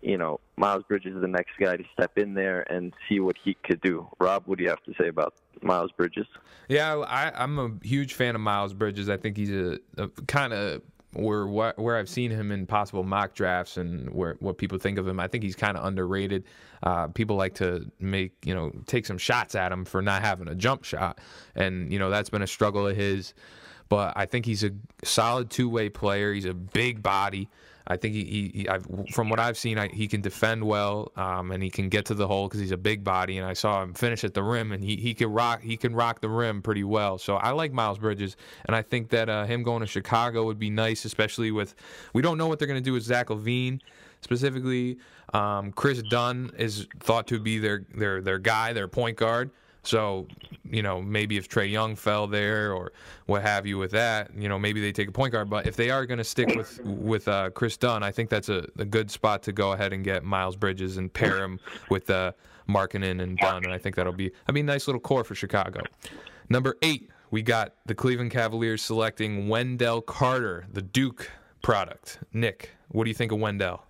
You 0.00 0.16
know, 0.16 0.40
Miles 0.56 0.84
Bridges 0.86 1.16
is 1.16 1.20
the 1.20 1.28
next 1.28 1.52
guy 1.60 1.76
to 1.76 1.84
step 1.92 2.16
in 2.18 2.34
there 2.34 2.70
and 2.72 2.92
see 3.08 3.20
what 3.20 3.36
he 3.42 3.56
could 3.64 3.80
do. 3.80 4.08
Rob, 4.20 4.44
what 4.46 4.58
do 4.58 4.64
you 4.64 4.70
have 4.70 4.82
to 4.84 4.94
say 5.00 5.08
about 5.08 5.34
Miles 5.60 5.90
Bridges? 5.96 6.26
Yeah, 6.68 6.98
I, 6.98 7.32
I'm 7.34 7.58
a 7.58 7.72
huge 7.82 8.14
fan 8.14 8.34
of 8.34 8.40
Miles 8.40 8.72
Bridges. 8.72 9.08
I 9.08 9.16
think 9.16 9.36
he's 9.36 9.50
a, 9.50 9.78
a 9.96 10.08
kind 10.26 10.52
of 10.52 10.82
where 11.14 11.46
where 11.46 11.96
I've 11.96 12.08
seen 12.08 12.30
him 12.30 12.52
in 12.52 12.66
possible 12.66 13.02
mock 13.02 13.34
drafts 13.34 13.76
and 13.76 14.10
where 14.10 14.36
what 14.40 14.58
people 14.58 14.78
think 14.78 14.98
of 14.98 15.08
him. 15.08 15.18
I 15.18 15.26
think 15.26 15.42
he's 15.42 15.56
kind 15.56 15.76
of 15.76 15.84
underrated. 15.84 16.44
Uh, 16.82 17.08
people 17.08 17.36
like 17.36 17.54
to 17.56 17.90
make 17.98 18.32
you 18.44 18.54
know 18.54 18.72
take 18.86 19.06
some 19.06 19.18
shots 19.18 19.54
at 19.54 19.72
him 19.72 19.84
for 19.84 20.02
not 20.02 20.22
having 20.22 20.48
a 20.48 20.54
jump 20.54 20.84
shot, 20.84 21.18
and 21.54 21.92
you 21.92 21.98
know 21.98 22.10
that's 22.10 22.30
been 22.30 22.42
a 22.42 22.46
struggle 22.46 22.86
of 22.86 22.96
his. 22.96 23.34
But 23.88 24.12
I 24.16 24.26
think 24.26 24.44
he's 24.44 24.64
a 24.64 24.70
solid 25.02 25.50
two 25.50 25.68
way 25.68 25.88
player. 25.88 26.32
He's 26.32 26.44
a 26.44 26.54
big 26.54 27.02
body. 27.02 27.48
I 27.88 27.96
think 27.96 28.14
he, 28.14 28.24
he, 28.24 28.66
he 28.68 29.12
from 29.12 29.30
what 29.30 29.40
I've 29.40 29.56
seen, 29.56 29.78
I, 29.78 29.88
he 29.88 30.06
can 30.06 30.20
defend 30.20 30.62
well, 30.62 31.10
um, 31.16 31.50
and 31.50 31.62
he 31.62 31.70
can 31.70 31.88
get 31.88 32.04
to 32.06 32.14
the 32.14 32.26
hole 32.26 32.46
because 32.46 32.60
he's 32.60 32.70
a 32.70 32.76
big 32.76 33.02
body. 33.02 33.38
And 33.38 33.46
I 33.46 33.54
saw 33.54 33.82
him 33.82 33.94
finish 33.94 34.24
at 34.24 34.34
the 34.34 34.42
rim, 34.42 34.72
and 34.72 34.84
he, 34.84 34.96
he 34.96 35.14
can 35.14 35.32
rock 35.32 35.62
he 35.62 35.76
can 35.76 35.94
rock 35.94 36.20
the 36.20 36.28
rim 36.28 36.60
pretty 36.60 36.84
well. 36.84 37.16
So 37.16 37.36
I 37.36 37.50
like 37.50 37.72
Miles 37.72 37.98
Bridges, 37.98 38.36
and 38.66 38.76
I 38.76 38.82
think 38.82 39.08
that 39.10 39.30
uh, 39.30 39.46
him 39.46 39.62
going 39.62 39.80
to 39.80 39.86
Chicago 39.86 40.44
would 40.44 40.58
be 40.58 40.70
nice, 40.70 41.06
especially 41.06 41.50
with 41.50 41.74
we 42.12 42.20
don't 42.20 42.36
know 42.36 42.46
what 42.46 42.58
they're 42.58 42.68
going 42.68 42.80
to 42.80 42.84
do 42.84 42.92
with 42.92 43.02
Zach 43.02 43.28
LaVine 43.28 43.80
specifically. 44.20 44.98
Um, 45.32 45.72
Kris 45.72 46.02
Dunn 46.02 46.50
is 46.58 46.86
thought 47.00 47.26
to 47.28 47.40
be 47.40 47.58
their 47.58 47.86
their 47.94 48.20
their 48.20 48.38
guy, 48.38 48.74
their 48.74 48.88
point 48.88 49.16
guard. 49.16 49.50
So, 49.88 50.26
you 50.70 50.82
know, 50.82 51.00
maybe 51.00 51.38
if 51.38 51.48
Trae 51.48 51.70
Young 51.70 51.96
fell 51.96 52.26
there 52.26 52.74
or 52.74 52.92
what 53.24 53.40
have 53.40 53.66
you 53.66 53.78
with 53.78 53.90
that, 53.92 54.30
you 54.36 54.46
know, 54.46 54.58
maybe 54.58 54.82
they 54.82 54.92
take 54.92 55.08
a 55.08 55.12
point 55.12 55.32
guard. 55.32 55.48
But 55.48 55.66
if 55.66 55.76
they 55.76 55.88
are 55.88 56.04
going 56.04 56.18
to 56.18 56.24
stick 56.24 56.54
with 56.54 56.78
with 56.84 57.26
uh, 57.26 57.48
Kris 57.50 57.78
Dunn, 57.78 58.02
I 58.02 58.10
think 58.10 58.28
that's 58.28 58.50
a, 58.50 58.68
a 58.76 58.84
good 58.84 59.10
spot 59.10 59.42
to 59.44 59.52
go 59.52 59.72
ahead 59.72 59.94
and 59.94 60.04
get 60.04 60.24
Miles 60.24 60.56
Bridges 60.56 60.98
and 60.98 61.10
pair 61.10 61.42
him 61.42 61.58
with 61.88 62.10
uh, 62.10 62.32
and 62.68 63.38
Dunn, 63.38 63.64
and 63.64 63.72
I 63.72 63.78
think 63.78 63.96
that'll 63.96 64.12
be 64.12 64.30
I 64.46 64.52
mean 64.52 64.66
nice 64.66 64.86
little 64.86 65.00
core 65.00 65.24
for 65.24 65.34
Chicago. 65.34 65.80
Number 66.50 66.76
eight, 66.82 67.10
we 67.30 67.40
got 67.40 67.74
the 67.86 67.94
Cleveland 67.94 68.30
Cavaliers 68.30 68.82
selecting 68.82 69.48
Wendell 69.48 70.02
Carter, 70.02 70.66
the 70.70 70.82
Duke 70.82 71.30
product. 71.62 72.18
Nick, 72.34 72.72
what 72.88 73.04
do 73.04 73.10
you 73.10 73.14
think 73.14 73.32
of 73.32 73.38
Wendell? 73.38 73.82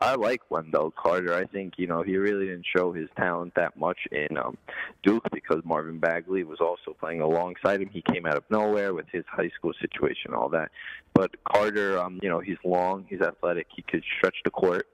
I, 0.00 0.14
like 0.14 0.42
Wendell 0.50 0.92
Carter. 0.92 1.34
I 1.34 1.44
think 1.44 1.74
you 1.76 1.86
know 1.86 2.02
he 2.02 2.16
really 2.16 2.46
didn't 2.46 2.66
show 2.76 2.92
his 2.92 3.08
talent 3.16 3.54
that 3.56 3.76
much 3.76 3.98
in 4.10 4.36
um, 4.38 4.56
Duke 5.02 5.26
because 5.32 5.62
Marvin 5.64 5.98
Bagley 5.98 6.44
was 6.44 6.60
also 6.60 6.96
playing 6.98 7.20
alongside 7.20 7.80
him. 7.80 7.88
He 7.92 8.02
came 8.02 8.26
out 8.26 8.36
of 8.36 8.44
nowhere 8.50 8.94
with 8.94 9.06
his 9.10 9.24
high 9.28 9.50
school 9.56 9.72
situation, 9.80 10.34
all 10.34 10.48
that. 10.50 10.70
But 11.14 11.34
Carter, 11.44 11.98
um, 11.98 12.20
you 12.22 12.28
know, 12.28 12.40
he's 12.40 12.58
long, 12.64 13.06
he's 13.08 13.20
athletic, 13.20 13.66
he 13.74 13.82
could 13.82 14.04
stretch 14.18 14.36
the 14.44 14.50
court. 14.50 14.88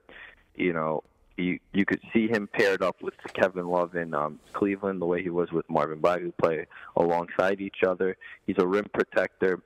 You 0.55 0.73
know, 0.73 1.03
you 1.37 1.59
you 1.73 1.85
could 1.85 2.01
see 2.13 2.29
him 2.29 2.49
paired 2.53 2.83
up 2.83 3.03
with 3.03 3.15
Kevin 3.35 3.67
Love 3.67 3.95
in 3.95 4.15
um, 4.15 4.39
Cleveland, 4.53 5.01
the 5.01 5.07
way 5.07 5.23
he 5.23 5.31
was 5.31 5.51
with 5.53 5.69
Marvin 5.69 6.01
Bagley, 6.01 6.33
play 6.43 6.67
alongside 6.97 7.61
each 7.61 7.83
other. 7.87 8.17
He's 8.47 8.59
a 8.59 8.67
rim 8.67 8.87
protector 8.93 9.61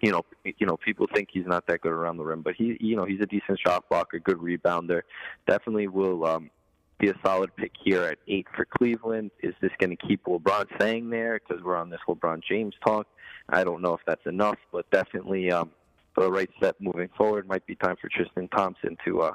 you 0.00 0.12
know, 0.12 0.24
you 0.44 0.66
know, 0.66 0.76
people 0.76 1.06
think 1.12 1.28
he's 1.32 1.46
not 1.46 1.66
that 1.66 1.80
good 1.80 1.92
around 1.92 2.18
the 2.18 2.24
rim, 2.24 2.42
but 2.42 2.54
he, 2.54 2.76
you 2.80 2.96
know, 2.96 3.04
he's 3.04 3.20
a 3.20 3.26
decent 3.26 3.58
shot 3.58 3.88
blocker, 3.88 4.18
good 4.18 4.38
rebounder. 4.38 5.02
Definitely 5.46 5.88
will 5.88 6.26
um, 6.26 6.50
be 6.98 7.08
a 7.08 7.14
solid 7.24 7.54
pick 7.56 7.72
here 7.82 8.02
at 8.02 8.18
eight 8.28 8.46
for 8.54 8.66
Cleveland. 8.66 9.30
Is 9.42 9.54
this 9.60 9.72
going 9.78 9.96
to 9.96 10.06
keep 10.06 10.24
LeBron 10.24 10.66
staying 10.76 11.10
there? 11.10 11.40
Because 11.40 11.62
we're 11.62 11.76
on 11.76 11.90
this 11.90 12.00
LeBron 12.08 12.42
James 12.48 12.74
talk. 12.84 13.06
I 13.48 13.64
don't 13.64 13.80
know 13.80 13.94
if 13.94 14.00
that's 14.06 14.26
enough, 14.26 14.58
but 14.72 14.90
definitely 14.90 15.50
um, 15.50 15.70
the 16.16 16.30
right 16.30 16.50
step 16.56 16.76
moving 16.80 17.08
forward, 17.16 17.46
might 17.46 17.66
be 17.66 17.74
time 17.74 17.96
for 18.00 18.08
Tristan 18.08 18.48
Thompson 18.48 18.96
to 19.04 19.22
uh, 19.22 19.32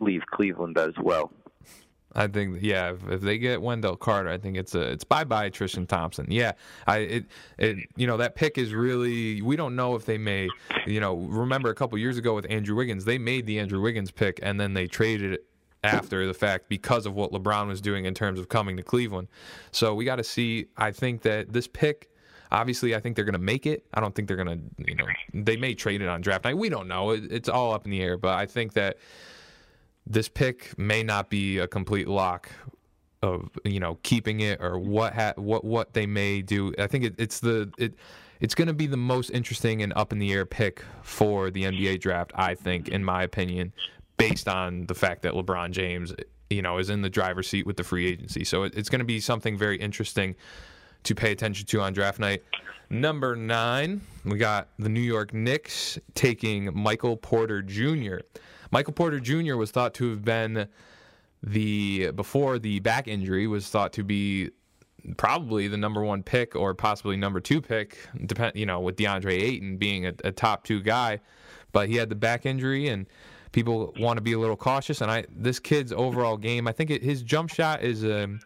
leave 0.00 0.22
Cleveland 0.30 0.78
as 0.78 0.94
well. 1.00 1.32
I 2.14 2.26
think 2.26 2.58
yeah, 2.62 2.92
if, 2.92 3.08
if, 3.08 3.20
they 3.20 3.38
get 3.38 3.60
Wendell 3.60 3.96
Carter, 3.96 4.30
I 4.30 4.38
think 4.38 4.56
it's 4.56 4.74
a 4.74 4.80
it's 4.80 5.04
bye 5.04 5.24
bye 5.24 5.50
Tristan 5.50 5.86
Thompson. 5.86 6.26
Yeah, 6.30 6.52
I 6.86 6.98
it 6.98 7.26
it 7.58 7.78
you 7.96 8.06
know 8.06 8.16
that 8.16 8.34
pick 8.34 8.56
is 8.58 8.72
really 8.72 9.42
we 9.42 9.56
don't 9.56 9.76
know 9.76 9.94
if 9.94 10.06
they 10.06 10.18
may 10.18 10.48
you 10.86 11.00
know 11.00 11.16
remember 11.16 11.68
a 11.68 11.74
couple 11.74 11.98
years 11.98 12.16
ago 12.16 12.34
with 12.34 12.46
Andrew 12.50 12.74
Wiggins 12.74 13.04
they 13.04 13.18
made 13.18 13.46
the 13.46 13.58
Andrew 13.58 13.80
Wiggins 13.80 14.10
pick 14.10 14.40
and 14.42 14.58
then 14.58 14.74
they 14.74 14.86
traded 14.86 15.32
it 15.34 15.44
after 15.84 16.26
the 16.26 16.34
fact 16.34 16.68
because 16.68 17.06
of 17.06 17.14
what 17.14 17.32
LeBron 17.32 17.68
was 17.68 17.80
doing 17.80 18.04
in 18.04 18.14
terms 18.14 18.40
of 18.40 18.48
coming 18.48 18.76
to 18.76 18.82
Cleveland. 18.82 19.28
So 19.70 19.94
we 19.94 20.04
got 20.04 20.16
to 20.16 20.24
see. 20.24 20.66
I 20.76 20.92
think 20.92 21.22
that 21.22 21.52
this 21.52 21.66
pick. 21.66 22.10
Obviously, 22.50 22.94
I 22.94 23.00
think 23.00 23.14
they're 23.14 23.26
going 23.26 23.34
to 23.34 23.38
make 23.38 23.66
it. 23.66 23.84
I 23.92 24.00
don't 24.00 24.14
think 24.14 24.26
they're 24.26 24.42
going 24.42 24.48
to, 24.48 24.90
you 24.90 24.94
know, 24.94 25.04
they 25.34 25.58
may 25.58 25.74
trade 25.74 26.00
it 26.00 26.08
on 26.08 26.22
draft 26.22 26.44
night. 26.44 26.56
We 26.56 26.70
don't 26.70 26.88
know. 26.88 27.10
It, 27.10 27.30
it's 27.30 27.46
all 27.46 27.74
up 27.74 27.84
in 27.84 27.90
the 27.90 28.00
air. 28.00 28.16
But 28.16 28.38
I 28.38 28.46
think 28.46 28.72
that 28.72 28.96
this 30.08 30.28
pick 30.28 30.76
may 30.78 31.02
not 31.02 31.30
be 31.30 31.58
a 31.58 31.68
complete 31.68 32.08
lock 32.08 32.50
of 33.22 33.50
you 33.64 33.80
know 33.80 33.98
keeping 34.02 34.40
it 34.40 34.62
or 34.62 34.78
what 34.78 35.12
ha- 35.12 35.34
what 35.36 35.64
what 35.64 35.92
they 35.92 36.06
may 36.06 36.42
do. 36.42 36.72
I 36.78 36.86
think 36.86 37.04
it, 37.04 37.14
it's 37.18 37.40
the 37.40 37.70
it 37.78 37.94
it's 38.40 38.54
going 38.54 38.68
to 38.68 38.74
be 38.74 38.86
the 38.86 38.96
most 38.96 39.30
interesting 39.30 39.82
and 39.82 39.92
up 39.96 40.12
in 40.12 40.18
the 40.18 40.32
air 40.32 40.46
pick 40.46 40.82
for 41.02 41.50
the 41.50 41.64
NBA 41.64 42.00
draft. 42.00 42.30
I 42.36 42.54
think, 42.54 42.88
in 42.88 43.04
my 43.04 43.24
opinion, 43.24 43.72
based 44.16 44.46
on 44.48 44.86
the 44.86 44.94
fact 44.94 45.22
that 45.22 45.32
LeBron 45.34 45.72
James 45.72 46.14
you 46.48 46.62
know 46.62 46.78
is 46.78 46.90
in 46.90 47.02
the 47.02 47.10
driver's 47.10 47.48
seat 47.48 47.66
with 47.66 47.76
the 47.76 47.84
free 47.84 48.06
agency. 48.06 48.44
So 48.44 48.62
it, 48.62 48.74
it's 48.74 48.88
going 48.88 49.00
to 49.00 49.04
be 49.04 49.20
something 49.20 49.56
very 49.56 49.76
interesting 49.76 50.34
to 51.04 51.14
pay 51.14 51.32
attention 51.32 51.66
to 51.66 51.80
on 51.80 51.92
draft 51.92 52.18
night. 52.18 52.42
Number 52.90 53.36
nine, 53.36 54.00
we 54.24 54.38
got 54.38 54.68
the 54.78 54.88
New 54.88 55.00
York 55.00 55.34
Knicks 55.34 55.98
taking 56.14 56.70
Michael 56.74 57.16
Porter 57.16 57.62
Jr. 57.62 58.18
Michael 58.70 58.92
Porter 58.92 59.20
Jr. 59.20 59.56
was 59.56 59.70
thought 59.70 59.94
to 59.94 60.10
have 60.10 60.24
been 60.24 60.68
the 61.42 62.10
before 62.12 62.58
the 62.58 62.80
back 62.80 63.08
injury 63.08 63.46
was 63.46 63.68
thought 63.68 63.92
to 63.94 64.02
be 64.02 64.50
probably 65.16 65.68
the 65.68 65.76
number 65.76 66.02
one 66.02 66.22
pick 66.22 66.56
or 66.56 66.74
possibly 66.74 67.16
number 67.16 67.40
two 67.40 67.60
pick, 67.60 67.98
depend 68.26 68.56
you 68.56 68.66
know 68.66 68.80
with 68.80 68.96
DeAndre 68.96 69.32
Ayton 69.32 69.76
being 69.76 70.06
a, 70.06 70.14
a 70.24 70.32
top 70.32 70.64
two 70.64 70.80
guy, 70.82 71.20
but 71.72 71.88
he 71.88 71.96
had 71.96 72.08
the 72.08 72.16
back 72.16 72.46
injury 72.46 72.88
and 72.88 73.06
people 73.52 73.94
want 73.98 74.16
to 74.16 74.20
be 74.20 74.32
a 74.32 74.38
little 74.38 74.56
cautious. 74.56 75.00
And 75.00 75.10
I 75.10 75.24
this 75.30 75.58
kid's 75.58 75.92
overall 75.92 76.36
game, 76.36 76.66
I 76.66 76.72
think 76.72 76.90
it, 76.90 77.02
his 77.02 77.22
jump 77.22 77.50
shot 77.50 77.82
is. 77.82 78.04
Um, 78.04 78.40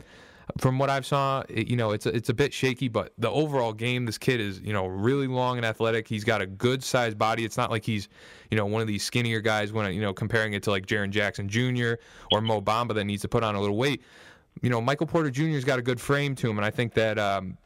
from 0.59 0.79
what 0.79 0.91
I've 0.91 1.07
saw, 1.07 1.43
it, 1.49 1.69
you 1.69 1.77
know, 1.77 1.93
it's 1.93 2.07
a, 2.07 2.15
it's 2.15 2.29
a 2.29 2.35
bit 2.35 2.53
shaky, 2.53 2.89
but 2.89 3.13
the 3.19 3.31
overall 3.31 3.73
game, 3.73 4.05
this 4.07 4.19
kid 4.19 4.41
is, 4.41 4.61
you 4.61 4.73
know, 4.73 4.87
really 4.87 5.27
long 5.27 5.57
and 5.57 5.67
athletic. 5.67 6.09
He's 6.09 6.25
got 6.25 6.43
a 6.43 6.47
good 6.47 6.83
sized 6.83 7.19
body. 7.19 7.45
It's 7.45 7.57
not 7.57 7.71
like 7.71 7.85
he's, 7.85 8.09
you 8.51 8.57
know, 8.57 8.67
one 8.67 8.83
of 8.83 8.89
these 8.89 9.03
skinnier 9.03 9.41
guys 9.41 9.73
when, 9.73 9.93
you 9.95 10.01
know, 10.01 10.13
comparing 10.13 10.53
it 10.53 10.63
to 10.65 10.71
like 10.71 10.87
Jaren 10.87 11.11
Jackson 11.11 11.49
Jr. 11.49 11.95
or 12.31 12.41
Mo 12.41 12.61
Bamba 12.61 12.95
that 12.95 13.05
needs 13.05 13.23
to 13.23 13.29
put 13.29 13.43
on 13.43 13.55
a 13.55 13.61
little 13.61 13.77
weight. 13.77 14.03
You 14.61 14.71
know, 14.71 14.81
Michael 14.81 15.07
Porter 15.07 15.31
Jr.'s 15.31 15.65
got 15.65 15.79
a 15.79 15.83
good 15.83 16.01
frame 16.01 16.35
to 16.37 16.51
him, 16.51 16.59
and 16.59 16.65
I 16.65 16.71
think 16.71 16.93
that 16.95 17.19
um, 17.19 17.57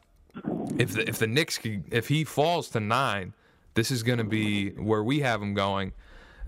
if 0.77 0.93
the, 0.93 1.07
if 1.07 1.19
the 1.19 1.27
Knicks 1.27 1.59
if 1.63 2.07
he 2.07 2.23
falls 2.23 2.69
to 2.69 2.79
nine, 2.79 3.33
this 3.73 3.91
is 3.91 4.03
going 4.03 4.19
to 4.19 4.23
be 4.23 4.69
where 4.71 5.03
we 5.03 5.19
have 5.19 5.41
him 5.41 5.53
going. 5.53 5.93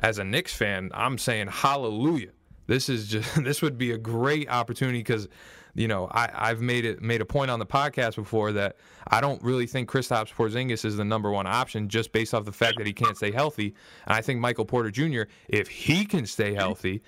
As 0.01 0.17
a 0.17 0.23
Knicks 0.23 0.53
fan, 0.53 0.91
I'm 0.93 1.17
saying 1.17 1.47
hallelujah. 1.47 2.31
This 2.69 2.87
is 2.87 3.07
just 3.07 3.35
this 3.43 3.61
would 3.61 3.77
be 3.77 3.91
a 3.91 3.97
great 3.97 4.49
opportunity 4.49 4.99
because 4.99 5.27
you 5.75 5.87
know, 5.87 6.07
I, 6.11 6.29
I've 6.33 6.61
made 6.61 6.85
it 6.85 7.01
made 7.01 7.21
a 7.21 7.25
point 7.25 7.51
on 7.51 7.59
the 7.59 7.65
podcast 7.65 8.15
before 8.15 8.51
that 8.53 8.77
I 9.07 9.21
don't 9.21 9.41
really 9.43 9.67
think 9.67 9.89
Kristaps 9.89 10.33
Porzingis 10.33 10.83
is 10.85 10.97
the 10.97 11.05
number 11.05 11.31
one 11.31 11.47
option 11.47 11.89
just 11.89 12.11
based 12.11 12.33
off 12.33 12.45
the 12.45 12.51
fact 12.51 12.77
that 12.77 12.87
he 12.87 12.93
can't 12.93 13.17
stay 13.17 13.31
healthy. 13.31 13.75
And 14.05 14.15
I 14.15 14.21
think 14.21 14.39
Michael 14.39 14.65
Porter 14.65 14.91
Jr. 14.91 15.23
if 15.47 15.67
he 15.67 16.05
can 16.05 16.25
stay 16.25 16.53
healthy, 16.53 17.01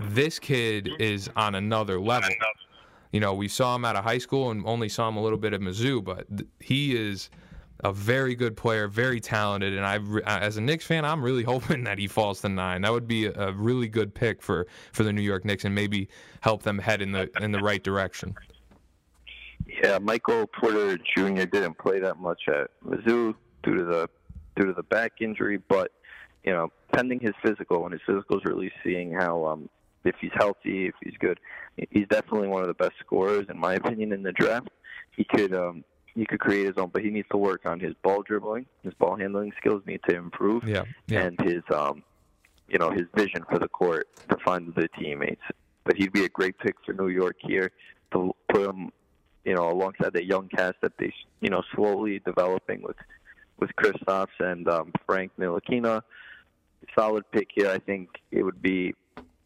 this 0.00 0.38
kid 0.38 0.90
is 0.98 1.28
on 1.36 1.54
another 1.54 2.00
level. 2.00 2.30
You 3.12 3.20
know, 3.20 3.34
we 3.34 3.48
saw 3.48 3.74
him 3.76 3.84
out 3.84 3.96
of 3.96 4.04
high 4.04 4.18
school 4.18 4.50
and 4.50 4.64
only 4.66 4.88
saw 4.88 5.08
him 5.08 5.16
a 5.16 5.22
little 5.22 5.38
bit 5.38 5.52
at 5.52 5.60
Mizzou, 5.60 6.02
but 6.02 6.26
he 6.60 6.96
is 6.96 7.30
a 7.80 7.92
very 7.92 8.34
good 8.34 8.56
player, 8.56 8.88
very 8.88 9.20
talented, 9.20 9.74
and 9.74 9.84
I, 9.84 9.98
as 10.26 10.56
a 10.56 10.60
Knicks 10.60 10.86
fan, 10.86 11.04
I'm 11.04 11.22
really 11.22 11.42
hoping 11.44 11.84
that 11.84 11.98
he 11.98 12.06
falls 12.06 12.40
to 12.42 12.48
nine. 12.48 12.82
That 12.82 12.92
would 12.92 13.08
be 13.08 13.26
a 13.26 13.52
really 13.52 13.88
good 13.88 14.14
pick 14.14 14.42
for, 14.42 14.66
for 14.92 15.02
the 15.02 15.12
New 15.12 15.22
York 15.22 15.44
Knicks, 15.44 15.64
and 15.64 15.74
maybe 15.74 16.08
help 16.40 16.62
them 16.62 16.78
head 16.78 17.02
in 17.02 17.12
the 17.12 17.30
in 17.40 17.52
the 17.52 17.60
right 17.60 17.82
direction. 17.82 18.34
Yeah, 19.82 19.98
Michael 19.98 20.46
Porter 20.46 20.96
Jr. 20.96 21.44
didn't 21.44 21.76
play 21.78 21.98
that 22.00 22.18
much 22.18 22.42
at 22.48 22.70
Mizzou 22.84 23.34
due 23.62 23.74
to 23.74 23.84
the 23.84 24.08
due 24.54 24.66
to 24.66 24.72
the 24.72 24.82
back 24.84 25.12
injury, 25.20 25.58
but 25.68 25.92
you 26.44 26.52
know, 26.52 26.70
pending 26.92 27.20
his 27.20 27.34
physical, 27.44 27.82
when 27.82 27.92
his 27.92 28.00
physical 28.06 28.38
is 28.38 28.44
released, 28.44 28.76
seeing 28.84 29.12
how 29.12 29.44
um, 29.44 29.68
if 30.04 30.14
he's 30.20 30.30
healthy, 30.34 30.86
if 30.86 30.94
he's 31.02 31.16
good, 31.18 31.38
he's 31.90 32.06
definitely 32.08 32.48
one 32.48 32.62
of 32.62 32.68
the 32.68 32.74
best 32.74 32.92
scorers 33.00 33.46
in 33.50 33.58
my 33.58 33.74
opinion 33.74 34.12
in 34.12 34.22
the 34.22 34.32
draft. 34.32 34.68
He 35.16 35.24
could 35.24 35.52
um, 35.52 35.84
he 36.16 36.24
could 36.24 36.40
create 36.40 36.66
his 36.66 36.76
own, 36.78 36.88
but 36.92 37.02
he 37.02 37.10
needs 37.10 37.28
to 37.30 37.36
work 37.36 37.66
on 37.66 37.78
his 37.78 37.94
ball 38.02 38.22
dribbling, 38.22 38.66
his 38.82 38.94
ball 38.94 39.16
handling 39.16 39.52
skills 39.58 39.82
need 39.86 40.00
to 40.08 40.16
improve, 40.16 40.64
Yeah, 40.66 40.84
yeah. 41.06 41.20
and 41.24 41.40
his 41.42 41.62
um, 41.72 42.02
you 42.68 42.78
know, 42.78 42.90
his 42.90 43.04
vision 43.14 43.44
for 43.48 43.58
the 43.58 43.68
court 43.68 44.08
to 44.28 44.36
find 44.44 44.74
the 44.74 44.88
teammates. 44.98 45.42
But 45.84 45.96
he'd 45.96 46.12
be 46.12 46.24
a 46.24 46.28
great 46.28 46.58
pick 46.58 46.74
for 46.84 46.92
New 46.94 47.08
York 47.08 47.36
here 47.40 47.70
to 48.12 48.34
put 48.48 48.68
him, 48.68 48.90
you 49.44 49.54
know, 49.54 49.70
alongside 49.70 50.14
that 50.14 50.24
young 50.24 50.48
cast 50.48 50.74
that 50.80 50.92
they, 50.98 51.12
you 51.40 51.50
know, 51.50 51.62
slowly 51.74 52.18
developing 52.20 52.82
with 52.82 52.96
with 53.58 53.70
Kristaps 53.76 54.36
and 54.40 54.68
um, 54.68 54.92
Frank 55.06 55.32
Ntilikina. 55.38 56.02
Solid 56.98 57.24
pick 57.30 57.48
here. 57.54 57.70
I 57.70 57.78
think 57.78 58.08
it 58.30 58.42
would 58.42 58.60
be, 58.60 58.94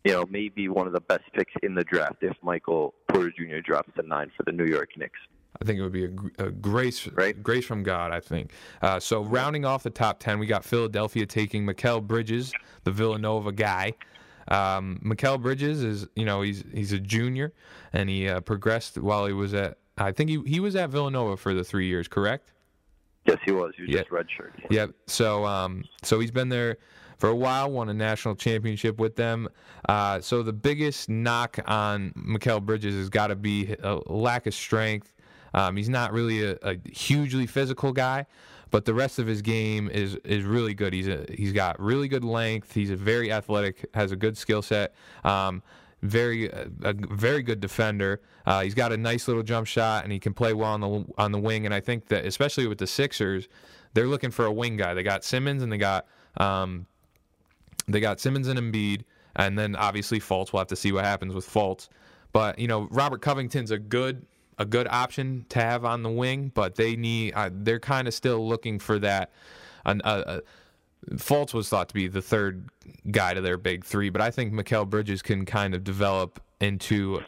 you 0.04 0.12
know, 0.12 0.24
maybe 0.30 0.68
one 0.68 0.86
of 0.86 0.92
the 0.92 1.00
best 1.00 1.24
picks 1.34 1.52
in 1.62 1.74
the 1.74 1.84
draft 1.84 2.22
if 2.22 2.36
Michael 2.42 2.94
Porter 3.08 3.32
Jr. 3.36 3.58
drops 3.58 3.90
to 3.96 4.02
nine 4.06 4.30
for 4.36 4.42
the 4.44 4.52
New 4.52 4.64
York 4.66 4.90
Knicks. 4.96 5.18
I 5.60 5.64
think 5.64 5.78
it 5.78 5.82
would 5.82 5.92
be 5.92 6.04
a, 6.04 6.46
a 6.46 6.50
grace, 6.50 7.06
Right. 7.08 7.40
grace 7.42 7.64
from 7.64 7.82
God. 7.82 8.12
I 8.12 8.20
think. 8.20 8.52
Uh, 8.82 9.00
so 9.00 9.22
rounding 9.24 9.64
off 9.64 9.82
the 9.82 9.90
top 9.90 10.20
ten, 10.20 10.38
we 10.38 10.46
got 10.46 10.64
Philadelphia 10.64 11.26
taking 11.26 11.66
Mikal 11.66 12.02
Bridges, 12.06 12.52
the 12.84 12.90
Villanova 12.90 13.52
guy. 13.52 13.94
Um, 14.48 15.00
Mikal 15.04 15.40
Bridges 15.40 15.82
is, 15.82 16.06
you 16.16 16.24
know, 16.24 16.42
he's 16.42 16.64
he's 16.72 16.92
a 16.92 16.98
junior, 17.00 17.52
and 17.92 18.08
he 18.08 18.28
uh, 18.28 18.40
progressed 18.40 18.98
while 18.98 19.26
he 19.26 19.32
was 19.32 19.54
at. 19.54 19.78
I 19.98 20.12
think 20.12 20.30
he 20.30 20.40
he 20.46 20.60
was 20.60 20.76
at 20.76 20.90
Villanova 20.90 21.36
for 21.36 21.52
the 21.52 21.64
three 21.64 21.86
years, 21.86 22.08
correct? 22.08 22.52
Yes, 23.26 23.38
he 23.44 23.52
was. 23.52 23.74
He 23.76 23.82
was 23.82 23.90
Yeah. 23.90 23.98
just 24.00 24.10
redshirt. 24.10 24.50
Yep. 24.70 24.92
So 25.08 25.44
um, 25.44 25.84
so 26.02 26.20
he's 26.20 26.30
been 26.30 26.48
there 26.48 26.78
for 27.18 27.28
a 27.28 27.36
while, 27.36 27.70
won 27.70 27.90
a 27.90 27.94
national 27.94 28.34
championship 28.34 28.98
with 28.98 29.14
them. 29.14 29.46
Uh, 29.88 30.20
so 30.20 30.42
the 30.42 30.54
biggest 30.54 31.10
knock 31.10 31.58
on 31.66 32.12
Mikal 32.16 32.64
Bridges 32.64 32.94
has 32.94 33.10
got 33.10 33.26
to 33.26 33.36
be 33.36 33.76
a 33.82 33.96
lack 34.06 34.46
of 34.46 34.54
strength. 34.54 35.12
Um, 35.54 35.76
he's 35.76 35.88
not 35.88 36.12
really 36.12 36.44
a, 36.44 36.56
a 36.62 36.76
hugely 36.90 37.46
physical 37.46 37.92
guy, 37.92 38.26
but 38.70 38.84
the 38.84 38.94
rest 38.94 39.18
of 39.18 39.26
his 39.26 39.42
game 39.42 39.88
is 39.88 40.16
is 40.24 40.44
really 40.44 40.74
good. 40.74 40.92
He's 40.92 41.08
a, 41.08 41.26
he's 41.34 41.52
got 41.52 41.80
really 41.80 42.08
good 42.08 42.24
length. 42.24 42.72
He's 42.72 42.90
a 42.90 42.96
very 42.96 43.32
athletic, 43.32 43.86
has 43.94 44.12
a 44.12 44.16
good 44.16 44.36
skill 44.36 44.62
set. 44.62 44.94
Um, 45.24 45.62
very 46.02 46.48
a, 46.48 46.94
very 46.94 47.42
good 47.42 47.60
defender. 47.60 48.20
Uh, 48.46 48.62
he's 48.62 48.74
got 48.74 48.92
a 48.92 48.96
nice 48.96 49.28
little 49.28 49.42
jump 49.42 49.66
shot, 49.66 50.04
and 50.04 50.12
he 50.12 50.18
can 50.18 50.32
play 50.32 50.54
well 50.54 50.72
on 50.72 50.80
the 50.80 51.04
on 51.18 51.32
the 51.32 51.38
wing. 51.38 51.66
And 51.66 51.74
I 51.74 51.80
think 51.80 52.06
that 52.08 52.24
especially 52.24 52.66
with 52.66 52.78
the 52.78 52.86
Sixers, 52.86 53.48
they're 53.94 54.06
looking 54.06 54.30
for 54.30 54.46
a 54.46 54.52
wing 54.52 54.76
guy. 54.76 54.94
They 54.94 55.02
got 55.02 55.24
Simmons 55.24 55.62
and 55.62 55.72
they 55.72 55.78
got 55.78 56.06
um, 56.36 56.86
they 57.88 58.00
got 58.00 58.20
Simmons 58.20 58.48
and 58.48 58.58
Embiid, 58.58 59.02
and 59.36 59.58
then 59.58 59.76
obviously 59.76 60.20
Fultz. 60.20 60.52
We'll 60.52 60.60
have 60.60 60.68
to 60.68 60.76
see 60.76 60.92
what 60.92 61.04
happens 61.04 61.34
with 61.34 61.46
Fultz. 61.46 61.88
But 62.32 62.58
you 62.58 62.68
know, 62.68 62.88
Robert 62.90 63.20
Covington's 63.20 63.70
a 63.70 63.78
good 63.78 64.24
a 64.60 64.64
good 64.66 64.86
option 64.88 65.46
to 65.48 65.58
have 65.58 65.86
on 65.86 66.02
the 66.02 66.10
wing, 66.10 66.52
but 66.54 66.74
they 66.76 66.94
need 66.94 67.32
uh, 67.32 67.48
they're 67.50 67.80
kind 67.80 68.06
of 68.06 68.12
still 68.14 68.46
looking 68.46 68.78
for 68.78 68.98
that. 68.98 69.32
An, 69.86 70.02
uh, 70.04 70.40
Fultz 71.12 71.54
was 71.54 71.70
thought 71.70 71.88
to 71.88 71.94
be 71.94 72.08
the 72.08 72.20
third 72.20 72.68
guy 73.10 73.32
to 73.32 73.40
their 73.40 73.56
big 73.56 73.84
three, 73.84 74.10
but 74.10 74.20
I 74.20 74.30
think 74.30 74.52
Mikal 74.52 74.88
Bridges 74.88 75.22
can 75.22 75.46
kind 75.46 75.74
of 75.74 75.82
develop 75.82 76.42
into, 76.60 77.22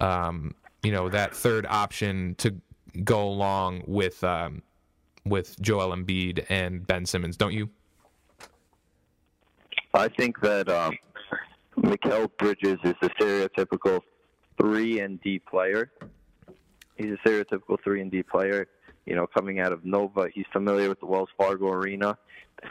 um, 0.00 0.56
you 0.82 0.90
know, 0.90 1.08
that 1.08 1.34
third 1.34 1.66
option 1.66 2.34
to 2.38 2.56
go 3.04 3.22
along 3.22 3.84
with 3.86 4.24
um, 4.24 4.60
with 5.24 5.60
Joel 5.60 5.96
Embiid 5.96 6.46
and 6.48 6.84
Ben 6.84 7.06
Simmons, 7.06 7.36
don't 7.36 7.52
you? 7.52 7.70
I 9.94 10.08
think 10.08 10.40
that 10.40 10.68
um, 10.68 10.98
Mikal 11.78 12.28
Bridges 12.38 12.78
is 12.82 12.94
the 13.00 13.08
stereotypical 13.10 14.00
three 14.60 14.98
and 14.98 15.20
D 15.20 15.38
player. 15.38 15.92
He's 16.96 17.12
a 17.12 17.28
stereotypical 17.28 17.78
three 17.82 18.00
and 18.00 18.10
D 18.10 18.22
player. 18.22 18.68
You 19.04 19.14
know, 19.14 19.26
coming 19.26 19.60
out 19.60 19.72
of 19.72 19.84
Nova, 19.84 20.28
he's 20.32 20.46
familiar 20.52 20.88
with 20.88 21.00
the 21.00 21.06
Wells 21.06 21.28
Fargo 21.38 21.68
Arena, 21.68 22.18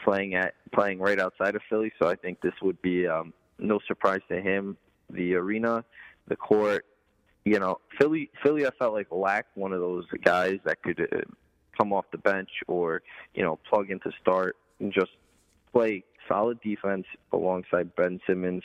playing 0.04 0.36
at 0.36 0.56
playing 0.74 1.00
right 1.00 1.20
outside 1.20 1.56
of 1.56 1.62
Philly. 1.70 1.94
So 2.02 2.10
I 2.10 2.16
think 2.16 2.42
this 2.42 2.54
would 2.62 2.82
be 2.82 3.08
um, 3.08 3.34
no 3.58 3.80
surprise 3.88 4.22
to 4.30 4.42
him. 4.42 4.78
The 5.10 5.36
arena, 5.36 5.86
the 6.28 6.36
court. 6.36 6.86
You 7.46 7.60
know, 7.60 7.80
Philly. 8.00 8.32
Philly, 8.44 8.66
I 8.66 8.72
felt 8.78 8.94
like 8.94 9.08
lacked 9.12 9.56
one 9.56 9.72
of 9.72 9.80
those 9.80 10.06
guys 10.24 10.58
that 10.66 10.82
could 10.82 11.00
uh, 11.00 11.22
come 11.78 11.94
off 11.94 12.06
the 12.12 12.18
bench 12.18 12.50
or 12.68 13.02
you 13.34 13.44
know 13.44 13.60
plug 13.70 13.92
in 13.92 14.00
to 14.02 14.12
start 14.20 14.58
and 14.80 14.92
just 14.92 15.12
play 15.72 16.04
solid 16.28 16.60
defense 16.62 17.06
alongside 17.32 17.96
Ben 17.96 18.20
Simmons 18.28 18.64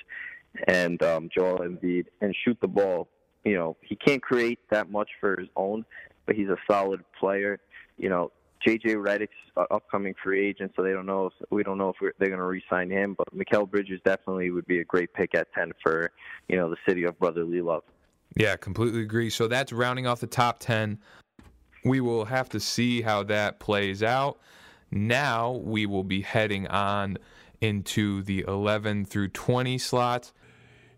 and 0.67 1.03
um, 1.03 1.29
Joel 1.35 1.59
Embiid 1.59 2.07
and 2.21 2.35
shoot 2.45 2.59
the 2.61 2.69
ball. 2.69 3.09
You 3.45 3.55
know, 3.55 3.77
he 3.81 3.97
can't 3.97 4.23
create 4.23 4.59
that 4.71 4.91
much 4.91 5.09
for 5.21 5.39
his 5.39 5.49
own, 5.57 5.85
but 6.27 6.37
he's 6.37 6.49
a 6.49 6.57
solid 6.71 7.03
player. 7.19 7.59
You 7.97 8.09
know, 8.09 8.33
JJ 8.67 8.97
Redick's 8.97 9.31
upcoming 9.71 10.15
free 10.23 10.47
agent, 10.47 10.73
so 10.77 10.83
they 10.83 10.93
don't 10.93 11.07
know 11.07 11.27
if 11.27 11.33
we 11.51 11.63
don't 11.63 11.79
know 11.79 11.91
if 11.91 11.97
they're 12.19 12.29
going 12.29 12.41
to 12.41 12.45
re-sign 12.45 12.91
him. 12.91 13.15
But 13.17 13.35
Mikal 13.35 13.71
Bridges 13.71 14.01
definitely 14.05 14.51
would 14.51 14.67
be 14.67 14.81
a 14.81 14.85
great 14.85 15.13
pick 15.15 15.35
at 15.35 15.53
ten 15.55 15.73
for 15.83 16.11
you 16.49 16.57
know 16.57 16.69
the 16.69 16.77
city 16.87 17.05
of 17.05 17.19
brotherly 17.19 17.63
love. 17.63 17.83
Yeah, 18.37 18.57
completely 18.57 19.01
agree. 19.01 19.31
So 19.31 19.49
that's 19.49 19.73
rounding 19.73 20.07
off 20.07 20.21
the 20.21 20.27
top 20.27 20.61
10. 20.61 20.99
We 21.85 22.01
will 22.01 22.27
have 22.27 22.49
to 22.51 22.61
see 22.61 23.03
how 23.03 23.23
that 23.25 23.59
plays 23.59 24.03
out. 24.03 24.39
Now 24.91 25.53
we 25.53 25.87
will 25.87 26.05
be 26.05 26.21
heading 26.23 26.69
on 26.69 27.19
into 27.61 28.23
the 28.23 28.45
11 28.47 29.07
through 29.07 29.29
20 29.29 29.79
slots. 29.79 30.33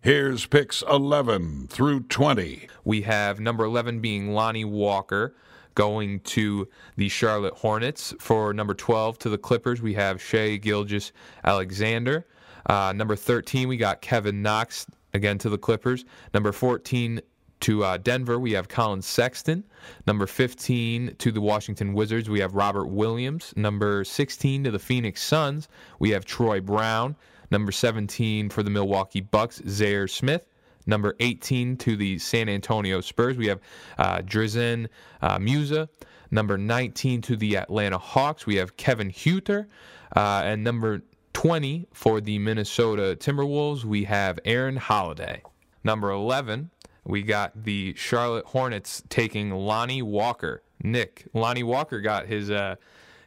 Here's 0.02 0.46
picks 0.46 0.82
11 0.90 1.68
through 1.68 2.00
20. 2.00 2.66
We 2.82 3.02
have 3.02 3.38
number 3.38 3.62
11 3.62 4.00
being 4.00 4.32
Lonnie 4.32 4.64
Walker 4.64 5.36
going 5.76 6.18
to 6.20 6.68
the 6.96 7.08
Charlotte 7.08 7.54
Hornets. 7.54 8.12
For 8.18 8.52
number 8.52 8.74
12 8.74 9.16
to 9.20 9.28
the 9.28 9.38
Clippers, 9.38 9.80
we 9.80 9.94
have 9.94 10.20
Shai 10.20 10.56
Gilgeous 10.56 11.12
Alexander. 11.44 12.26
Uh, 12.66 12.92
number 12.92 13.14
13, 13.14 13.68
we 13.68 13.76
got 13.76 14.00
Kevin 14.00 14.42
Knox 14.42 14.88
again 15.14 15.38
to 15.38 15.48
the 15.48 15.56
Clippers. 15.56 16.04
Number 16.34 16.50
14 16.50 17.20
to 17.60 17.84
uh, 17.84 17.96
Denver, 17.96 18.40
we 18.40 18.50
have 18.50 18.66
Collin 18.66 19.02
Sexton. 19.02 19.62
Number 20.08 20.26
15 20.26 21.14
to 21.14 21.30
the 21.30 21.40
Washington 21.40 21.94
Wizards, 21.94 22.28
we 22.28 22.40
have 22.40 22.56
Robert 22.56 22.88
Williams. 22.88 23.54
Number 23.54 24.02
16 24.02 24.64
to 24.64 24.72
the 24.72 24.80
Phoenix 24.80 25.22
Suns, 25.22 25.68
we 26.00 26.10
have 26.10 26.24
Troy 26.24 26.60
Brown. 26.60 27.14
Number 27.52 27.70
17 27.70 28.48
for 28.48 28.62
the 28.62 28.70
Milwaukee 28.70 29.20
Bucks, 29.20 29.60
Zhaire 29.60 30.08
Smith. 30.08 30.46
Number 30.86 31.14
18 31.20 31.76
to 31.76 31.96
the 31.96 32.18
San 32.18 32.48
Antonio 32.48 33.02
Spurs, 33.02 33.36
we 33.36 33.46
have 33.48 33.60
uh, 33.98 34.22
Dzanan 34.22 34.88
uh, 35.20 35.38
Musa. 35.38 35.90
Number 36.30 36.56
19 36.56 37.20
to 37.20 37.36
the 37.36 37.58
Atlanta 37.58 37.98
Hawks, 37.98 38.46
we 38.46 38.56
have 38.56 38.78
Kevin 38.78 39.10
Huerter. 39.10 39.66
Uh, 40.16 40.40
and 40.44 40.64
number 40.64 41.02
20 41.34 41.88
for 41.92 42.22
the 42.22 42.38
Minnesota 42.38 43.18
Timberwolves, 43.20 43.84
we 43.84 44.04
have 44.04 44.38
Aaron 44.46 44.76
Holiday. 44.76 45.42
Number 45.84 46.10
11, 46.10 46.70
we 47.04 47.22
got 47.22 47.52
the 47.64 47.92
Charlotte 47.98 48.46
Hornets 48.46 49.02
taking 49.10 49.50
Lonnie 49.50 50.00
Walker. 50.00 50.62
Nick, 50.82 51.26
Lonnie 51.34 51.64
Walker 51.64 52.00
got 52.00 52.26
his 52.26 52.50
uh, 52.50 52.76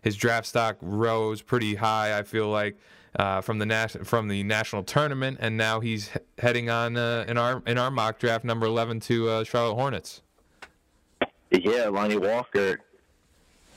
his 0.02 0.16
draft 0.16 0.48
stock 0.48 0.78
rose 0.82 1.44
pretty 1.44 1.76
high. 1.76 2.18
I 2.18 2.24
feel 2.24 2.48
like 2.48 2.78
uh, 3.18 3.42
from 3.42 3.60
the 3.60 3.66
nas- 3.66 3.98
from 4.04 4.28
the 4.28 4.44
national 4.44 4.84
tournament, 4.84 5.38
and 5.40 5.58
now 5.58 5.80
he's 5.80 6.10
he- 6.10 6.20
heading 6.38 6.70
on 6.70 6.98
uh, 6.98 7.26
in 7.28 7.38
our 7.38 7.62
in 7.66 7.78
our 7.78 7.92
mock 7.92 8.20
draft 8.20 8.44
number 8.44 8.66
11 8.66 9.00
to 9.02 9.30
uh, 9.30 9.44
Charlotte 9.44 9.76
Hornets. 9.76 10.22
Yeah, 11.52 11.88
Lonnie 11.88 12.18
Walker, 12.18 12.80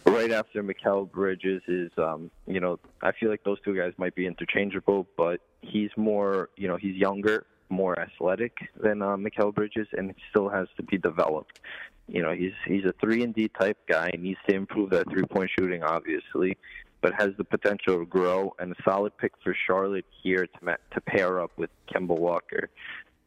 right 0.04 0.30
after 0.32 0.62
Mikal 0.62 1.10
Bridges 1.10 1.62
is, 1.68 1.90
um, 1.98 2.30
you 2.46 2.60
know, 2.60 2.78
I 3.02 3.12
feel 3.12 3.30
like 3.30 3.44
those 3.44 3.60
two 3.60 3.76
guys 3.76 3.92
might 3.98 4.14
be 4.14 4.26
interchangeable, 4.26 5.06
but 5.16 5.40
he's 5.60 5.90
more, 5.96 6.48
you 6.56 6.66
know, 6.66 6.76
he's 6.76 6.96
younger, 6.96 7.46
more 7.68 7.98
athletic 8.00 8.56
than 8.80 9.02
uh, 9.02 9.16
Mikal 9.16 9.54
Bridges, 9.54 9.86
and 9.92 10.12
still 10.30 10.48
has 10.48 10.66
to 10.76 10.82
be 10.82 10.98
developed. 10.98 11.60
You 12.08 12.22
know, 12.22 12.32
he's 12.32 12.54
he's 12.66 12.84
a 12.84 12.94
three 13.00 13.22
and 13.22 13.34
D 13.34 13.48
type 13.48 13.78
guy, 13.86 14.10
needs 14.18 14.40
to 14.48 14.54
improve 14.56 14.90
that 14.90 15.08
three 15.10 15.24
point 15.24 15.50
shooting, 15.56 15.82
obviously, 15.82 16.56
but 17.00 17.12
has 17.18 17.30
the 17.38 17.44
potential 17.44 17.98
to 17.98 18.06
grow. 18.06 18.54
And 18.58 18.72
a 18.72 18.82
solid 18.84 19.16
pick 19.18 19.32
for 19.42 19.54
Charlotte 19.66 20.06
here 20.22 20.46
to 20.46 20.64
ma- 20.64 20.76
to 20.92 21.00
pair 21.00 21.40
up 21.40 21.52
with 21.56 21.70
Kemba 21.92 22.18
Walker. 22.18 22.68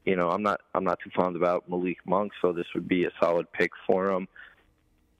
You 0.05 0.15
know, 0.15 0.29
I'm 0.29 0.43
not 0.43 0.61
I'm 0.73 0.83
not 0.83 0.99
too 1.03 1.11
fond 1.15 1.35
about 1.35 1.69
Malik 1.69 1.97
Monk, 2.05 2.31
so 2.41 2.51
this 2.51 2.65
would 2.73 2.87
be 2.87 3.05
a 3.05 3.11
solid 3.21 3.51
pick 3.51 3.71
for 3.87 4.11
him. 4.11 4.27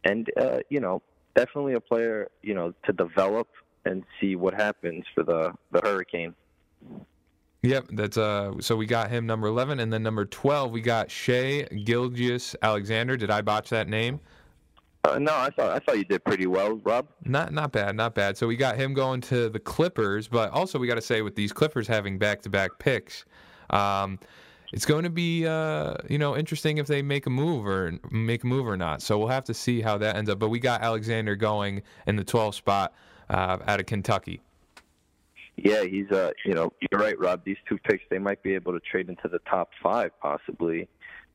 And 0.03 0.27
uh, 0.39 0.59
you 0.69 0.79
know, 0.79 1.01
definitely 1.35 1.73
a 1.73 1.79
player 1.79 2.29
you 2.41 2.53
know 2.53 2.73
to 2.85 2.93
develop 2.93 3.47
and 3.85 4.03
see 4.19 4.35
what 4.35 4.53
happens 4.53 5.05
for 5.13 5.23
the 5.23 5.53
the 5.71 5.81
Hurricane. 5.81 6.35
Yep, 7.63 7.89
that's 7.91 8.17
uh. 8.17 8.53
So 8.59 8.75
we 8.75 8.87
got 8.87 9.11
him 9.11 9.27
number 9.27 9.47
11, 9.47 9.79
and 9.79 9.93
then 9.93 10.01
number 10.01 10.25
12 10.25 10.71
we 10.71 10.81
got 10.81 11.11
Shai 11.11 11.63
Gilgeous 11.83 12.55
Alexander. 12.63 13.15
Did 13.15 13.29
I 13.29 13.41
botch 13.41 13.69
that 13.69 13.87
name? 13.87 14.19
Uh, 15.03 15.17
no, 15.17 15.33
I 15.33 15.49
thought 15.49 15.75
I 15.75 15.79
thought 15.79 15.97
you 15.97 16.05
did 16.05 16.23
pretty 16.23 16.45
well, 16.45 16.75
Rob. 16.83 17.07
Not 17.25 17.51
not 17.51 17.71
bad, 17.71 17.95
not 17.95 18.13
bad. 18.13 18.37
So 18.37 18.45
we 18.45 18.55
got 18.55 18.75
him 18.75 18.93
going 18.93 19.21
to 19.21 19.49
the 19.49 19.59
Clippers, 19.59 20.27
but 20.27 20.51
also 20.51 20.77
we 20.77 20.87
got 20.87 20.95
to 20.95 21.01
say 21.01 21.21
with 21.21 21.35
these 21.35 21.51
Clippers 21.51 21.87
having 21.87 22.19
back-to-back 22.19 22.77
picks, 22.77 23.25
um, 23.71 24.19
it's 24.73 24.85
going 24.85 25.03
to 25.03 25.09
be 25.09 25.47
uh, 25.47 25.95
you 26.07 26.19
know 26.19 26.37
interesting 26.37 26.77
if 26.77 26.85
they 26.85 27.01
make 27.01 27.25
a 27.25 27.31
move 27.31 27.65
or 27.65 27.93
make 28.11 28.43
a 28.43 28.47
move 28.47 28.67
or 28.67 28.77
not. 28.77 29.01
So 29.01 29.17
we'll 29.17 29.29
have 29.29 29.43
to 29.45 29.55
see 29.55 29.81
how 29.81 29.97
that 29.97 30.15
ends 30.15 30.29
up. 30.29 30.37
But 30.37 30.49
we 30.49 30.59
got 30.59 30.81
Alexander 30.81 31.35
going 31.35 31.81
in 32.05 32.15
the 32.15 32.25
12th 32.25 32.55
spot 32.55 32.93
uh, 33.29 33.57
out 33.65 33.79
of 33.79 33.87
Kentucky. 33.87 34.39
Yeah, 35.57 35.83
he's 35.83 36.09
uh, 36.11 36.31
you 36.45 36.53
know, 36.53 36.71
you're 36.91 37.01
right, 37.01 37.19
Rob. 37.19 37.43
These 37.43 37.57
two 37.67 37.77
picks, 37.79 38.03
they 38.09 38.19
might 38.19 38.41
be 38.43 38.53
able 38.53 38.73
to 38.73 38.79
trade 38.79 39.09
into 39.09 39.27
the 39.27 39.39
top 39.39 39.71
five 39.81 40.11
possibly, 40.21 40.87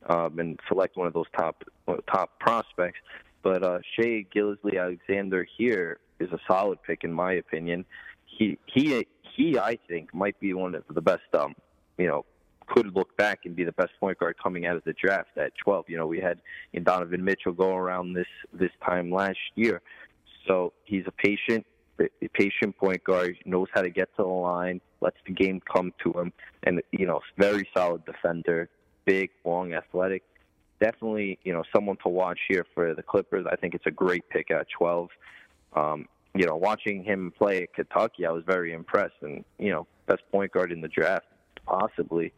um, 0.07 0.39
and 0.39 0.59
select 0.69 0.95
one 0.95 1.07
of 1.07 1.13
those 1.13 1.27
top 1.37 1.63
top 2.09 2.39
prospects. 2.39 2.99
But 3.43 3.63
uh, 3.63 3.79
Shai 3.95 4.25
Gilgeous 4.31 4.59
Alexander 4.65 5.47
here 5.57 5.99
is 6.19 6.31
a 6.31 6.39
solid 6.47 6.81
pick 6.83 7.03
in 7.03 7.13
my 7.13 7.33
opinion. 7.33 7.85
He 8.25 8.57
he 8.65 9.05
he, 9.35 9.57
I 9.57 9.77
think, 9.87 10.13
might 10.13 10.39
be 10.39 10.53
one 10.53 10.75
of 10.75 10.83
the 10.89 11.01
best. 11.01 11.21
Um, 11.33 11.55
you 11.97 12.07
know, 12.07 12.25
could 12.67 12.93
look 12.95 13.15
back 13.17 13.41
and 13.45 13.55
be 13.55 13.63
the 13.63 13.71
best 13.71 13.91
point 13.99 14.19
guard 14.19 14.35
coming 14.41 14.65
out 14.65 14.75
of 14.75 14.83
the 14.83 14.93
draft 14.93 15.29
at 15.37 15.53
12. 15.63 15.85
You 15.87 15.97
know, 15.97 16.07
we 16.07 16.19
had 16.19 16.39
Donovan 16.83 17.23
Mitchell 17.23 17.53
go 17.53 17.75
around 17.75 18.13
this 18.13 18.27
this 18.53 18.71
time 18.85 19.11
last 19.11 19.37
year. 19.55 19.81
So 20.47 20.73
he's 20.85 21.03
a 21.07 21.11
patient 21.11 21.65
a 21.99 22.27
patient 22.33 22.77
point 22.77 23.03
guard, 23.03 23.37
knows 23.45 23.67
how 23.73 23.81
to 23.81 23.89
get 23.89 24.09
to 24.17 24.23
the 24.23 24.29
line, 24.29 24.81
lets 25.01 25.17
the 25.25 25.33
game 25.33 25.59
come 25.71 25.91
to 26.03 26.11
him, 26.13 26.31
and 26.63 26.81
you 26.91 27.05
know, 27.05 27.21
very 27.37 27.67
solid 27.75 28.05
defender, 28.05 28.69
big, 29.05 29.29
long, 29.45 29.73
athletic. 29.73 30.23
Definitely, 30.79 31.39
you 31.43 31.53
know, 31.53 31.63
someone 31.73 31.97
to 32.03 32.09
watch 32.09 32.39
here 32.47 32.65
for 32.73 32.93
the 32.93 33.03
Clippers. 33.03 33.45
I 33.51 33.55
think 33.55 33.73
it's 33.73 33.85
a 33.85 33.91
great 33.91 34.27
pick 34.29 34.51
at 34.51 34.67
12. 34.77 35.09
Um, 35.75 36.07
you 36.35 36.45
know, 36.45 36.55
watching 36.55 37.03
him 37.03 37.33
play 37.35 37.63
at 37.63 37.73
Kentucky, 37.73 38.25
I 38.25 38.31
was 38.31 38.43
very 38.45 38.73
impressed, 38.73 39.15
and 39.21 39.43
you 39.57 39.71
know, 39.71 39.87
best 40.05 40.21
point 40.31 40.51
guard 40.51 40.71
in 40.71 40.81
the 40.81 40.87
draft, 40.87 41.25
possibly. 41.65 42.31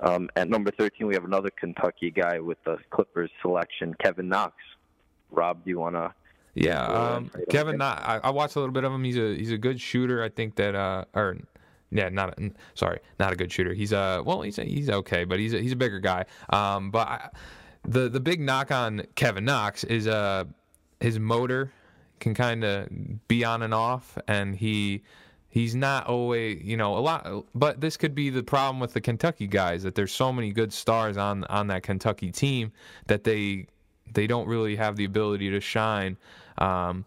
Um, 0.00 0.28
at 0.36 0.50
number 0.50 0.70
13, 0.70 1.06
we 1.06 1.14
have 1.14 1.24
another 1.24 1.50
Kentucky 1.50 2.10
guy 2.10 2.38
with 2.38 2.58
the 2.64 2.76
Clippers 2.90 3.30
selection, 3.40 3.94
Kevin 3.94 4.28
Knox. 4.28 4.54
Rob, 5.30 5.64
do 5.64 5.70
you 5.70 5.78
want 5.78 5.96
to 5.96 6.12
yeah, 6.56 6.86
um, 6.86 7.30
Kevin. 7.50 7.76
Not, 7.76 7.98
I, 7.98 8.18
I, 8.24 8.30
watched 8.30 8.56
a 8.56 8.60
little 8.60 8.72
bit 8.72 8.82
of 8.82 8.90
him. 8.90 9.04
He's 9.04 9.18
a 9.18 9.36
he's 9.36 9.52
a 9.52 9.58
good 9.58 9.78
shooter. 9.78 10.22
I 10.22 10.30
think 10.30 10.56
that 10.56 10.74
uh, 10.74 11.04
or 11.12 11.36
yeah, 11.90 12.08
not 12.08 12.40
a, 12.40 12.50
sorry, 12.72 13.00
not 13.20 13.30
a 13.30 13.36
good 13.36 13.52
shooter. 13.52 13.74
He's 13.74 13.92
a 13.92 14.22
well, 14.24 14.40
he's 14.40 14.58
a, 14.58 14.64
he's 14.64 14.88
okay, 14.88 15.24
but 15.24 15.38
he's 15.38 15.52
a, 15.52 15.60
he's 15.60 15.72
a 15.72 15.76
bigger 15.76 16.00
guy. 16.00 16.24
Um, 16.48 16.90
but 16.90 17.08
I, 17.08 17.28
the 17.86 18.08
the 18.08 18.20
big 18.20 18.40
knock 18.40 18.70
on 18.70 19.06
Kevin 19.14 19.44
Knox 19.44 19.84
is 19.84 20.06
uh 20.06 20.44
his 21.00 21.18
motor 21.18 21.72
can 22.20 22.34
kind 22.34 22.64
of 22.64 22.88
be 23.28 23.44
on 23.44 23.62
and 23.62 23.74
off, 23.74 24.18
and 24.26 24.56
he 24.56 25.02
he's 25.48 25.74
not 25.74 26.06
always 26.06 26.62
you 26.62 26.76
know 26.76 26.96
a 26.96 27.00
lot. 27.00 27.46
But 27.54 27.80
this 27.80 27.96
could 27.96 28.14
be 28.14 28.30
the 28.30 28.42
problem 28.42 28.80
with 28.80 28.92
the 28.92 29.00
Kentucky 29.00 29.46
guys 29.46 29.82
that 29.82 29.94
there's 29.94 30.12
so 30.12 30.32
many 30.32 30.52
good 30.52 30.72
stars 30.72 31.16
on 31.16 31.44
on 31.44 31.68
that 31.68 31.82
Kentucky 31.82 32.30
team 32.30 32.72
that 33.06 33.24
they 33.24 33.66
they 34.12 34.26
don't 34.26 34.46
really 34.46 34.76
have 34.76 34.96
the 34.96 35.04
ability 35.04 35.50
to 35.50 35.60
shine 35.60 36.16
um, 36.58 37.04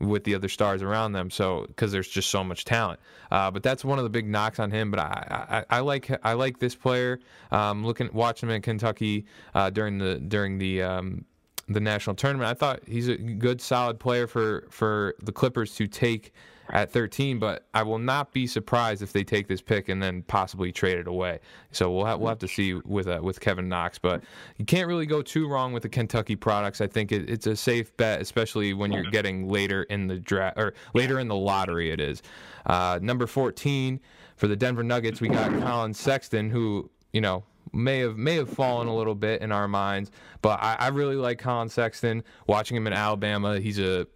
with 0.00 0.24
the 0.24 0.34
other 0.34 0.48
stars 0.48 0.82
around 0.82 1.12
them. 1.12 1.30
So 1.30 1.64
because 1.66 1.92
there's 1.92 2.08
just 2.08 2.30
so 2.30 2.44
much 2.44 2.64
talent. 2.64 3.00
Uh, 3.30 3.50
but 3.50 3.62
that's 3.62 3.84
one 3.84 3.98
of 3.98 4.04
the 4.04 4.10
big 4.10 4.28
knocks 4.28 4.58
on 4.58 4.70
him. 4.70 4.90
But 4.90 5.00
I, 5.00 5.64
I, 5.70 5.76
I 5.78 5.80
like 5.80 6.10
I 6.24 6.32
like 6.34 6.58
this 6.58 6.74
player. 6.74 7.20
Um, 7.50 7.84
looking 7.84 8.08
watching 8.12 8.48
him 8.48 8.56
in 8.56 8.62
Kentucky 8.62 9.26
uh, 9.54 9.70
during 9.70 9.98
the 9.98 10.18
during 10.18 10.58
the 10.58 10.82
um, 10.82 11.24
the 11.68 11.80
national 11.80 12.16
tournament, 12.16 12.48
I 12.48 12.54
thought 12.54 12.80
he's 12.86 13.08
a 13.08 13.16
good 13.16 13.60
solid 13.60 13.98
player 13.98 14.26
for 14.26 14.66
for 14.70 15.14
the 15.22 15.32
Clippers 15.32 15.74
to 15.76 15.86
take 15.86 16.32
at 16.70 16.90
13, 16.90 17.38
but 17.38 17.66
I 17.74 17.82
will 17.82 17.98
not 17.98 18.32
be 18.32 18.46
surprised 18.46 19.02
if 19.02 19.12
they 19.12 19.24
take 19.24 19.48
this 19.48 19.60
pick 19.60 19.88
and 19.88 20.02
then 20.02 20.22
possibly 20.22 20.72
trade 20.72 20.98
it 20.98 21.06
away. 21.06 21.40
So 21.72 21.90
we'll 21.90 22.04
have, 22.04 22.20
we'll 22.20 22.28
have 22.28 22.38
to 22.40 22.48
see 22.48 22.74
with 22.74 23.08
uh, 23.08 23.20
with 23.22 23.40
Kevin 23.40 23.68
Knox, 23.68 23.98
but 23.98 24.22
you 24.58 24.64
can't 24.64 24.88
really 24.88 25.06
go 25.06 25.22
too 25.22 25.48
wrong 25.48 25.72
with 25.72 25.82
the 25.82 25.88
Kentucky 25.88 26.36
products. 26.36 26.80
I 26.80 26.86
think 26.86 27.12
it, 27.12 27.28
it's 27.28 27.46
a 27.46 27.56
safe 27.56 27.96
bet, 27.96 28.20
especially 28.20 28.74
when 28.74 28.92
you're 28.92 29.10
getting 29.10 29.48
later 29.48 29.84
in 29.84 30.06
the 30.06 30.18
draft 30.18 30.58
or 30.58 30.74
later 30.94 31.18
in 31.18 31.28
the 31.28 31.36
lottery. 31.36 31.90
It 31.90 32.00
is 32.00 32.22
uh, 32.66 32.98
number 33.02 33.26
14 33.26 34.00
for 34.36 34.48
the 34.48 34.56
Denver 34.56 34.82
Nuggets. 34.82 35.20
We 35.20 35.28
got 35.28 35.50
Collin 35.60 35.94
Sexton, 35.94 36.50
who 36.50 36.90
you 37.12 37.20
know 37.20 37.44
may 37.72 37.98
have 37.98 38.16
may 38.16 38.36
have 38.36 38.48
fallen 38.48 38.88
a 38.88 38.94
little 38.94 39.14
bit 39.14 39.42
in 39.42 39.52
our 39.52 39.68
minds, 39.68 40.10
but 40.42 40.60
I, 40.62 40.76
I 40.78 40.88
really 40.88 41.16
like 41.16 41.38
Collin 41.38 41.68
Sexton. 41.68 42.22
Watching 42.46 42.76
him 42.76 42.86
in 42.86 42.92
Alabama, 42.92 43.58
he's 43.58 43.78
a 43.78 44.06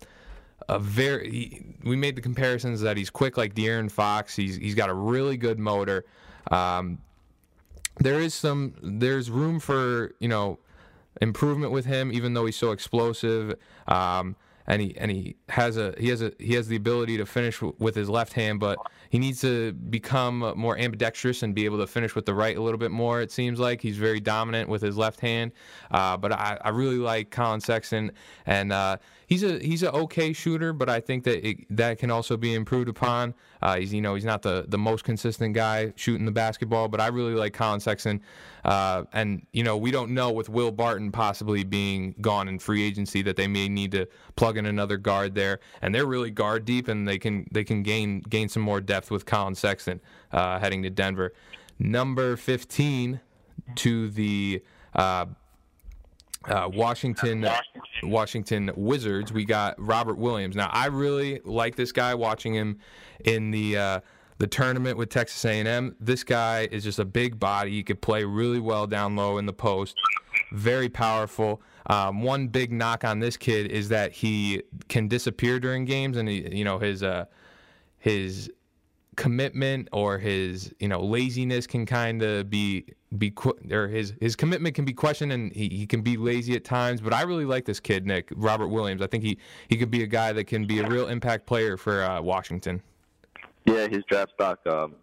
a 0.69 0.79
very 0.79 1.77
we 1.85 1.97
made 1.97 2.17
the 2.17 2.21
comparisons 2.21 2.81
that 2.81 2.97
he's 2.97 3.11
quick 3.11 3.37
like 3.37 3.55
De'Aaron 3.55 3.91
Fox. 3.91 4.35
He's 4.37 4.57
he's 4.57 4.75
got 4.75 4.91
a 4.91 4.95
really 4.95 5.37
good 5.37 5.59
motor. 5.59 6.05
Um, 6.51 6.99
there 7.99 8.21
is 8.21 8.35
some 8.35 8.75
there's 8.83 9.31
room 9.31 9.61
for 9.61 10.15
you 10.19 10.29
know 10.29 10.59
improvement 11.21 11.73
with 11.73 11.85
him, 11.85 12.13
even 12.13 12.35
though 12.35 12.47
he's 12.47 12.57
so 12.57 12.73
explosive. 12.73 13.55
Um, 13.89 14.37
and 14.67 14.81
he 14.81 14.97
and 14.97 15.11
he 15.11 15.37
has 15.49 15.77
a 15.77 15.95
he 15.99 16.09
has 16.09 16.23
a 16.23 16.33
he 16.39 16.55
has 16.55 16.69
the 16.69 16.77
ability 16.77 17.17
to 17.17 17.27
finish 17.27 17.59
w- 17.59 17.75
with 17.79 17.95
his 17.95 18.09
left 18.09 18.33
hand, 18.33 18.61
but 18.61 18.79
he 19.11 19.19
needs 19.19 19.41
to 19.41 19.73
become 19.73 20.53
more 20.57 20.79
ambidextrous 20.79 21.43
and 21.43 21.55
be 21.55 21.65
able 21.65 21.79
to 21.79 21.87
finish 21.87 22.15
with 22.15 22.27
the 22.27 22.35
right 22.35 22.57
a 22.57 22.63
little 22.63 22.79
bit 22.79 22.91
more. 22.91 23.21
It 23.21 23.33
seems 23.33 23.59
like 23.59 23.81
he's 23.81 23.97
very 23.97 24.21
dominant 24.21 24.69
with 24.69 24.81
his 24.81 24.97
left 24.97 25.21
hand, 25.21 25.53
uh, 25.91 26.17
but 26.17 26.33
I, 26.33 26.59
I 26.63 26.69
really 26.69 26.97
like 26.97 27.31
Collin 27.31 27.61
Sexton, 27.61 28.13
and 28.47 28.73
uh, 28.73 28.99
he's 29.27 29.43
a 29.43 29.59
he's 29.59 29.83
an 29.83 29.91
okay 29.91 30.33
shooter, 30.33 30.73
but 30.73 30.89
I 30.89 31.01
think 31.01 31.25
that 31.25 31.47
it, 31.47 31.77
that 31.77 31.99
can 31.99 32.11
also 32.11 32.37
be 32.37 32.55
improved 32.55 32.89
upon. 32.89 33.35
Uh, 33.61 33.77
he's 33.77 33.93
you 33.93 34.01
know 34.01 34.15
he's 34.15 34.25
not 34.25 34.43
the 34.43 34.65
the 34.69 34.79
most 34.79 35.05
consistent 35.05 35.55
guy 35.55 35.93
shooting 35.97 36.27
the 36.27 36.33
basketball, 36.33 36.89
but 36.89 37.01
I 37.01 37.09
really 37.09 37.35
like 37.35 37.53
Collin 37.53 37.81
Sexton. 37.81 38.21
Uh, 38.65 39.05
and 39.13 39.47
you 39.53 39.65
know 39.65 39.77
we 39.77 39.91
don't 39.91 40.13
know 40.13 40.31
with 40.31 40.49
Will 40.49 40.71
Barton 40.71 41.11
possibly 41.13 41.65
being 41.65 42.15
gone 42.21 42.49
in 42.49 42.59
free 42.59 42.83
agency 42.83 43.23
that 43.23 43.37
they 43.37 43.47
may 43.47 43.69
need 43.69 43.93
to 43.93 44.07
plug 44.37 44.57
in 44.57 44.67
another 44.67 44.97
guard 44.97 45.35
there, 45.35 45.61
and 45.81 45.95
they're 45.95 46.07
really 46.07 46.31
guard 46.31 46.65
deep, 46.65 46.89
and 46.89 47.07
they 47.07 47.19
can 47.19 47.47
they 47.53 47.65
can 47.65 47.83
gain 47.83 48.21
gain 48.21 48.49
some 48.49 48.63
more 48.63 48.81
depth 48.81 49.11
with 49.11 49.27
Collin 49.27 49.55
Sexton 49.55 50.01
uh, 50.33 50.59
heading 50.59 50.83
to 50.83 50.91
Denver. 50.91 51.33
Number 51.79 52.37
15 52.37 53.21
to 53.77 54.11
the 54.11 54.63
uh, 56.49 56.53
uh, 56.53 56.69
Washington 56.69 57.49
Washington 58.03 58.71
Wizards. 58.77 59.33
We 59.33 59.45
got 59.45 59.75
Robert 59.79 60.19
Williams. 60.19 60.57
Now 60.57 60.71
I 60.73 60.87
really 60.87 61.41
like 61.45 61.77
this 61.77 61.93
guy. 61.93 62.15
Watching 62.15 62.55
him 62.55 62.79
in 63.25 63.51
the 63.51 63.77
uh, 63.77 64.01
the 64.39 64.47
tournament 64.47 64.99
with 64.99 65.09
Texas 65.09 65.45
A&M, 65.45 65.95
this 66.01 66.25
guy 66.25 66.69
is 66.73 66.83
just 66.83 66.99
a 66.99 67.05
big 67.05 67.39
body. 67.39 67.71
He 67.71 67.83
could 67.83 68.01
play 68.01 68.25
really 68.25 68.59
well 68.59 68.87
down 68.87 69.15
low 69.15 69.39
in 69.39 69.47
the 69.47 69.53
post. 69.53 69.97
Very 70.53 70.89
powerful. 70.89 71.63
Um, 71.87 72.23
one 72.23 72.49
big 72.49 72.73
knock 72.73 73.05
on 73.05 73.21
this 73.21 73.37
kid 73.37 73.71
is 73.71 73.89
that 73.91 74.13
he 74.13 74.63
can 74.89 75.09
disappear 75.09 75.61
during 75.61 75.85
games, 75.85 76.17
and 76.17 76.29
he, 76.29 76.57
you 76.57 76.65
know 76.65 76.79
his 76.79 77.03
uh, 77.03 77.27
his 77.99 78.51
commitment 79.17 79.89
or 79.93 80.19
his 80.19 80.73
you 80.79 80.89
know 80.89 81.01
laziness 81.01 81.67
can 81.67 81.85
kind 81.85 82.23
of 82.23 82.49
be 82.49 82.85
be 83.19 83.33
or 83.71 83.87
his 83.87 84.15
his 84.21 84.35
commitment 84.35 84.75
can 84.75 84.87
be 84.87 84.93
questioned 84.95 85.33
and 85.33 85.53
he, 85.53 85.69
he 85.69 85.87
can 85.87 86.01
be 86.01 86.17
lazy 86.17 86.55
at 86.55 86.65
times 86.65 87.03
but 87.03 87.13
i 87.13 87.21
really 87.23 87.45
like 87.45 87.67
this 87.67 87.79
kid 87.79 88.07
nick 88.07 88.29
robert 88.35 88.69
williams. 88.69 89.03
I 89.03 89.07
think 89.07 89.23
he 89.23 89.39
he 89.69 89.77
could 89.77 89.91
be 89.91 90.03
a 90.03 90.07
guy 90.07 90.33
that 90.33 90.45
can 90.45 90.67
be 90.67 90.79
a 90.79 90.89
real 90.89 91.09
impact 91.09 91.47
player 91.47 91.77
for 91.77 92.03
uh, 92.03 92.23
washington. 92.23 92.83
Yeah 93.67 93.87
his 93.87 94.03
draft 94.09 94.33
stock 94.35 94.67
um 94.67 94.95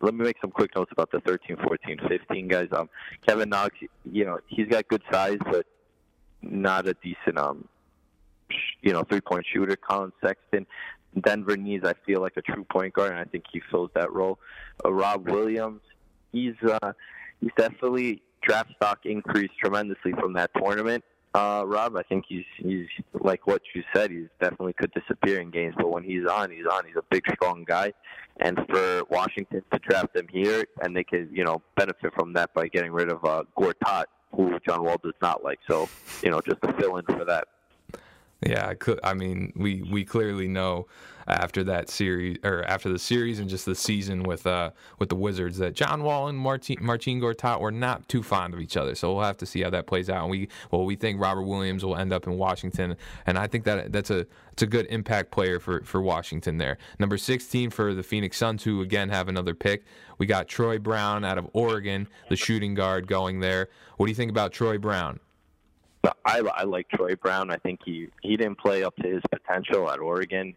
let 0.00 0.14
me 0.14 0.24
make 0.24 0.36
some 0.40 0.50
quick 0.50 0.74
notes 0.74 0.90
about 0.90 1.10
the 1.10 1.20
13 1.20 1.58
14 1.58 2.00
15 2.08 2.48
guys. 2.48 2.68
Um 2.72 2.88
kevin 3.26 3.50
knox 3.50 3.76
you 4.10 4.24
know 4.24 4.38
he's 4.46 4.68
got 4.68 4.88
good 4.88 5.02
size 5.12 5.38
but 5.50 5.66
not 6.40 6.88
a 6.88 6.94
decent 6.94 7.38
um 7.38 7.68
you 8.82 8.92
know 8.92 9.02
three 9.02 9.20
point 9.20 9.44
shooter 9.52 9.76
collin 9.76 10.12
sexton 10.24 10.66
Denver 11.20 11.56
needs, 11.56 11.84
I 11.84 11.94
feel, 12.06 12.20
like 12.20 12.36
a 12.36 12.42
true 12.42 12.64
point 12.64 12.94
guard, 12.94 13.12
and 13.12 13.20
I 13.20 13.24
think 13.24 13.44
he 13.52 13.60
fills 13.70 13.90
that 13.94 14.12
role. 14.12 14.38
Uh, 14.84 14.92
Rob 14.92 15.28
Williams, 15.28 15.82
he's 16.32 16.54
uh, 16.62 16.92
he's 17.40 17.50
definitely 17.56 18.22
draft 18.42 18.70
stock 18.76 19.00
increased 19.04 19.52
tremendously 19.58 20.12
from 20.12 20.32
that 20.34 20.50
tournament. 20.56 21.04
Uh, 21.34 21.64
Rob, 21.66 21.96
I 21.96 22.02
think 22.02 22.24
he's 22.28 22.44
he's 22.56 22.86
like 23.14 23.46
what 23.46 23.62
you 23.74 23.82
said. 23.94 24.10
He's 24.10 24.28
definitely 24.40 24.74
could 24.74 24.92
disappear 24.92 25.40
in 25.40 25.50
games, 25.50 25.74
but 25.76 25.90
when 25.90 26.02
he's 26.02 26.26
on, 26.26 26.50
he's 26.50 26.66
on. 26.66 26.86
He's 26.86 26.96
a 26.96 27.04
big, 27.10 27.24
strong 27.34 27.64
guy, 27.66 27.92
and 28.40 28.58
for 28.68 29.04
Washington 29.10 29.62
to 29.72 29.78
draft 29.78 30.14
him 30.16 30.28
here, 30.30 30.64
and 30.82 30.96
they 30.96 31.04
could 31.04 31.30
you 31.32 31.44
know 31.44 31.62
benefit 31.76 32.12
from 32.14 32.32
that 32.34 32.52
by 32.54 32.68
getting 32.68 32.92
rid 32.92 33.10
of 33.10 33.24
uh, 33.24 33.44
Gortat, 33.58 34.04
who 34.34 34.58
John 34.66 34.84
Wall 34.84 34.98
does 35.02 35.14
not 35.22 35.42
like. 35.42 35.58
So 35.68 35.88
you 36.22 36.30
know, 36.30 36.40
just 36.40 36.58
a 36.62 36.72
fill 36.74 36.96
in 36.98 37.04
for 37.04 37.24
that. 37.24 37.48
Yeah, 38.44 38.66
I 38.66 38.74
could. 38.74 38.98
I 39.04 39.14
mean, 39.14 39.52
we 39.54 39.82
we 39.82 40.04
clearly 40.04 40.48
know 40.48 40.86
after 41.28 41.62
that 41.64 41.88
series 41.88 42.38
or 42.42 42.64
after 42.64 42.88
the 42.88 42.98
series 42.98 43.38
and 43.38 43.48
just 43.48 43.64
the 43.64 43.74
season 43.74 44.24
with 44.24 44.44
uh 44.46 44.70
with 44.98 45.08
the 45.08 45.14
Wizards 45.14 45.58
that 45.58 45.74
John 45.74 46.02
Wall 46.02 46.26
and 46.28 46.36
Martin 46.36 46.76
Marcin 46.80 47.20
Gortat 47.20 47.60
were 47.60 47.70
not 47.70 48.08
too 48.08 48.22
fond 48.22 48.54
of 48.54 48.60
each 48.60 48.76
other. 48.76 48.94
So 48.96 49.14
we'll 49.14 49.24
have 49.24 49.36
to 49.38 49.46
see 49.46 49.62
how 49.62 49.70
that 49.70 49.86
plays 49.86 50.10
out. 50.10 50.22
And 50.22 50.30
we 50.30 50.48
well 50.70 50.84
we 50.84 50.96
think 50.96 51.20
Robert 51.20 51.42
Williams 51.42 51.84
will 51.84 51.96
end 51.96 52.12
up 52.12 52.26
in 52.26 52.36
Washington, 52.36 52.96
and 53.26 53.38
I 53.38 53.46
think 53.46 53.64
that 53.64 53.92
that's 53.92 54.10
a 54.10 54.26
it's 54.52 54.62
a 54.62 54.66
good 54.66 54.86
impact 54.86 55.30
player 55.30 55.60
for 55.60 55.82
for 55.84 56.00
Washington 56.00 56.58
there. 56.58 56.78
Number 56.98 57.16
16 57.16 57.70
for 57.70 57.94
the 57.94 58.02
Phoenix 58.02 58.36
Suns, 58.36 58.64
who 58.64 58.80
again 58.80 59.08
have 59.10 59.28
another 59.28 59.54
pick. 59.54 59.84
We 60.18 60.26
got 60.26 60.48
Troy 60.48 60.78
Brown 60.78 61.24
out 61.24 61.38
of 61.38 61.48
Oregon, 61.52 62.08
the 62.28 62.36
shooting 62.36 62.74
guard, 62.74 63.06
going 63.06 63.40
there. 63.40 63.68
What 63.96 64.06
do 64.06 64.10
you 64.10 64.16
think 64.16 64.30
about 64.30 64.52
Troy 64.52 64.78
Brown? 64.78 65.20
I, 66.24 66.42
I 66.54 66.64
like 66.64 66.88
Troy 66.88 67.14
Brown. 67.16 67.50
I 67.50 67.56
think 67.56 67.80
he 67.84 68.08
he 68.22 68.36
didn't 68.36 68.58
play 68.58 68.84
up 68.84 68.96
to 68.96 69.08
his 69.08 69.22
potential 69.30 69.90
at 69.90 69.98
Oregon. 69.98 70.54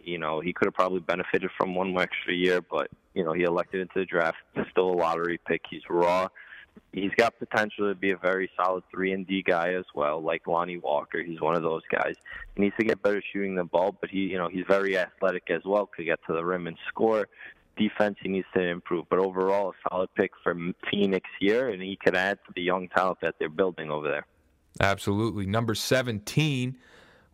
You 0.00 0.18
know, 0.18 0.40
he 0.40 0.52
could 0.52 0.66
have 0.66 0.74
probably 0.74 1.00
benefited 1.00 1.50
from 1.58 1.74
one 1.74 1.92
more 1.92 2.02
extra 2.02 2.34
year, 2.34 2.60
but 2.60 2.88
you 3.14 3.24
know, 3.24 3.32
he 3.32 3.42
elected 3.42 3.80
into 3.80 4.00
the 4.00 4.04
draft. 4.04 4.38
Still 4.70 4.90
a 4.90 4.96
lottery 4.96 5.38
pick. 5.46 5.62
He's 5.68 5.82
raw. 5.88 6.28
He's 6.92 7.10
got 7.16 7.38
potential 7.38 7.88
to 7.88 7.94
be 7.94 8.12
a 8.12 8.16
very 8.16 8.48
solid 8.56 8.84
three 8.90 9.12
and 9.12 9.26
D 9.26 9.42
guy 9.42 9.74
as 9.74 9.84
well, 9.94 10.22
like 10.22 10.46
Lonnie 10.46 10.78
Walker. 10.78 11.22
He's 11.22 11.40
one 11.40 11.56
of 11.56 11.62
those 11.62 11.82
guys. 11.90 12.14
He 12.54 12.62
needs 12.62 12.76
to 12.78 12.84
get 12.84 13.02
better 13.02 13.22
shooting 13.32 13.56
the 13.56 13.64
ball, 13.64 13.96
but 14.00 14.10
he, 14.10 14.20
you 14.20 14.38
know, 14.38 14.48
he's 14.48 14.64
very 14.68 14.96
athletic 14.96 15.50
as 15.50 15.62
well. 15.64 15.86
Could 15.86 16.06
get 16.06 16.20
to 16.28 16.32
the 16.32 16.44
rim 16.44 16.68
and 16.68 16.76
score. 16.88 17.28
Defense, 17.76 18.16
he 18.22 18.28
needs 18.28 18.46
to 18.54 18.62
improve. 18.62 19.06
But 19.08 19.18
overall, 19.18 19.70
a 19.70 19.88
solid 19.88 20.08
pick 20.14 20.32
for 20.42 20.56
Phoenix 20.90 21.28
here, 21.40 21.68
and 21.68 21.82
he 21.82 21.98
could 22.02 22.16
add 22.16 22.38
to 22.46 22.52
the 22.54 22.62
young 22.62 22.88
talent 22.88 23.18
that 23.22 23.34
they're 23.38 23.48
building 23.48 23.90
over 23.90 24.08
there. 24.08 24.26
Absolutely. 24.80 25.46
Number 25.46 25.74
17, 25.74 26.76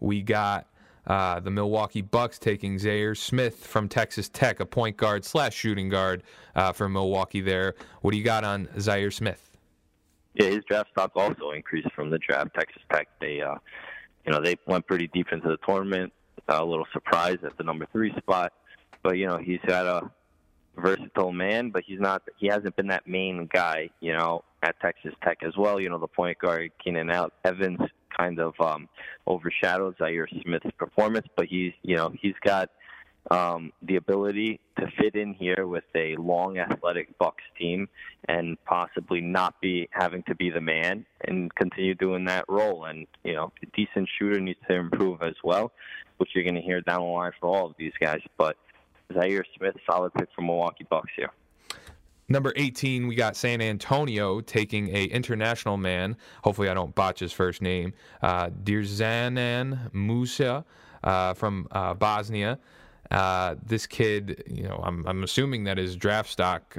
we 0.01 0.23
got 0.23 0.67
uh, 1.07 1.41
the 1.41 1.51
Milwaukee 1.51 2.01
Bucks 2.01 2.39
taking 2.39 2.79
Zhaire 2.79 3.17
Smith 3.17 3.67
from 3.67 3.89
Texas 3.89 4.29
Tech, 4.29 4.61
a 4.61 4.67
point 4.67 4.97
guard 4.97 5.25
slash 5.25 5.55
shooting 5.55 5.89
guard 5.89 6.23
uh, 6.55 6.73
from 6.73 6.95
Milwaukee 6.95 7.41
there. 7.41 7.75
What 8.01 8.13
do 8.13 8.17
you 8.17 8.25
got 8.25 8.45
on 8.45 8.67
Zhaire 8.77 9.13
Smith? 9.13 9.51
Yeah, 10.35 10.49
his 10.49 10.65
draft 10.65 10.91
stock 10.91 11.13
also 11.15 11.51
increased 11.51 11.93
from 11.93 12.11
the 12.11 12.19
draft. 12.19 12.55
Texas 12.55 12.83
Tech, 12.93 13.09
they, 13.21 13.41
uh, 13.41 13.57
you 14.27 14.33
know, 14.33 14.41
they 14.41 14.57
went 14.67 14.87
pretty 14.87 15.09
deep 15.09 15.29
into 15.31 15.49
the 15.49 15.59
tournament. 15.67 16.13
a 16.49 16.65
little 16.65 16.87
surprised 16.93 17.45
at 17.45 17.57
the 17.57 17.65
number 17.65 17.87
three 17.93 18.13
spot, 18.17 18.53
but 19.03 19.17
you 19.17 19.27
know, 19.27 19.37
he's 19.37 19.61
got 19.67 19.87
a 19.87 20.11
versatile 20.77 21.33
man, 21.33 21.71
but 21.71 21.85
he's 21.87 22.01
not. 22.01 22.23
He 22.37 22.49
hasn't 22.49 22.75
been 22.77 22.89
that 22.89 23.07
main 23.07 23.49
guy, 23.53 23.91
you 24.01 24.13
know, 24.13 24.43
at 24.65 24.81
Texas 24.81 25.13
Tech 25.23 25.39
as 25.45 25.57
well. 25.57 25.81
You 25.81 25.91
know, 25.91 25.99
the 25.99 26.09
point 26.09 26.39
guard 26.39 26.73
Keenan 26.83 27.11
Evans 27.45 27.81
kind 28.17 28.41
of 28.41 28.55
um, 28.61 28.89
overshadowed 29.27 29.97
Zhaire 29.99 30.27
Smith's 30.43 30.71
performance, 30.79 31.27
but 31.37 31.47
he's 31.47 31.73
you 31.83 31.97
know 31.97 32.13
he's 32.21 32.35
got 32.43 32.71
um, 33.31 33.73
the 33.83 33.97
ability 33.97 34.61
to 34.79 34.87
fit 34.99 35.15
in 35.15 35.35
here 35.35 35.67
with 35.67 35.85
a 35.95 36.17
long, 36.17 36.59
athletic 36.59 37.17
Bucks 37.19 37.43
team 37.59 37.89
and 38.29 38.63
possibly 38.65 39.21
not 39.21 39.61
be 39.61 39.89
having 39.93 40.23
to 40.25 40.35
be 40.35 40.51
the 40.51 40.61
man 40.61 41.07
and 41.27 41.55
continue 41.55 41.95
doing 41.95 42.25
that 42.27 42.45
role. 42.49 42.85
And 42.85 43.07
you 43.23 43.35
know, 43.35 43.53
a 43.63 43.67
decent 43.77 44.09
shooter 44.19 44.41
needs 44.41 44.59
to 44.69 44.77
improve 44.77 45.23
as 45.23 45.35
well, 45.43 45.73
which 46.19 46.31
you're 46.35 46.45
going 46.45 46.57
to 46.57 46.63
hear 46.63 46.81
down 46.81 47.01
the 47.01 47.07
line 47.07 47.33
for 47.41 47.49
all 47.49 47.67
of 47.67 47.75
these 47.79 47.93
guys. 48.01 48.21
But 48.39 48.57
Zhaire 49.13 49.45
Smith, 49.57 49.77
solid 49.89 50.13
pick 50.15 50.29
for 50.35 50.43
Milwaukee 50.43 50.87
Bucks 50.89 51.11
here. 51.17 51.31
Number 52.29 52.53
18, 52.57 53.07
we 53.07 53.15
got 53.15 53.37
San 53.37 53.61
Antonio 53.61 54.41
taking 54.41 54.89
a 54.95 55.05
international 55.05 55.77
man. 55.77 56.17
Hopefully, 56.43 56.69
I 56.69 56.75
don't 56.75 56.95
botch 56.95 57.21
his 57.21 57.33
first 57.33 57.61
name. 57.61 57.93
Uh, 58.23 58.49
Dirzanan 58.49 59.93
Musa 59.93 60.65
uh, 61.03 61.35
from 61.35 61.69
uh, 61.71 61.95
Bosnia. 61.95 62.59
Uh, 63.11 63.57
this 63.65 63.87
kid, 63.87 64.43
you 64.47 64.63
know, 64.63 64.81
I'm, 64.83 65.07
I'm 65.07 65.23
assuming 65.23 65.65
that 65.65 65.77
his 65.77 65.97
draft 65.97 66.31
stock 66.31 66.79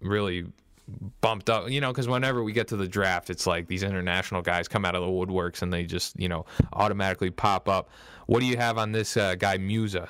really 0.00 0.46
bumped 1.20 1.48
up, 1.48 1.70
you 1.70 1.80
know, 1.80 1.92
because 1.92 2.08
whenever 2.08 2.42
we 2.42 2.52
get 2.52 2.68
to 2.68 2.76
the 2.76 2.88
draft, 2.88 3.30
it's 3.30 3.46
like 3.46 3.68
these 3.68 3.82
international 3.82 4.42
guys 4.42 4.66
come 4.66 4.84
out 4.84 4.94
of 4.94 5.02
the 5.02 5.08
woodworks 5.08 5.62
and 5.62 5.72
they 5.72 5.84
just, 5.84 6.18
you 6.18 6.28
know, 6.28 6.44
automatically 6.72 7.30
pop 7.30 7.68
up. 7.68 7.88
What 8.26 8.40
do 8.40 8.46
you 8.46 8.56
have 8.56 8.78
on 8.78 8.92
this 8.92 9.16
uh, 9.16 9.36
guy, 9.36 9.58
Musa? 9.58 10.08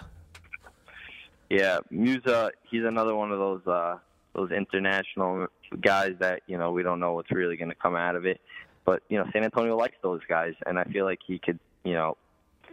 Yeah, 1.50 1.80
Musa, 1.90 2.50
he's 2.70 2.84
another 2.84 3.14
one 3.14 3.30
of 3.30 3.38
those 3.38 3.66
uh, 3.66 3.98
those 4.34 4.50
international 4.50 5.46
guys 5.80 6.14
that 6.20 6.42
you 6.46 6.58
know 6.58 6.72
we 6.72 6.82
don't 6.82 7.00
know 7.00 7.14
what's 7.14 7.30
really 7.30 7.56
going 7.56 7.68
to 7.70 7.74
come 7.74 7.96
out 7.96 8.16
of 8.16 8.26
it. 8.26 8.40
But 8.84 9.02
you 9.08 9.18
know, 9.18 9.24
San 9.32 9.44
Antonio 9.44 9.76
likes 9.76 9.96
those 10.02 10.20
guys, 10.28 10.54
and 10.66 10.78
I 10.78 10.84
feel 10.84 11.04
like 11.04 11.20
he 11.26 11.38
could 11.38 11.58
you 11.84 11.94
know 11.94 12.16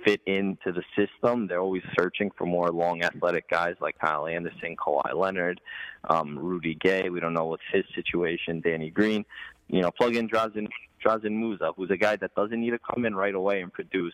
fit 0.06 0.22
into 0.26 0.72
the 0.72 0.84
system. 0.96 1.48
They're 1.48 1.60
always 1.60 1.84
searching 1.98 2.32
for 2.38 2.46
more 2.46 2.70
long, 2.70 3.04
athletic 3.04 3.50
guys 3.50 3.76
like 3.82 3.98
Kyle 4.00 4.28
Anderson, 4.28 4.76
Kawhi 4.76 5.14
Leonard, 5.14 5.62
um, 6.10 6.38
Rudy 6.38 6.76
Gay. 6.76 7.10
We 7.10 7.20
don't 7.20 7.34
know 7.34 7.46
what's 7.46 7.64
his 7.72 7.84
situation. 7.96 8.62
Danny 8.62 8.90
Green. 8.90 9.26
You 9.68 9.82
know, 9.82 9.92
plug 9.92 10.16
in 10.16 10.28
Drazen 10.28 10.68
Drazen 11.06 11.32
Musa, 11.32 11.72
who's 11.76 11.92
a 11.92 11.98
guy 11.98 12.16
that 12.18 12.34
doesn't 12.36 12.60
need 12.60 12.72
to 12.72 12.80
come 12.80 13.06
in 13.06 13.16
right 13.16 13.36
away 13.36 13.62
and 13.62 13.72
produce, 13.72 14.14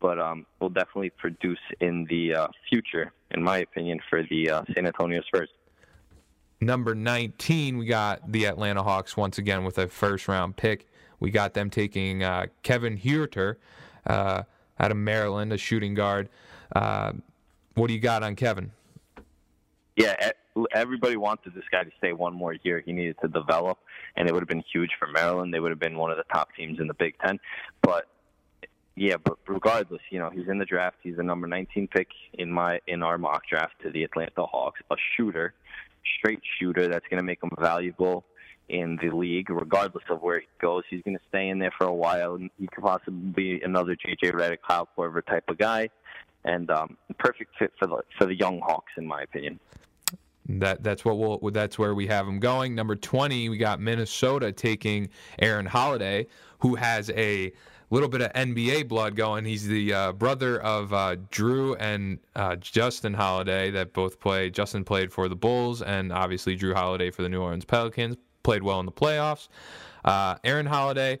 but 0.00 0.18
um, 0.18 0.46
will 0.60 0.70
definitely 0.70 1.10
produce 1.10 1.60
in 1.80 2.06
the 2.08 2.34
uh, 2.34 2.48
future, 2.68 3.12
in 3.30 3.42
my 3.42 3.58
opinion, 3.58 4.00
for 4.08 4.22
the 4.22 4.50
uh, 4.50 4.62
San 4.74 4.86
Antonio 4.86 5.20
Spurs. 5.22 5.50
Number 6.60 6.94
19, 6.94 7.76
we 7.76 7.86
got 7.86 8.32
the 8.32 8.46
Atlanta 8.46 8.82
Hawks 8.82 9.16
once 9.16 9.36
again 9.36 9.64
with 9.64 9.76
a 9.78 9.88
first 9.88 10.26
round 10.26 10.56
pick. 10.56 10.88
We 11.20 11.30
got 11.30 11.54
them 11.54 11.68
taking 11.68 12.22
uh, 12.22 12.46
Kevin 12.62 12.96
Huerter 12.96 13.56
uh, 14.06 14.42
out 14.78 14.90
of 14.90 14.96
Maryland, 14.96 15.52
a 15.52 15.58
shooting 15.58 15.94
guard. 15.94 16.28
Uh, 16.74 17.12
what 17.74 17.88
do 17.88 17.94
you 17.94 18.00
got 18.00 18.22
on 18.22 18.36
Kevin? 18.36 18.72
Yeah, 19.96 20.30
everybody 20.72 21.16
wanted 21.16 21.54
this 21.54 21.64
guy 21.70 21.84
to 21.84 21.90
stay 21.98 22.12
one 22.12 22.34
more 22.34 22.54
year. 22.62 22.82
He 22.84 22.92
needed 22.92 23.16
to 23.22 23.28
develop, 23.28 23.78
and 24.16 24.28
it 24.28 24.32
would 24.32 24.40
have 24.40 24.48
been 24.48 24.64
huge 24.72 24.90
for 24.98 25.08
Maryland. 25.08 25.52
They 25.52 25.60
would 25.60 25.70
have 25.70 25.78
been 25.80 25.96
one 25.96 26.10
of 26.10 26.16
the 26.16 26.24
top 26.32 26.54
teams 26.54 26.80
in 26.80 26.86
the 26.86 26.94
Big 26.94 27.18
Ten. 27.18 27.38
But 27.82 28.06
yeah, 28.94 29.16
but 29.22 29.38
regardless, 29.46 30.00
you 30.10 30.18
know, 30.18 30.30
he's 30.30 30.48
in 30.48 30.58
the 30.58 30.64
draft. 30.64 30.96
He's 31.02 31.16
the 31.16 31.22
number 31.22 31.46
19 31.46 31.88
pick 31.88 32.08
in 32.34 32.50
my 32.50 32.80
in 32.86 33.02
our 33.02 33.18
mock 33.18 33.46
draft 33.46 33.74
to 33.82 33.90
the 33.90 34.04
Atlanta 34.04 34.46
Hawks, 34.46 34.80
a 34.90 34.96
shooter 35.16 35.54
straight 36.18 36.40
shooter 36.58 36.88
that's 36.88 37.06
going 37.08 37.18
to 37.18 37.24
make 37.24 37.42
him 37.42 37.50
valuable 37.58 38.24
in 38.68 38.98
the 39.00 39.10
league, 39.10 39.50
regardless 39.50 40.04
of 40.10 40.22
where 40.22 40.40
he 40.40 40.46
goes. 40.60 40.82
He's 40.90 41.02
going 41.02 41.16
to 41.16 41.22
stay 41.28 41.48
in 41.48 41.58
there 41.58 41.72
for 41.76 41.86
a 41.86 41.94
while, 41.94 42.34
and 42.34 42.50
he 42.58 42.66
could 42.66 42.82
possibly 42.82 43.30
be 43.30 43.60
another 43.62 43.96
JJ 43.96 44.32
Redick, 44.32 44.58
Kyle 44.66 44.88
Korver 44.96 45.24
type 45.24 45.44
of 45.48 45.58
guy, 45.58 45.88
and 46.44 46.70
um, 46.70 46.96
perfect 47.18 47.56
fit 47.58 47.72
for 47.78 47.86
the 47.86 47.98
for 48.18 48.26
the 48.26 48.34
young 48.34 48.60
Hawks, 48.60 48.92
in 48.96 49.06
my 49.06 49.22
opinion. 49.22 49.60
That 50.48 50.82
that's 50.82 51.04
what 51.04 51.18
we'll 51.18 51.50
that's 51.50 51.78
where 51.78 51.94
we 51.94 52.06
have 52.06 52.26
him 52.26 52.38
going. 52.38 52.74
Number 52.74 52.96
twenty, 52.96 53.48
we 53.48 53.56
got 53.56 53.80
Minnesota 53.80 54.52
taking 54.52 55.08
Aaron 55.40 55.66
Holiday, 55.66 56.26
who 56.60 56.76
has 56.76 57.10
a 57.10 57.52
little 57.90 58.08
bit 58.08 58.20
of 58.20 58.32
NBA 58.32 58.88
blood 58.88 59.16
going. 59.16 59.44
He's 59.44 59.66
the 59.66 59.92
uh, 59.92 60.12
brother 60.12 60.60
of 60.60 60.92
uh, 60.92 61.16
Jrue 61.30 61.76
and 61.78 62.18
uh, 62.34 62.56
Justin 62.56 63.14
Holiday 63.14 63.70
that 63.70 63.92
both 63.92 64.20
played. 64.20 64.54
Justin 64.54 64.84
played 64.84 65.12
for 65.12 65.28
the 65.28 65.36
Bulls, 65.36 65.82
and 65.82 66.12
obviously 66.12 66.56
Jrue 66.56 66.74
Holiday 66.74 67.10
for 67.10 67.22
the 67.22 67.28
New 67.28 67.40
Orleans 67.40 67.64
Pelicans. 67.64 68.16
Played 68.42 68.62
well 68.62 68.80
in 68.80 68.86
the 68.86 68.92
playoffs. 68.92 69.48
Uh, 70.04 70.36
Aaron 70.44 70.66
Holiday, 70.66 71.18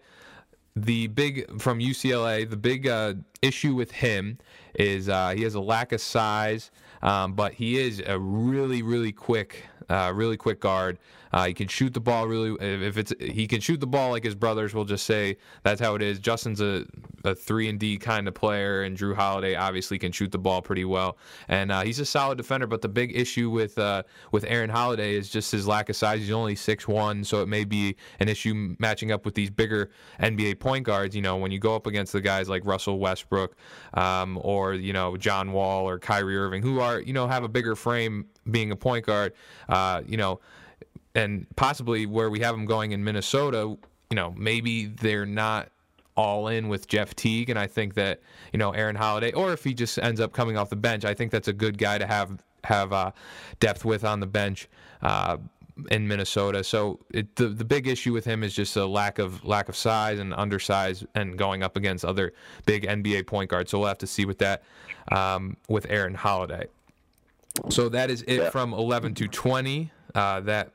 the 0.76 1.08
big 1.08 1.60
from 1.60 1.80
UCLA, 1.80 2.48
the 2.48 2.56
big 2.56 2.86
uh, 2.86 3.14
issue 3.42 3.74
with 3.74 3.90
him 3.90 4.38
is 4.74 5.08
uh, 5.08 5.30
he 5.30 5.42
has 5.42 5.54
a 5.54 5.60
lack 5.60 5.92
of 5.92 6.00
size, 6.00 6.70
um, 7.02 7.32
but 7.32 7.52
he 7.54 7.78
is 7.78 8.02
a 8.06 8.18
really, 8.18 8.82
really 8.82 9.12
quick, 9.12 9.66
really 9.88 10.36
quick 10.36 10.60
guard. 10.60 10.98
Uh, 11.32 11.46
he 11.46 11.54
can 11.54 11.68
shoot 11.68 11.92
the 11.92 12.00
ball 12.00 12.26
really. 12.26 12.56
If 12.60 12.96
it's 12.96 13.12
he 13.20 13.46
can 13.46 13.60
shoot 13.60 13.80
the 13.80 13.86
ball 13.86 14.10
like 14.10 14.24
his 14.24 14.34
brothers. 14.34 14.74
We'll 14.74 14.84
just 14.84 15.06
say 15.06 15.36
that's 15.62 15.80
how 15.80 15.94
it 15.94 16.02
is. 16.02 16.18
Justin's 16.18 16.60
a, 16.60 16.86
a 17.26 17.34
three 17.34 17.68
and 17.68 17.78
D 17.78 17.98
kind 17.98 18.28
of 18.28 18.34
player, 18.34 18.82
and 18.82 18.96
Jrue 18.96 19.14
Holiday 19.14 19.54
obviously 19.54 19.98
can 19.98 20.12
shoot 20.12 20.32
the 20.32 20.38
ball 20.38 20.62
pretty 20.62 20.84
well, 20.84 21.18
and 21.48 21.70
uh, 21.70 21.82
he's 21.82 21.98
a 22.00 22.06
solid 22.06 22.38
defender. 22.38 22.66
But 22.66 22.82
the 22.82 22.88
big 22.88 23.16
issue 23.16 23.50
with 23.50 23.78
uh, 23.78 24.02
with 24.32 24.44
Aaron 24.48 24.70
Holiday 24.70 25.14
is 25.14 25.30
just 25.30 25.52
his 25.52 25.66
lack 25.66 25.88
of 25.88 25.96
size. 25.96 26.20
He's 26.20 26.30
only 26.30 26.54
six 26.54 26.86
one, 26.88 27.24
so 27.24 27.42
it 27.42 27.48
may 27.48 27.64
be 27.64 27.96
an 28.20 28.28
issue 28.28 28.74
matching 28.78 29.12
up 29.12 29.24
with 29.24 29.34
these 29.34 29.50
bigger 29.50 29.90
NBA 30.20 30.60
point 30.60 30.84
guards. 30.84 31.14
You 31.14 31.22
know, 31.22 31.36
when 31.36 31.50
you 31.50 31.58
go 31.58 31.74
up 31.74 31.86
against 31.86 32.12
the 32.12 32.20
guys 32.20 32.48
like 32.48 32.64
Russell 32.64 32.98
Westbrook 32.98 33.56
um, 33.94 34.38
or 34.42 34.74
you 34.74 34.92
know 34.92 35.16
John 35.16 35.52
Wall 35.52 35.88
or 35.88 35.98
Kyrie 35.98 36.36
Irving, 36.36 36.62
who 36.62 36.80
are 36.80 37.00
you 37.00 37.12
know 37.12 37.26
have 37.26 37.44
a 37.44 37.48
bigger 37.48 37.76
frame 37.76 38.26
being 38.50 38.70
a 38.70 38.76
point 38.76 39.06
guard. 39.06 39.32
Uh, 39.68 40.02
you 40.06 40.16
know 40.16 40.40
and 41.16 41.46
possibly 41.56 42.04
where 42.04 42.28
we 42.28 42.40
have 42.40 42.54
them 42.54 42.66
going 42.66 42.92
in 42.92 43.02
Minnesota, 43.02 43.74
you 44.10 44.14
know, 44.14 44.34
maybe 44.36 44.86
they're 44.86 45.26
not 45.26 45.70
all 46.16 46.48
in 46.48 46.68
with 46.68 46.88
Jeff 46.88 47.14
Teague, 47.14 47.50
and 47.50 47.58
I 47.58 47.66
think 47.66 47.94
that 47.94 48.20
you 48.52 48.58
know 48.58 48.70
Aaron 48.70 48.96
Holiday, 48.96 49.32
or 49.32 49.52
if 49.52 49.64
he 49.64 49.74
just 49.74 49.98
ends 49.98 50.20
up 50.20 50.32
coming 50.32 50.56
off 50.56 50.70
the 50.70 50.76
bench, 50.76 51.04
I 51.04 51.14
think 51.14 51.30
that's 51.30 51.48
a 51.48 51.52
good 51.52 51.78
guy 51.78 51.98
to 51.98 52.06
have 52.06 52.42
have 52.64 52.92
uh, 52.92 53.12
depth 53.60 53.84
with 53.84 54.04
on 54.04 54.20
the 54.20 54.26
bench. 54.26 54.68
Uh, 55.02 55.38
in 55.90 56.08
Minnesota. 56.08 56.64
So 56.64 57.00
it, 57.12 57.36
the 57.36 57.48
the 57.48 57.64
big 57.64 57.86
issue 57.86 58.12
with 58.12 58.24
him 58.24 58.42
is 58.42 58.54
just 58.54 58.76
a 58.76 58.86
lack 58.86 59.18
of 59.18 59.44
lack 59.44 59.68
of 59.68 59.76
size 59.76 60.18
and 60.18 60.32
undersize 60.32 61.06
and 61.14 61.36
going 61.36 61.62
up 61.62 61.76
against 61.76 62.04
other 62.04 62.32
big 62.64 62.86
NBA 62.86 63.26
point 63.26 63.50
guards. 63.50 63.70
So 63.70 63.78
we'll 63.78 63.88
have 63.88 63.98
to 63.98 64.06
see 64.06 64.24
with 64.24 64.38
that 64.38 64.62
um, 65.12 65.56
with 65.68 65.86
Aaron 65.90 66.14
Holiday. 66.14 66.66
So 67.68 67.88
that 67.90 68.10
is 68.10 68.22
it 68.26 68.50
from 68.52 68.72
11 68.72 69.14
to 69.16 69.28
20. 69.28 69.90
Uh, 70.14 70.40
that 70.40 70.72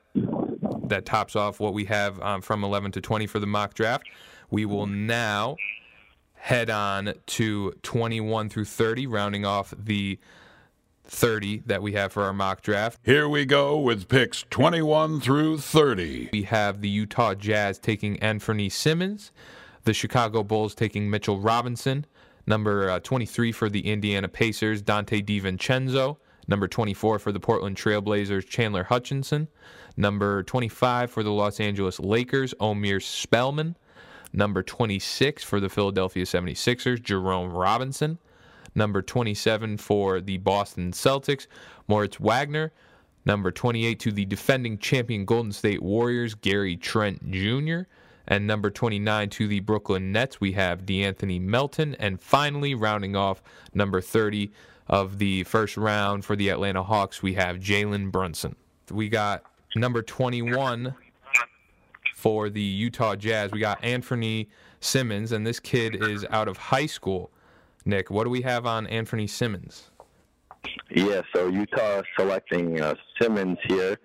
that 0.84 1.04
tops 1.04 1.34
off 1.36 1.58
what 1.58 1.74
we 1.74 1.84
have 1.86 2.20
um, 2.20 2.40
from 2.40 2.64
11 2.64 2.92
to 2.92 3.00
20 3.00 3.26
for 3.26 3.38
the 3.38 3.46
mock 3.46 3.74
draft. 3.74 4.06
We 4.52 4.66
will 4.66 4.86
now 4.86 5.56
head 6.34 6.68
on 6.68 7.14
to 7.24 7.72
21 7.82 8.50
through 8.50 8.66
30, 8.66 9.06
rounding 9.06 9.46
off 9.46 9.72
the 9.76 10.18
30 11.04 11.62
that 11.64 11.80
we 11.80 11.92
have 11.92 12.12
for 12.12 12.24
our 12.24 12.34
mock 12.34 12.60
draft. 12.60 13.00
Here 13.02 13.26
we 13.26 13.46
go 13.46 13.78
with 13.78 14.08
picks 14.08 14.44
21 14.50 15.20
through 15.20 15.56
30. 15.56 16.28
We 16.34 16.42
have 16.42 16.82
the 16.82 16.90
Utah 16.90 17.32
Jazz 17.32 17.78
taking 17.78 18.20
Anthony 18.20 18.68
Simons, 18.68 19.32
the 19.84 19.94
Chicago 19.94 20.42
Bulls 20.42 20.74
taking 20.74 21.08
Mitchell 21.08 21.40
Robinson, 21.40 22.04
number 22.46 22.90
uh, 22.90 23.00
23 23.00 23.52
for 23.52 23.70
the 23.70 23.90
Indiana 23.90 24.28
Pacers, 24.28 24.82
Donte 24.82 25.24
DiVincenzo, 25.24 26.18
number 26.46 26.68
24 26.68 27.18
for 27.18 27.32
the 27.32 27.40
Portland 27.40 27.78
Trailblazers, 27.78 28.46
Chandler 28.46 28.84
Hutchinson, 28.84 29.48
number 29.96 30.42
25 30.42 31.10
for 31.10 31.22
the 31.22 31.32
Los 31.32 31.58
Angeles 31.58 31.98
Lakers, 31.98 32.52
Omari 32.60 33.00
Spellman, 33.00 33.76
number 34.32 34.62
26 34.62 35.44
for 35.44 35.60
the 35.60 35.68
Philadelphia 35.68 36.24
76ers, 36.24 37.02
Jerome 37.02 37.52
Robinson, 37.52 38.18
number 38.74 39.02
27 39.02 39.76
for 39.76 40.20
the 40.20 40.38
Boston 40.38 40.92
Celtics, 40.92 41.46
Moritz 41.88 42.18
Wagner, 42.18 42.72
number 43.24 43.50
28 43.50 44.00
to 44.00 44.12
the 44.12 44.24
defending 44.24 44.78
champion 44.78 45.24
Golden 45.24 45.52
State 45.52 45.82
Warriors, 45.82 46.34
Gary 46.34 46.76
Trent 46.76 47.30
Jr., 47.30 47.82
and 48.28 48.46
number 48.46 48.70
29 48.70 49.30
to 49.30 49.48
the 49.48 49.60
Brooklyn 49.60 50.12
Nets, 50.12 50.40
we 50.40 50.52
have 50.52 50.86
DeAnthony 50.86 51.40
Melton, 51.40 51.96
and 51.96 52.20
finally 52.20 52.74
rounding 52.74 53.16
off 53.16 53.42
number 53.74 54.00
30 54.00 54.52
of 54.86 55.18
the 55.18 55.42
first 55.44 55.76
round 55.76 56.24
for 56.24 56.36
the 56.36 56.48
Atlanta 56.48 56.82
Hawks, 56.82 57.22
we 57.22 57.34
have 57.34 57.58
Jalen 57.58 58.12
Brunson. 58.12 58.54
We 58.90 59.08
got 59.08 59.42
number 59.74 60.02
21 60.02 60.94
for 62.22 62.48
the 62.48 62.62
Utah 62.62 63.16
Jazz. 63.16 63.50
We 63.50 63.58
got 63.58 63.82
Anthony 63.82 64.48
Simons, 64.78 65.32
and 65.32 65.44
this 65.44 65.58
kid 65.58 66.00
is 66.00 66.24
out 66.30 66.46
of 66.46 66.56
high 66.56 66.86
school. 66.86 67.32
Nick, 67.84 68.10
what 68.10 68.22
do 68.22 68.30
we 68.30 68.42
have 68.42 68.64
on 68.64 68.86
Anthony 68.86 69.26
Simons? 69.26 69.90
Yeah, 70.88 71.22
so 71.34 71.48
Utah 71.48 72.02
selecting 72.16 72.80
uh, 72.80 72.94
Simons 73.20 73.58
here 73.66 73.98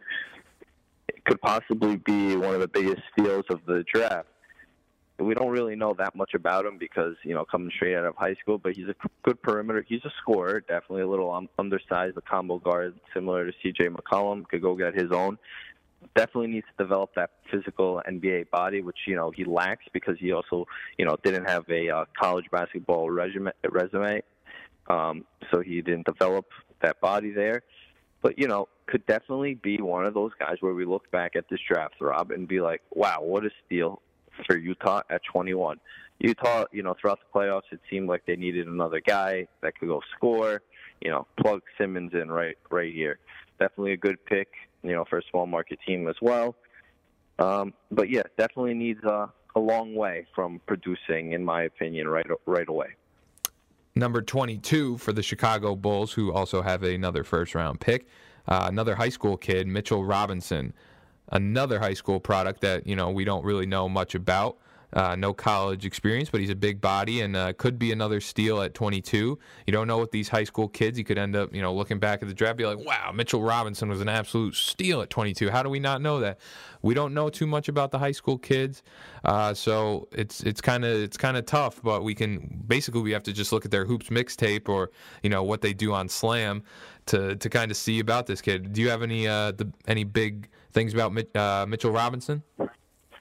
could 1.26 1.40
possibly 1.42 1.98
be 1.98 2.36
one 2.36 2.56
of 2.56 2.60
the 2.60 2.68
biggest 2.68 3.04
steals 3.12 3.46
of 3.52 3.60
the 3.68 3.86
draft. 3.94 4.28
We 5.20 5.36
don't 5.36 5.50
really 5.50 5.76
know 5.76 5.94
that 6.00 6.16
much 6.16 6.34
about 6.34 6.66
him 6.66 6.80
because 6.80 7.16
you 7.24 7.36
know 7.36 7.46
coming 7.46 7.72
straight 7.76 7.96
out 7.96 8.06
of 8.06 8.16
high 8.16 8.36
school, 8.42 8.58
but 8.58 8.76
he's 8.76 8.88
a 8.88 8.96
good 9.24 9.40
perimeter. 9.44 9.86
He's 9.88 10.04
a 10.06 10.12
scorer, 10.22 10.62
definitely 10.62 11.04
a 11.04 11.08
little 11.08 11.48
undersized, 11.60 12.18
a 12.18 12.22
combo 12.22 12.58
guard 12.58 13.00
similar 13.14 13.46
to 13.46 13.52
C.J. 13.62 13.90
McCollum. 13.90 14.48
Could 14.48 14.64
go 14.64 14.76
get 14.76 14.96
his 14.96 15.12
own. 15.12 15.38
Definitely 16.16 16.48
needs 16.48 16.68
to 16.78 16.84
develop 16.84 17.12
that 17.16 17.32
physical 17.52 18.02
NBA 18.08 18.50
body, 18.50 18.82
which 18.82 18.98
you 19.08 19.16
know 19.16 19.32
he 19.32 19.44
lacks 19.46 19.86
because 19.94 20.18
he 20.20 20.32
also 20.32 20.66
you 20.98 21.06
know 21.06 21.18
didn't 21.24 21.46
have 21.46 21.66
a 21.70 21.90
uh, 21.90 22.06
college 22.20 22.46
basketball 22.52 23.10
resume. 23.10 23.52
resume. 23.70 24.22
Um, 24.90 25.26
so 25.52 25.62
he 25.62 25.82
didn't 25.82 26.06
develop 26.06 26.46
that 26.82 27.00
body 27.02 27.32
there. 27.32 27.64
But 28.22 28.40
you 28.40 28.48
know, 28.48 28.68
could 28.88 29.06
definitely 29.06 29.56
be 29.56 29.78
one 29.78 30.06
of 30.06 30.14
those 30.14 30.32
guys 30.40 30.58
where 30.60 30.74
we 30.74 30.86
look 30.86 31.10
back 31.12 31.36
at 31.36 31.46
this 31.50 31.60
draft, 31.68 31.96
Rob, 32.00 32.32
and 32.32 32.48
be 32.48 32.62
like, 32.62 32.82
"Wow, 32.92 33.22
what 33.22 33.46
a 33.46 33.50
steal 33.66 34.02
for 34.46 34.58
Utah 34.58 35.02
at 35.10 35.22
21." 35.32 35.80
Utah, 36.20 36.66
you 36.72 36.82
know, 36.82 36.96
throughout 37.00 37.20
the 37.20 37.40
playoffs, 37.40 37.72
it 37.72 37.80
seemed 37.90 38.10
like 38.10 38.26
they 38.26 38.36
needed 38.36 38.68
another 38.68 39.00
guy 39.00 39.48
that 39.62 39.78
could 39.78 39.88
go 39.88 40.02
score. 40.16 40.62
You 41.02 41.12
know, 41.12 41.28
plug 41.40 41.62
Simons 41.78 42.14
in 42.14 42.32
right, 42.32 42.58
right 42.72 42.92
here. 42.92 43.20
Definitely 43.60 43.94
a 43.94 43.98
good 43.98 44.24
pick, 44.26 44.50
you 44.84 44.94
know, 44.94 45.06
for 45.10 45.20
a 45.20 45.22
small 45.32 45.46
market 45.46 45.80
team 45.86 46.08
as 46.08 46.16
well. 46.22 46.56
Um, 47.40 47.74
but 47.92 48.10
yeah, 48.10 48.24
definitely 48.38 48.74
needs 48.74 49.04
a, 49.04 49.30
a 49.56 49.60
long 49.60 49.96
way 49.96 50.26
from 50.34 50.62
producing, 50.68 51.34
in 51.34 51.44
my 51.44 51.64
opinion, 51.64 52.08
right, 52.08 52.26
right 52.46 52.68
away. 52.68 52.88
Number 53.96 54.22
22 54.22 54.98
for 55.00 55.12
the 55.12 55.24
Chicago 55.24 55.76
Bulls, 55.76 56.14
who 56.14 56.32
also 56.32 56.62
have 56.62 56.84
another 56.84 57.24
first 57.24 57.56
round 57.56 57.80
pick. 57.80 58.08
Uh, 58.48 58.68
another 58.70 58.96
high 58.96 59.10
school 59.10 59.36
kid, 59.38 59.68
Mitchell 59.68 60.06
Robinson. 60.06 60.74
Another 61.30 61.80
high 61.80 61.96
school 61.96 62.20
product 62.20 62.62
that, 62.62 62.88
you 62.88 62.96
know, 62.96 63.10
we 63.10 63.26
don't 63.26 63.44
really 63.44 63.66
know 63.66 63.90
much 63.90 64.16
about. 64.16 64.58
Uh, 64.94 65.18
no 65.18 65.34
college 65.34 65.86
experience, 65.86 66.30
but 66.30 66.40
he's 66.40 66.50
a 66.50 66.56
big 66.56 66.80
body 66.80 67.20
and 67.20 67.36
uh, 67.36 67.52
could 67.58 67.78
be 67.78 67.92
another 67.92 68.22
steal 68.22 68.62
at 68.62 68.74
22. 68.74 69.38
You 69.66 69.74
don't 69.74 69.86
know 69.86 69.98
with 69.98 70.12
these 70.12 70.30
high 70.30 70.46
school 70.46 70.70
kids. 70.70 70.98
You 70.98 71.04
could 71.04 71.18
end 71.18 71.36
up, 71.36 71.54
you 71.54 71.62
know, 71.62 71.74
looking 71.74 72.00
back 72.00 72.22
at 72.22 72.30
the 72.30 72.34
draft, 72.34 72.58
be 72.58 72.66
like, 72.66 72.80
wow, 72.80 73.12
Mitchell 73.14 73.44
Robinson 73.44 73.90
was 73.90 74.00
an 74.00 74.08
absolute 74.08 74.56
steal 74.56 75.02
at 75.02 75.10
22. 75.10 75.50
How 75.50 75.62
do 75.62 75.70
we 75.70 75.80
not 75.80 76.02
know 76.02 76.22
that? 76.22 76.40
We 76.82 76.94
don't 76.94 77.14
know 77.14 77.30
too 77.30 77.48
much 77.48 77.68
about 77.68 77.92
the 77.92 78.00
high 78.00 78.14
school 78.14 78.38
kids, 78.38 78.82
uh, 79.26 79.54
so 79.54 80.08
it's 80.12 80.42
it's 80.42 80.62
kind 80.62 80.86
of 80.86 80.96
it's 81.02 81.18
kind 81.18 81.36
of 81.36 81.46
tough. 81.46 81.82
But 81.82 82.04
we 82.04 82.16
can 82.16 82.64
basically 82.66 83.02
we 83.02 83.12
have 83.12 83.24
to 83.24 83.34
just 83.34 83.52
look 83.52 83.66
at 83.66 83.72
their 83.72 83.86
hoops 83.86 84.08
mixtape 84.08 84.70
or 84.70 84.92
you 85.24 85.30
know 85.30 85.44
what 85.44 85.62
they 85.62 85.74
do 85.74 85.94
on 85.94 86.08
Slam 86.08 86.64
to 87.08 87.36
to 87.36 87.50
kind 87.50 87.72
of 87.72 87.78
see 87.78 88.00
about 88.00 88.28
this 88.28 88.42
kid. 88.42 88.74
Do 88.74 88.82
you 88.82 88.90
have 88.90 89.02
any 89.02 89.28
uh, 89.28 89.52
the, 89.52 89.72
any 89.88 90.04
big 90.04 90.50
things 90.72 90.94
about 90.94 91.12
uh, 91.36 91.66
Mitchell 91.68 91.92
Robinson? 91.92 92.44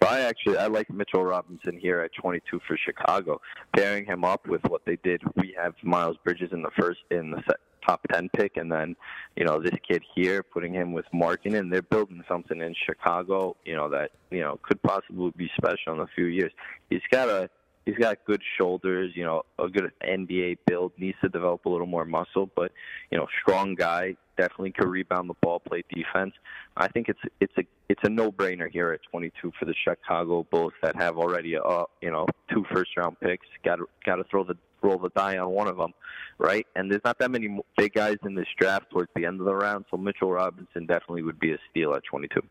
I 0.03 0.21
actually 0.21 0.59
I 0.59 0.67
like 0.67 0.91
Mitchell 0.91 1.25
Robinson 1.25 1.79
here 1.79 2.01
at 2.01 2.11
22 2.15 2.61
for 2.67 2.77
Chicago. 2.77 3.41
Pairing 3.75 4.05
him 4.05 4.25
up 4.25 4.47
with 4.47 4.63
what 4.69 4.83
they 4.85 4.97
did, 5.03 5.23
we 5.37 5.55
have 5.61 5.75
Miles 5.83 6.17
Bridges 6.25 6.51
in 6.53 6.63
the 6.63 6.71
first 6.79 7.01
in 7.11 7.31
the 7.31 7.43
set, 7.47 7.57
top 7.87 8.01
10 8.13 8.29
pick, 8.31 8.57
and 8.57 8.71
then 8.71 8.97
you 9.37 9.45
know 9.45 9.61
this 9.61 9.75
kid 9.89 10.03
here, 10.15 10.43
putting 10.43 10.73
him 10.73 10.93
with 10.93 11.07
Markkanen. 11.15 11.71
They're 11.71 11.83
building 11.83 12.23
something 12.29 12.61
in 12.61 12.75
Chicago, 12.87 13.57
you 13.65 13.77
know 13.77 13.89
that 13.91 14.11
you 14.31 14.41
know 14.41 14.59
could 14.63 14.83
possibly 14.83 15.33
be 15.37 15.51
special 15.57 15.95
in 15.95 16.01
a 16.01 16.09
few 16.15 16.27
years. 16.27 16.53
He's 16.91 17.03
got 17.11 17.29
a 17.29 17.49
he's 17.87 17.97
got 17.97 18.18
good 18.26 18.43
shoulders, 18.59 19.12
you 19.14 19.24
know, 19.24 19.43
a 19.59 19.68
good 19.68 19.91
NBA 20.03 20.59
build. 20.66 20.93
Needs 20.99 21.16
to 21.22 21.28
develop 21.30 21.64
a 21.64 21.68
little 21.68 21.87
more 21.87 22.05
muscle, 22.05 22.51
but 22.55 22.72
you 23.11 23.16
know, 23.16 23.26
strong 23.41 23.74
guy. 23.74 24.16
Definitely 24.37 24.72
could 24.72 24.89
rebound 24.89 25.30
the 25.30 25.34
ball, 25.41 25.61
play 25.61 25.82
defense. 25.89 26.34
I 26.76 26.89
think 26.89 27.09
it's 27.09 27.20
it's 27.41 27.55
a 27.57 27.62
it's 27.89 28.03
a 28.05 28.11
no-brainer 28.11 28.70
here 28.70 28.93
at 28.93 29.01
22 29.11 29.53
for 29.59 29.64
the 29.64 29.74
Chicago 29.82 30.47
Bulls 30.51 30.74
that 30.82 30.95
have 30.97 31.16
already 31.16 31.57
uh 31.57 31.84
you 32.03 32.11
know 32.11 32.26
two 32.53 32.66
first-round 32.70 33.18
picks. 33.20 33.47
Got 33.64 33.76
to 33.76 33.87
got 34.05 34.16
to 34.16 34.24
throw 34.24 34.45
the 34.45 34.57
roll 34.82 34.99
the 34.99 35.09
die 35.16 35.39
on 35.39 35.51
one 35.51 35.68
of 35.68 35.78
them, 35.78 35.95
right? 36.39 36.66
And 36.76 36.91
there's 36.91 37.01
not 37.03 37.18
that 37.20 37.30
many 37.30 37.59
big 37.78 37.95
guys 37.95 38.18
in 38.26 38.34
this 38.34 38.47
draft 38.59 38.91
towards 38.91 39.11
the 39.16 39.24
end 39.24 39.41
of 39.41 39.47
the 39.47 39.55
round, 39.55 39.87
so 39.91 39.97
Mitchell 39.97 40.30
Robinson 40.30 40.84
definitely 40.84 41.22
would 41.22 41.41
be 41.41 41.53
a 41.53 41.59
steal 41.70 41.95
at 41.95 42.05
22. 42.05 42.43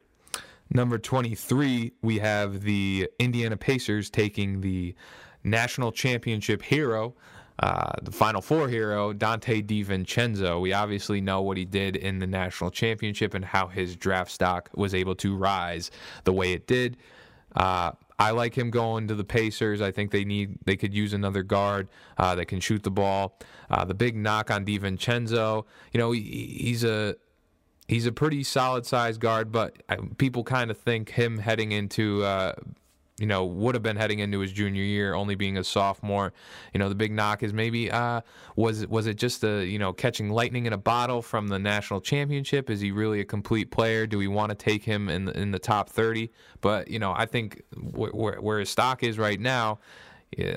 Number 0.71 0.97
23, 0.97 1.93
we 2.01 2.17
have 2.17 2.61
the 2.61 3.07
Indiana 3.19 3.55
Pacers 3.55 4.09
taking 4.09 4.61
the 4.61 4.95
national 5.45 5.91
championship 5.91 6.61
hero, 6.61 7.13
uh, 7.59 7.93
the 8.01 8.11
Final 8.11 8.41
Four 8.41 8.67
hero, 8.67 9.13
Donte 9.13 9.65
DiVincenzo. 9.65 10.59
We 10.59 10.73
obviously 10.73 11.21
know 11.21 11.41
what 11.41 11.55
he 11.55 11.63
did 11.63 11.95
in 11.95 12.19
the 12.19 12.27
national 12.27 12.71
championship 12.71 13.33
and 13.33 13.45
how 13.45 13.67
his 13.67 13.95
draft 13.95 14.31
stock 14.31 14.69
was 14.75 14.93
able 14.93 15.15
to 15.15 15.35
rise 15.37 15.91
the 16.25 16.33
way 16.33 16.51
it 16.51 16.67
did. 16.67 16.97
Uh, 17.55 17.91
I 18.17 18.31
like 18.31 18.57
him 18.57 18.71
going 18.71 19.07
to 19.07 19.15
the 19.15 19.23
Pacers. 19.23 19.81
I 19.81 19.91
think 19.91 20.11
they 20.11 20.25
need 20.25 20.57
they 20.65 20.75
could 20.75 20.93
use 20.93 21.13
another 21.13 21.43
guard 21.43 21.87
uh, 22.17 22.35
that 22.35 22.47
can 22.47 22.59
shoot 22.59 22.83
the 22.83 22.91
ball. 22.91 23.37
Uh, 23.69 23.85
the 23.85 23.93
big 23.93 24.15
knock 24.15 24.51
on 24.51 24.65
DiVincenzo, 24.65 25.65
you 25.93 25.97
know, 25.97 26.11
he, 26.11 26.21
he's 26.59 26.83
a 26.83 27.15
he's 27.87 28.05
a 28.05 28.11
pretty 28.11 28.43
solid 28.43 28.85
sized 28.85 29.19
guard, 29.19 29.51
but 29.51 29.81
I, 29.89 29.97
people 30.17 30.43
kind 30.43 30.71
of 30.71 30.77
think 30.77 31.11
him 31.11 31.37
heading 31.37 31.71
into, 31.71 32.23
uh, 32.23 32.53
you 33.17 33.25
know, 33.25 33.45
would 33.45 33.75
have 33.75 33.83
been 33.83 33.95
heading 33.95 34.19
into 34.19 34.39
his 34.39 34.51
junior 34.51 34.83
year, 34.83 35.13
only 35.13 35.35
being 35.35 35.57
a 35.57 35.63
sophomore. 35.63 36.33
You 36.73 36.79
know, 36.79 36.89
the 36.89 36.95
big 36.95 37.13
knock 37.13 37.43
is 37.43 37.53
maybe 37.53 37.89
uh, 37.89 38.21
was 38.55 38.85
was 38.87 39.07
it 39.07 39.15
just 39.15 39.43
a 39.43 39.65
you 39.65 39.79
know 39.79 39.93
catching 39.93 40.29
lightning 40.29 40.65
in 40.65 40.73
a 40.73 40.77
bottle 40.77 41.21
from 41.21 41.47
the 41.47 41.59
national 41.59 42.01
championship? 42.01 42.69
Is 42.69 42.81
he 42.81 42.91
really 42.91 43.21
a 43.21 43.25
complete 43.25 43.71
player? 43.71 44.05
Do 44.05 44.17
we 44.17 44.27
want 44.27 44.49
to 44.49 44.55
take 44.55 44.83
him 44.83 45.07
in 45.07 45.25
the, 45.25 45.39
in 45.39 45.51
the 45.51 45.59
top 45.59 45.89
thirty? 45.89 46.31
But 46.59 46.89
you 46.89 46.99
know, 46.99 47.13
I 47.15 47.25
think 47.25 47.63
wh- 47.73 48.13
where 48.13 48.41
where 48.41 48.59
his 48.59 48.69
stock 48.69 49.01
is 49.01 49.17
right 49.17 49.39
now. 49.39 49.79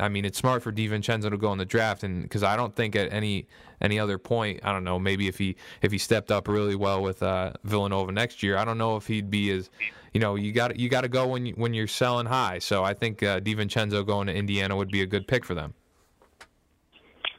I 0.00 0.08
mean, 0.08 0.24
it's 0.24 0.38
smart 0.38 0.62
for 0.62 0.72
DiVincenzo 0.72 1.30
to 1.30 1.36
go 1.36 1.52
in 1.52 1.58
the 1.58 1.64
draft, 1.64 2.02
and 2.02 2.22
because 2.22 2.42
I 2.42 2.56
don't 2.56 2.74
think 2.74 2.96
at 2.96 3.12
any 3.12 3.46
any 3.80 4.00
other 4.00 4.18
point, 4.18 4.58
I 4.64 4.72
don't 4.72 4.82
know, 4.82 4.98
maybe 4.98 5.28
if 5.28 5.38
he 5.38 5.54
if 5.82 5.92
he 5.92 5.98
stepped 5.98 6.32
up 6.32 6.48
really 6.48 6.74
well 6.74 7.00
with 7.00 7.22
uh, 7.22 7.52
Villanova 7.62 8.10
next 8.10 8.42
year, 8.42 8.56
I 8.56 8.64
don't 8.64 8.78
know 8.78 8.96
if 8.96 9.06
he'd 9.06 9.30
be 9.30 9.50
as, 9.50 9.70
you 10.12 10.20
know, 10.20 10.34
you 10.34 10.52
got 10.52 10.78
you 10.78 10.88
got 10.88 11.02
to 11.02 11.08
go 11.08 11.26
when 11.26 11.46
you, 11.46 11.54
when 11.54 11.74
you're 11.74 11.86
selling 11.86 12.26
high. 12.26 12.58
So 12.58 12.84
I 12.84 12.94
think 12.94 13.22
uh, 13.22 13.40
DiVincenzo 13.40 14.06
going 14.06 14.26
to 14.26 14.34
Indiana 14.34 14.76
would 14.76 14.90
be 14.90 15.02
a 15.02 15.06
good 15.06 15.26
pick 15.26 15.44
for 15.44 15.54
them. 15.54 15.74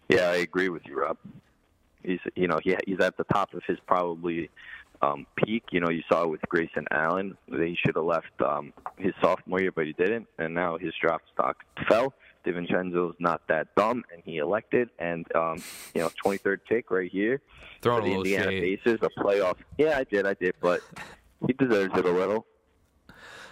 Yeah, 0.07 0.29
I 0.29 0.37
agree 0.37 0.69
with 0.69 0.83
you, 0.85 0.99
Rob. 0.99 1.17
He's 2.03 2.19
you 2.35 2.47
know 2.47 2.59
he 2.63 2.75
he's 2.85 2.99
at 2.99 3.17
the 3.17 3.25
top 3.25 3.53
of 3.53 3.61
his 3.67 3.77
probably 3.87 4.49
um, 5.01 5.25
peak. 5.35 5.63
You 5.71 5.79
know, 5.79 5.89
you 5.89 6.01
saw 6.11 6.23
it 6.23 6.29
with 6.29 6.41
Grayson 6.49 6.85
Allen. 6.91 7.37
He 7.47 7.77
should 7.85 7.95
have 7.95 8.05
left 8.05 8.41
um, 8.45 8.73
his 8.97 9.13
sophomore 9.21 9.61
year, 9.61 9.71
but 9.71 9.85
he 9.85 9.93
didn't, 9.93 10.27
and 10.37 10.53
now 10.53 10.77
his 10.77 10.93
draft 11.01 11.25
stock 11.33 11.57
fell. 11.87 12.13
DiVincenzo's 12.45 13.15
not 13.19 13.41
that 13.49 13.67
dumb, 13.75 14.03
and 14.13 14.23
he 14.25 14.37
elected. 14.37 14.89
And 14.97 15.25
um, 15.35 15.61
you 15.93 16.01
know, 16.01 16.09
23rd 16.23 16.59
pick 16.67 16.89
right 16.89 17.11
here 17.11 17.41
Throwing 17.81 18.03
for 18.03 18.09
the 18.09 18.15
Indiana 18.15 18.51
shade. 18.51 18.79
Pacers, 18.83 18.99
a 19.01 19.21
playoff. 19.21 19.57
Yeah, 19.77 19.97
I 19.97 20.03
did, 20.05 20.25
I 20.25 20.33
did, 20.33 20.55
but 20.61 20.81
he 21.45 21.53
deserves 21.53 21.97
it 21.97 22.05
a 22.05 22.11
little. 22.11 22.45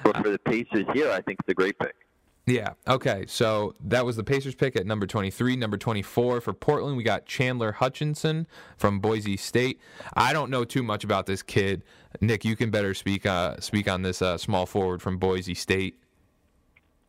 But 0.03 0.17
for 0.17 0.29
the 0.29 0.39
Pacers 0.39 0.85
here, 0.93 1.11
I 1.11 1.21
think 1.21 1.39
it's 1.39 1.49
a 1.49 1.53
great 1.53 1.77
pick. 1.79 1.95
Yeah. 2.47 2.73
Okay. 2.87 3.25
So 3.27 3.75
that 3.81 4.05
was 4.05 4.15
the 4.15 4.23
Pacers 4.23 4.55
pick 4.55 4.77
at 4.77 4.85
number 4.85 5.05
23. 5.05 5.57
Number 5.57 5.77
24 5.77 6.39
for 6.39 6.53
Portland, 6.53 6.95
we 6.95 7.03
got 7.03 7.25
Chandler 7.25 7.73
Hutchinson 7.73 8.47
from 8.77 8.99
Boise 8.99 9.35
State. 9.35 9.81
I 10.13 10.31
don't 10.31 10.49
know 10.49 10.63
too 10.63 10.81
much 10.81 11.03
about 11.03 11.25
this 11.25 11.43
kid. 11.43 11.83
Nick, 12.21 12.45
you 12.45 12.55
can 12.55 12.71
better 12.71 12.93
speak 12.93 13.25
uh, 13.25 13.59
speak 13.59 13.89
on 13.89 14.01
this 14.01 14.21
uh, 14.21 14.37
small 14.37 14.65
forward 14.65 15.01
from 15.01 15.17
Boise 15.17 15.53
State. 15.53 15.99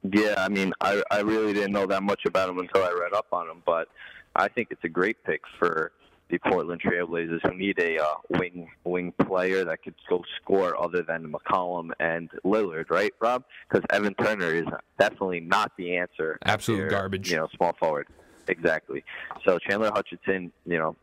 Yeah, 0.02 0.34
I 0.38 0.48
mean, 0.48 0.72
I 0.80 1.02
I 1.10 1.20
really 1.20 1.52
didn't 1.52 1.72
know 1.72 1.86
that 1.86 2.02
much 2.02 2.22
about 2.26 2.48
him 2.48 2.58
until 2.58 2.82
I 2.82 2.90
read 2.90 3.12
up 3.12 3.26
on 3.32 3.48
him, 3.48 3.62
but 3.64 3.88
I 4.34 4.48
think 4.48 4.68
it's 4.70 4.84
a 4.84 4.88
great 4.88 5.22
pick 5.24 5.42
for 5.58 5.92
the 6.30 6.38
Portland 6.38 6.80
Trailblazers 6.82 7.40
who 7.42 7.54
need 7.54 7.78
a 7.78 7.98
uh, 7.98 8.14
wing 8.30 8.68
wing 8.84 9.12
player 9.26 9.64
that 9.64 9.82
could 9.82 9.94
go 10.08 10.22
score 10.40 10.80
other 10.80 11.02
than 11.02 11.32
McCollum 11.32 11.90
and 12.00 12.30
Lillard, 12.44 12.90
right, 12.90 13.12
Rob? 13.20 13.44
Because 13.68 13.84
Evan 13.90 14.14
Turner 14.14 14.52
is 14.52 14.66
definitely 14.98 15.40
not 15.40 15.72
the 15.76 15.96
answer. 15.96 16.38
Absolute 16.44 16.78
their, 16.78 16.90
garbage. 16.90 17.30
You 17.30 17.38
know, 17.38 17.48
small 17.56 17.74
forward. 17.78 18.08
Exactly. 18.48 19.04
So 19.44 19.58
Chandler 19.58 19.90
Hutchinson, 19.90 20.52
you 20.66 20.78
know, 20.78 20.96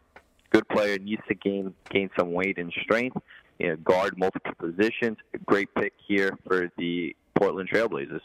good 0.49 0.67
player, 0.69 0.97
needs 0.97 1.21
to 1.28 1.36
gain 1.36 1.73
gain 1.89 2.09
some 2.17 2.32
weight 2.32 2.57
and 2.57 2.71
strength. 2.84 3.17
You 3.59 3.69
know, 3.69 3.76
guard 3.78 4.17
multiple 4.17 4.53
positions. 4.57 5.17
Great 5.45 5.73
pick 5.76 5.93
here 6.07 6.38
for 6.45 6.71
the 6.78 7.15
Portland 7.36 7.69
Trailblazers. 7.69 8.21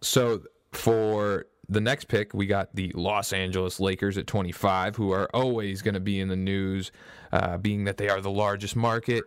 So 0.00 0.42
for 0.72 1.46
the 1.68 1.80
next 1.80 2.08
pick, 2.08 2.32
we 2.32 2.46
got 2.46 2.74
the 2.74 2.92
Los 2.94 3.32
Angeles 3.32 3.78
Lakers 3.78 4.16
at 4.16 4.26
25, 4.26 4.96
who 4.96 5.12
are 5.12 5.28
always 5.34 5.82
going 5.82 5.94
to 5.94 6.00
be 6.00 6.20
in 6.20 6.28
the 6.28 6.36
news, 6.36 6.92
uh, 7.32 7.58
being 7.58 7.84
that 7.84 7.96
they 7.98 8.08
are 8.08 8.20
the 8.20 8.30
largest 8.30 8.74
market. 8.74 9.24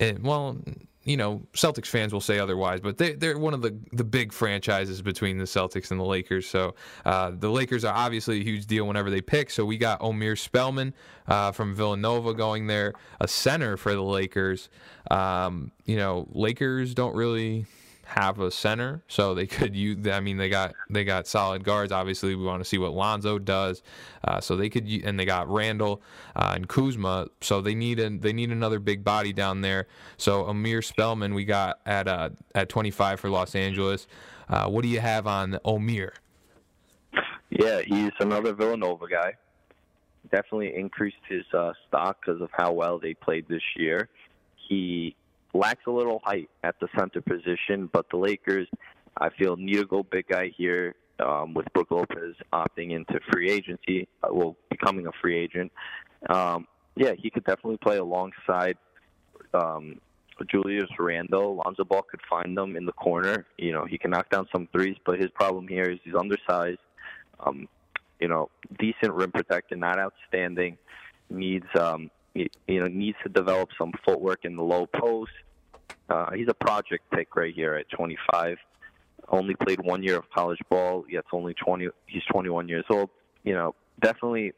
And 0.00 0.22
well, 0.22 0.58
you 1.04 1.18
know, 1.18 1.42
Celtics 1.52 1.86
fans 1.86 2.12
will 2.12 2.20
say 2.20 2.38
otherwise, 2.38 2.80
but 2.80 2.96
they, 2.96 3.12
they're 3.12 3.38
one 3.38 3.52
of 3.52 3.60
the, 3.60 3.76
the 3.92 4.04
big 4.04 4.32
franchises 4.32 5.02
between 5.02 5.36
the 5.36 5.44
Celtics 5.44 5.90
and 5.90 6.00
the 6.00 6.04
Lakers. 6.04 6.46
So 6.46 6.74
uh, 7.04 7.32
the 7.38 7.50
Lakers 7.50 7.84
are 7.84 7.94
obviously 7.94 8.40
a 8.40 8.42
huge 8.42 8.66
deal 8.66 8.86
whenever 8.86 9.10
they 9.10 9.20
pick. 9.20 9.50
So 9.50 9.66
we 9.66 9.76
got 9.76 10.00
Omari 10.00 10.36
Spellman 10.36 10.94
uh, 11.28 11.52
from 11.52 11.74
Villanova 11.74 12.32
going 12.32 12.66
there, 12.66 12.94
a 13.20 13.28
center 13.28 13.76
for 13.76 13.92
the 13.92 14.02
Lakers. 14.02 14.70
Um, 15.10 15.70
you 15.84 15.96
know, 15.96 16.26
Lakers 16.32 16.94
don't 16.94 17.14
really 17.14 17.66
have 18.06 18.40
a 18.40 18.50
center, 18.50 19.02
so 19.08 19.34
they 19.34 19.46
could 19.48 19.74
use. 19.74 20.06
I 20.08 20.20
mean, 20.20 20.36
they 20.36 20.48
got 20.48 20.74
they 20.90 21.04
got 21.04 21.26
solid 21.26 21.64
guards. 21.64 21.92
Obviously, 21.92 22.34
we 22.34 22.44
want 22.44 22.60
to 22.62 22.64
see 22.68 22.78
what 22.78 22.92
Lonzo 22.92 23.38
does. 23.38 23.82
Uh, 24.22 24.40
so 24.40 24.56
they 24.56 24.68
could, 24.68 24.86
and 25.04 25.18
they 25.18 25.24
got 25.24 25.48
Randle 25.48 26.02
uh, 26.36 26.52
and 26.54 26.68
Kuzma. 26.68 27.28
So 27.40 27.60
they 27.60 27.74
need 27.74 27.98
a, 27.98 28.10
they 28.10 28.32
need 28.32 28.50
another 28.50 28.78
big 28.78 29.04
body 29.04 29.32
down 29.32 29.60
there. 29.60 29.86
So 30.16 30.46
Omari 30.46 30.82
Spellman, 30.82 31.34
we 31.34 31.44
got 31.44 31.80
at 31.86 32.08
uh, 32.08 32.30
at 32.54 32.68
25 32.68 33.20
for 33.20 33.30
Los 33.30 33.54
Angeles. 33.54 34.06
Uh, 34.48 34.68
what 34.68 34.82
do 34.82 34.88
you 34.88 35.00
have 35.00 35.26
on 35.26 35.58
Omari? 35.64 36.10
Yeah, 37.50 37.82
he's 37.82 38.12
another 38.20 38.52
Villanova 38.52 39.06
guy. 39.08 39.34
Definitely 40.30 40.74
increased 40.74 41.16
his 41.28 41.44
uh, 41.52 41.72
stock 41.86 42.18
because 42.24 42.40
of 42.40 42.50
how 42.52 42.72
well 42.72 42.98
they 42.98 43.14
played 43.14 43.46
this 43.48 43.62
year. 43.76 44.08
He 44.68 45.14
lacks 45.54 45.82
a 45.86 45.90
little 45.90 46.20
height 46.24 46.50
at 46.62 46.78
the 46.80 46.88
center 46.98 47.20
position, 47.20 47.88
but 47.92 48.06
the 48.10 48.16
Lakers, 48.16 48.68
I 49.18 49.30
feel, 49.30 49.56
need 49.56 49.76
to 49.76 49.86
go 49.86 50.02
big 50.02 50.28
guy 50.28 50.50
here. 50.56 50.94
Um, 51.24 51.54
with 51.54 51.72
Brook 51.72 51.92
Lopez 51.92 52.34
opting 52.52 52.90
into 52.90 53.20
free 53.30 53.48
agency, 53.48 54.08
uh, 54.24 54.30
well, 54.32 54.56
becoming 54.68 55.06
a 55.06 55.12
free 55.22 55.38
agent. 55.38 55.70
Um, 56.28 56.66
yeah, 56.96 57.12
he 57.16 57.30
could 57.30 57.44
definitely 57.44 57.76
play 57.76 57.98
alongside 57.98 58.76
um, 59.52 60.00
Julius 60.50 60.90
Randle. 60.98 61.62
Lonzo 61.64 61.84
Ball 61.84 62.02
could 62.02 62.20
find 62.28 62.56
them 62.56 62.76
in 62.76 62.84
the 62.84 62.92
corner. 62.92 63.46
You 63.58 63.72
know, 63.72 63.84
he 63.84 63.96
can 63.96 64.10
knock 64.10 64.30
down 64.30 64.48
some 64.52 64.68
threes, 64.72 64.96
but 65.06 65.20
his 65.20 65.30
problem 65.30 65.68
here 65.68 65.84
is 65.84 66.00
he's 66.02 66.14
undersized. 66.14 66.80
Um, 67.38 67.68
you 68.20 68.28
know, 68.28 68.50
decent 68.78 69.12
rim 69.12 69.32
protector, 69.32 69.76
not 69.76 69.98
outstanding. 69.98 70.78
Needs 71.30 71.66
um, 71.78 72.10
you 72.34 72.48
you 72.66 72.80
know 72.80 72.86
needs 72.86 73.16
to 73.22 73.28
develop 73.28 73.70
some 73.78 73.92
footwork 74.04 74.44
in 74.44 74.56
the 74.56 74.62
low 74.62 74.86
post. 74.86 75.32
Uh, 76.08 76.32
he's 76.32 76.48
a 76.48 76.54
project 76.54 77.10
pick 77.10 77.34
right 77.36 77.54
here 77.54 77.74
at 77.74 77.88
25. 77.90 78.58
Only 79.28 79.54
played 79.54 79.80
one 79.80 80.02
year 80.02 80.16
of 80.16 80.30
college 80.30 80.60
ball. 80.68 81.04
Yet 81.08 81.24
only 81.32 81.54
20. 81.54 81.88
He's 82.06 82.22
21 82.30 82.68
years 82.68 82.84
old. 82.90 83.10
You 83.42 83.54
know, 83.54 83.74
definitely, 84.00 84.52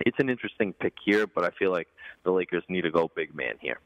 it's 0.00 0.18
an 0.18 0.28
interesting 0.28 0.72
pick 0.74 0.94
here. 1.04 1.26
But 1.26 1.44
I 1.44 1.50
feel 1.58 1.70
like 1.70 1.88
the 2.24 2.30
Lakers 2.30 2.64
need 2.68 2.82
to 2.82 2.90
go 2.90 3.10
big 3.14 3.34
man 3.34 3.54
here. 3.60 3.78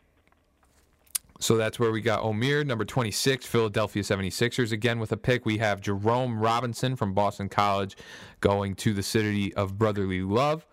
So 1.41 1.57
that's 1.57 1.79
where 1.79 1.93
we 1.93 2.01
got 2.01 2.25
Omari, 2.25 2.65
number 2.65 2.85
26, 2.85 3.47
Philadelphia 3.47 4.03
76ers. 4.03 4.73
Again, 4.73 4.99
with 4.99 5.13
a 5.13 5.17
pick, 5.17 5.47
we 5.47 5.59
have 5.59 5.81
Jerome 5.81 6.37
Robinson 6.41 6.97
from 6.97 7.15
Boston 7.15 7.49
College 7.49 7.97
going 8.41 8.75
to 8.77 8.93
the 8.93 9.05
city 9.05 9.55
of 9.55 9.79
brotherly 9.79 10.21
love. 10.23 10.67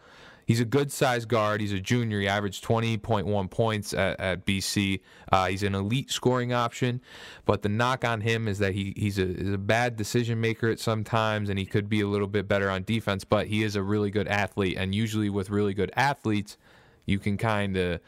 He's 0.46 0.60
a 0.60 0.66
good 0.66 0.92
sized 0.92 1.28
guard. 1.28 1.62
He's 1.62 1.74
a 1.74 1.80
junior. 1.80 2.20
He 2.20 2.28
averaged 2.28 2.64
20.1 2.64 3.50
points 3.50 3.94
at, 3.94 4.20
at 4.20 4.46
BC. 4.46 5.02
Uh, 5.32 5.48
he's 5.48 5.64
an 5.64 5.76
elite 5.76 6.12
scoring 6.12 6.54
option, 6.54 7.02
but 7.46 7.62
the 7.64 7.70
knock 7.70 8.06
on 8.06 8.22
him 8.22 8.48
is 8.48 8.60
that 8.60 8.74
he, 8.74 8.94
he's, 8.96 9.18
a, 9.18 9.54
a 9.54 9.58
bad 9.58 9.96
decision 9.96 10.40
maker 10.40 10.70
at 10.70 10.80
some 10.80 11.04
times, 11.04 11.50
and 11.50 11.58
he 11.58 11.66
could 11.66 11.90
be 11.90 12.02
a 12.02 12.08
little 12.08 12.28
bit 12.28 12.48
better 12.48 12.70
on 12.70 12.84
defense, 12.84 13.24
but 13.24 13.48
he 13.48 13.64
is 13.64 13.76
a 13.76 13.82
really 13.82 14.12
good 14.12 14.28
athlete. 14.28 14.78
And 14.78 14.94
usually, 14.94 15.30
with 15.30 15.50
really 15.50 15.74
good 15.74 15.92
athletes, 15.96 16.58
you 17.06 17.20
can 17.20 17.38
kind 17.38 17.78
of 17.78 18.00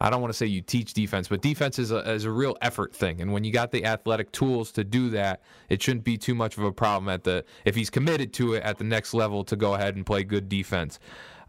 I 0.00 0.10
don't 0.10 0.20
want 0.20 0.32
to 0.32 0.36
say 0.36 0.46
you 0.46 0.62
teach 0.62 0.94
defense, 0.94 1.28
but 1.28 1.42
defense 1.42 1.78
is 1.78 1.90
a, 1.90 1.98
is 2.10 2.24
a 2.24 2.30
real 2.30 2.56
effort 2.62 2.94
thing. 2.94 3.20
And 3.20 3.32
when 3.32 3.44
you 3.44 3.52
got 3.52 3.72
the 3.72 3.84
athletic 3.84 4.32
tools 4.32 4.72
to 4.72 4.84
do 4.84 5.10
that, 5.10 5.42
it 5.68 5.82
shouldn't 5.82 6.04
be 6.04 6.16
too 6.16 6.34
much 6.34 6.56
of 6.56 6.64
a 6.64 6.72
problem 6.72 7.08
at 7.08 7.24
the 7.24 7.44
if 7.64 7.74
he's 7.74 7.90
committed 7.90 8.32
to 8.34 8.54
it 8.54 8.62
at 8.62 8.78
the 8.78 8.84
next 8.84 9.12
level 9.12 9.44
to 9.44 9.56
go 9.56 9.74
ahead 9.74 9.96
and 9.96 10.06
play 10.06 10.24
good 10.24 10.48
defense. 10.48 10.98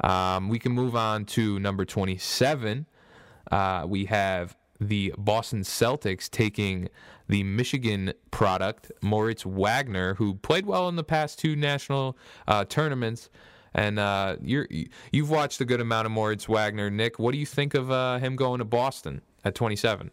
Um, 0.01 0.49
we 0.49 0.59
can 0.59 0.71
move 0.71 0.95
on 0.95 1.25
to 1.25 1.59
number 1.59 1.85
27. 1.85 2.85
Uh, 3.51 3.85
we 3.87 4.05
have 4.05 4.55
the 4.79 5.13
Boston 5.17 5.61
Celtics 5.61 6.29
taking 6.29 6.89
the 7.27 7.43
Michigan 7.43 8.13
product, 8.31 8.91
Moritz 9.01 9.45
Wagner, 9.45 10.15
who 10.15 10.35
played 10.35 10.65
well 10.65 10.89
in 10.89 10.95
the 10.95 11.03
past 11.03 11.39
two 11.39 11.55
national 11.55 12.17
uh, 12.47 12.65
tournaments. 12.65 13.29
And 13.75 13.97
uh, 13.97 14.35
you're 14.39 14.67
you've 15.11 15.31
watched 15.31 15.59
a 15.61 15.65
good 15.65 15.81
amount 15.81 16.05
of 16.05 16.11
Moritz 16.11 16.47
Wagner, 16.47 16.91
Nick. 16.91 17.17
What 17.17 17.31
do 17.31 17.39
you 17.39 17.45
think 17.45 17.73
of 17.73 17.89
uh, 17.89 18.19
him 18.19 18.35
going 18.35 18.59
to 18.59 18.65
Boston 18.65 19.21
at 19.43 19.55
27? 19.55 20.11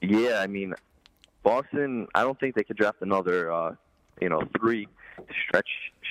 Yeah, 0.00 0.38
I 0.40 0.46
mean, 0.46 0.74
Boston. 1.42 2.06
I 2.14 2.22
don't 2.22 2.38
think 2.40 2.54
they 2.54 2.64
could 2.64 2.78
draft 2.78 3.02
another, 3.02 3.52
uh, 3.52 3.74
you 4.22 4.30
know, 4.30 4.40
three 4.58 4.88
stretch 5.46 5.68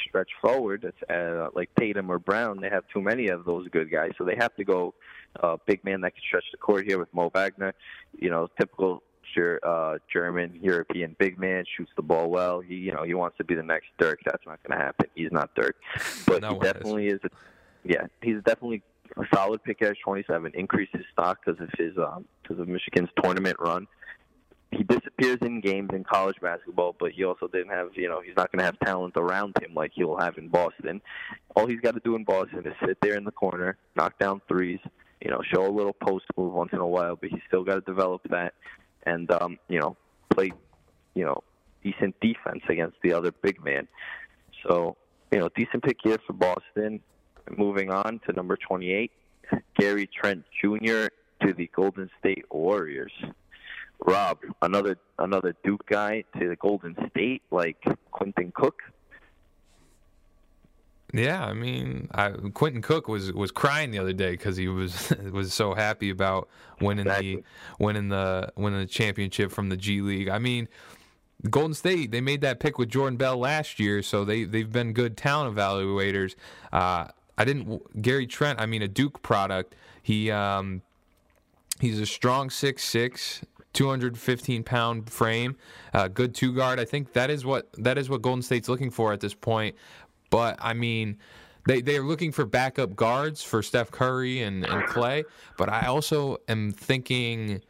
stretch 0.07 0.29
forward 0.41 0.81
That's, 0.83 1.09
uh, 1.09 1.49
like 1.55 1.69
Tatum 1.79 2.11
or 2.11 2.19
Brown. 2.19 2.59
They 2.61 2.69
have 2.69 2.83
too 2.93 3.01
many 3.01 3.27
of 3.27 3.45
those 3.45 3.67
good 3.69 3.91
guys, 3.91 4.11
so 4.17 4.23
they 4.23 4.35
have 4.35 4.55
to 4.55 4.63
go 4.63 4.93
uh, 5.41 5.57
big 5.65 5.83
man 5.83 6.01
that 6.01 6.11
can 6.11 6.21
stretch 6.27 6.45
the 6.51 6.57
court 6.57 6.85
here 6.85 6.99
with 6.99 7.13
Mo 7.13 7.29
Wagner. 7.33 7.73
You 8.17 8.29
know, 8.29 8.47
typical 8.59 9.03
uh, 9.63 9.97
German 10.11 10.57
European 10.61 11.15
big 11.19 11.37
man 11.37 11.65
shoots 11.75 11.91
the 11.95 12.01
ball 12.01 12.29
well. 12.29 12.61
He, 12.61 12.75
you 12.75 12.93
know, 12.93 13.03
he 13.03 13.13
wants 13.13 13.37
to 13.37 13.43
be 13.43 13.55
the 13.55 13.63
next 13.63 13.87
Dirk. 13.97 14.19
That's 14.25 14.45
not 14.45 14.59
going 14.63 14.79
to 14.79 14.85
happen. 14.85 15.07
He's 15.15 15.31
not 15.31 15.53
Dirk, 15.55 15.75
but 16.27 16.41
No 16.41 16.49
he 16.49 16.55
one 16.55 16.65
is. 16.65 16.73
definitely 16.73 17.07
is. 17.07 17.19
A, 17.25 17.29
yeah, 17.83 18.07
he's 18.21 18.37
definitely 18.45 18.81
a 19.17 19.23
solid 19.33 19.63
pick 19.63 19.81
at 19.81 19.91
age 19.91 19.97
27. 20.03 20.51
Increased 20.55 20.93
his 20.93 21.03
stock 21.11 21.39
because 21.45 21.59
of 21.61 21.69
his 21.77 21.97
um, 21.97 22.25
because 22.41 22.59
of 22.59 22.67
Michigan's 22.67 23.09
tournament 23.21 23.57
run. 23.59 23.87
He 24.71 24.83
disappears 24.83 25.37
in 25.41 25.61
games 25.61 25.91
in 25.93 26.03
college 26.03 26.35
basketball, 26.41 26.95
but 26.99 27.11
he 27.11 27.23
also 27.23 27.47
didn't 27.47 27.69
have, 27.69 27.89
you 27.95 28.09
know, 28.09 28.21
he's 28.21 28.35
not 28.35 28.51
going 28.51 28.59
to 28.59 28.65
have 28.65 28.79
talent 28.79 29.13
around 29.15 29.55
him 29.61 29.73
like 29.73 29.91
he'll 29.93 30.17
have 30.17 30.37
in 30.37 30.49
Boston. 30.49 31.01
All 31.55 31.67
he's 31.67 31.79
got 31.79 31.93
to 31.93 32.01
do 32.03 32.15
in 32.15 32.23
Boston 32.23 32.65
is 32.65 32.73
sit 32.85 32.97
there 33.01 33.15
in 33.15 33.23
the 33.23 33.31
corner, 33.31 33.77
knock 33.95 34.19
down 34.19 34.41
threes, 34.47 34.79
you 35.21 35.31
know, 35.31 35.41
show 35.53 35.65
a 35.65 35.71
little 35.71 35.93
post 35.93 36.25
move 36.35 36.53
once 36.53 36.71
in 36.73 36.79
a 36.79 36.87
while, 36.87 37.15
but 37.15 37.29
he's 37.29 37.41
still 37.47 37.63
got 37.63 37.75
to 37.75 37.81
develop 37.81 38.21
that 38.29 38.53
and, 39.03 39.31
um, 39.31 39.57
you 39.69 39.79
know, 39.79 39.95
play, 40.29 40.51
you 41.13 41.23
know, 41.23 41.41
decent 41.83 42.19
defense 42.19 42.63
against 42.67 42.97
the 43.03 43.13
other 43.13 43.31
big 43.31 43.63
man. 43.63 43.87
So, 44.67 44.97
you 45.31 45.39
know, 45.39 45.49
decent 45.55 45.83
pick 45.83 45.97
here 46.03 46.17
for 46.25 46.33
Boston. 46.33 46.99
Moving 47.55 47.91
on 47.91 48.19
to 48.27 48.33
number 48.33 48.57
28, 48.57 49.11
Gary 49.77 50.07
Trent 50.07 50.43
Jr. 50.59 51.07
to 51.41 51.53
the 51.55 51.69
Golden 51.75 52.09
State 52.19 52.45
Warriors. 52.51 53.11
Rob, 54.05 54.39
another 54.61 54.97
another 55.19 55.55
Duke 55.63 55.85
guy 55.87 56.23
to 56.39 56.49
the 56.49 56.55
Golden 56.55 56.95
State, 57.09 57.41
like 57.51 57.83
Quentin 58.11 58.51
Cook. 58.55 58.81
Yeah, 61.13 61.45
I 61.45 61.53
mean, 61.53 62.09
I, 62.13 62.31
Quentin 62.53 62.81
Cook 62.81 63.07
was 63.07 63.31
was 63.31 63.51
crying 63.51 63.91
the 63.91 63.99
other 63.99 64.11
day 64.13 64.31
because 64.31 64.57
he 64.57 64.67
was 64.67 65.13
was 65.31 65.53
so 65.53 65.73
happy 65.73 66.09
about 66.09 66.49
winning 66.81 67.05
Exactly. 67.05 67.35
the 67.37 67.43
winning 67.79 68.09
the 68.09 68.51
winning 68.57 68.79
the 68.79 68.85
championship 68.85 69.51
from 69.51 69.69
the 69.69 69.77
G 69.77 70.01
League. 70.01 70.27
I 70.29 70.39
mean, 70.39 70.67
Golden 71.49 71.73
State 71.73 72.11
they 72.11 72.21
made 72.21 72.41
that 72.41 72.59
pick 72.59 72.77
with 72.77 72.89
Jordan 72.89 73.17
Bell 73.17 73.37
last 73.37 73.79
year, 73.79 74.01
so 74.01 74.25
they 74.25 74.43
they've 74.43 74.71
been 74.71 74.91
good 74.93 75.15
talent 75.15 75.55
evaluators. 75.55 76.35
Uh, 76.73 77.07
I 77.37 77.45
didn't 77.45 78.01
Gary 78.01 78.27
Trent. 78.27 78.59
I 78.59 78.65
mean, 78.65 78.81
a 78.81 78.87
Duke 78.87 79.21
product. 79.21 79.75
He 80.03 80.29
um, 80.31 80.81
he's 81.79 81.99
a 81.99 82.05
strong 82.05 82.49
six 82.49 82.83
six. 82.83 83.41
215 83.75 84.63
pound 84.63 85.09
frame, 85.09 85.55
uh, 85.93 86.07
good 86.07 86.33
two 86.33 86.53
guard. 86.53 86.79
I 86.79 86.85
think 86.85 87.13
that 87.13 87.29
is 87.29 87.45
what 87.45 87.69
that 87.77 87.97
is 87.97 88.09
what 88.09 88.21
Golden 88.21 88.41
State's 88.41 88.69
looking 88.69 88.89
for 88.89 89.13
at 89.13 89.19
this 89.19 89.33
point. 89.33 89.75
But 90.31 90.57
I 90.59 90.73
mean, 90.73 91.17
they 91.67 91.81
they 91.81 91.97
are 91.97 92.03
looking 92.03 92.31
for 92.31 92.45
backup 92.45 92.95
guards 92.95 93.43
for 93.43 93.61
Steph 93.61 93.91
Curry 93.91 94.41
and, 94.41 94.65
and 94.65 94.85
Clay. 94.87 95.25
But 95.57 95.69
I 95.69 95.87
also 95.87 96.37
am 96.47 96.71
thinking 96.71 97.61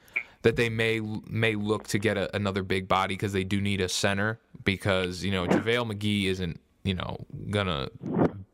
that 0.43 0.55
they 0.55 0.69
may 0.69 0.99
may 1.27 1.55
look 1.55 1.87
to 1.87 1.97
get 1.97 2.17
a, 2.17 2.33
another 2.35 2.63
big 2.63 2.87
body 2.87 3.15
because 3.15 3.33
they 3.33 3.43
do 3.43 3.59
need 3.59 3.81
a 3.81 3.89
center 3.89 4.39
because 4.63 5.23
you 5.23 5.31
know 5.31 5.47
JaVale 5.47 5.91
McGee 5.91 6.25
isn't 6.25 6.59
you 6.83 6.93
know 6.93 7.25
gonna 7.49 7.89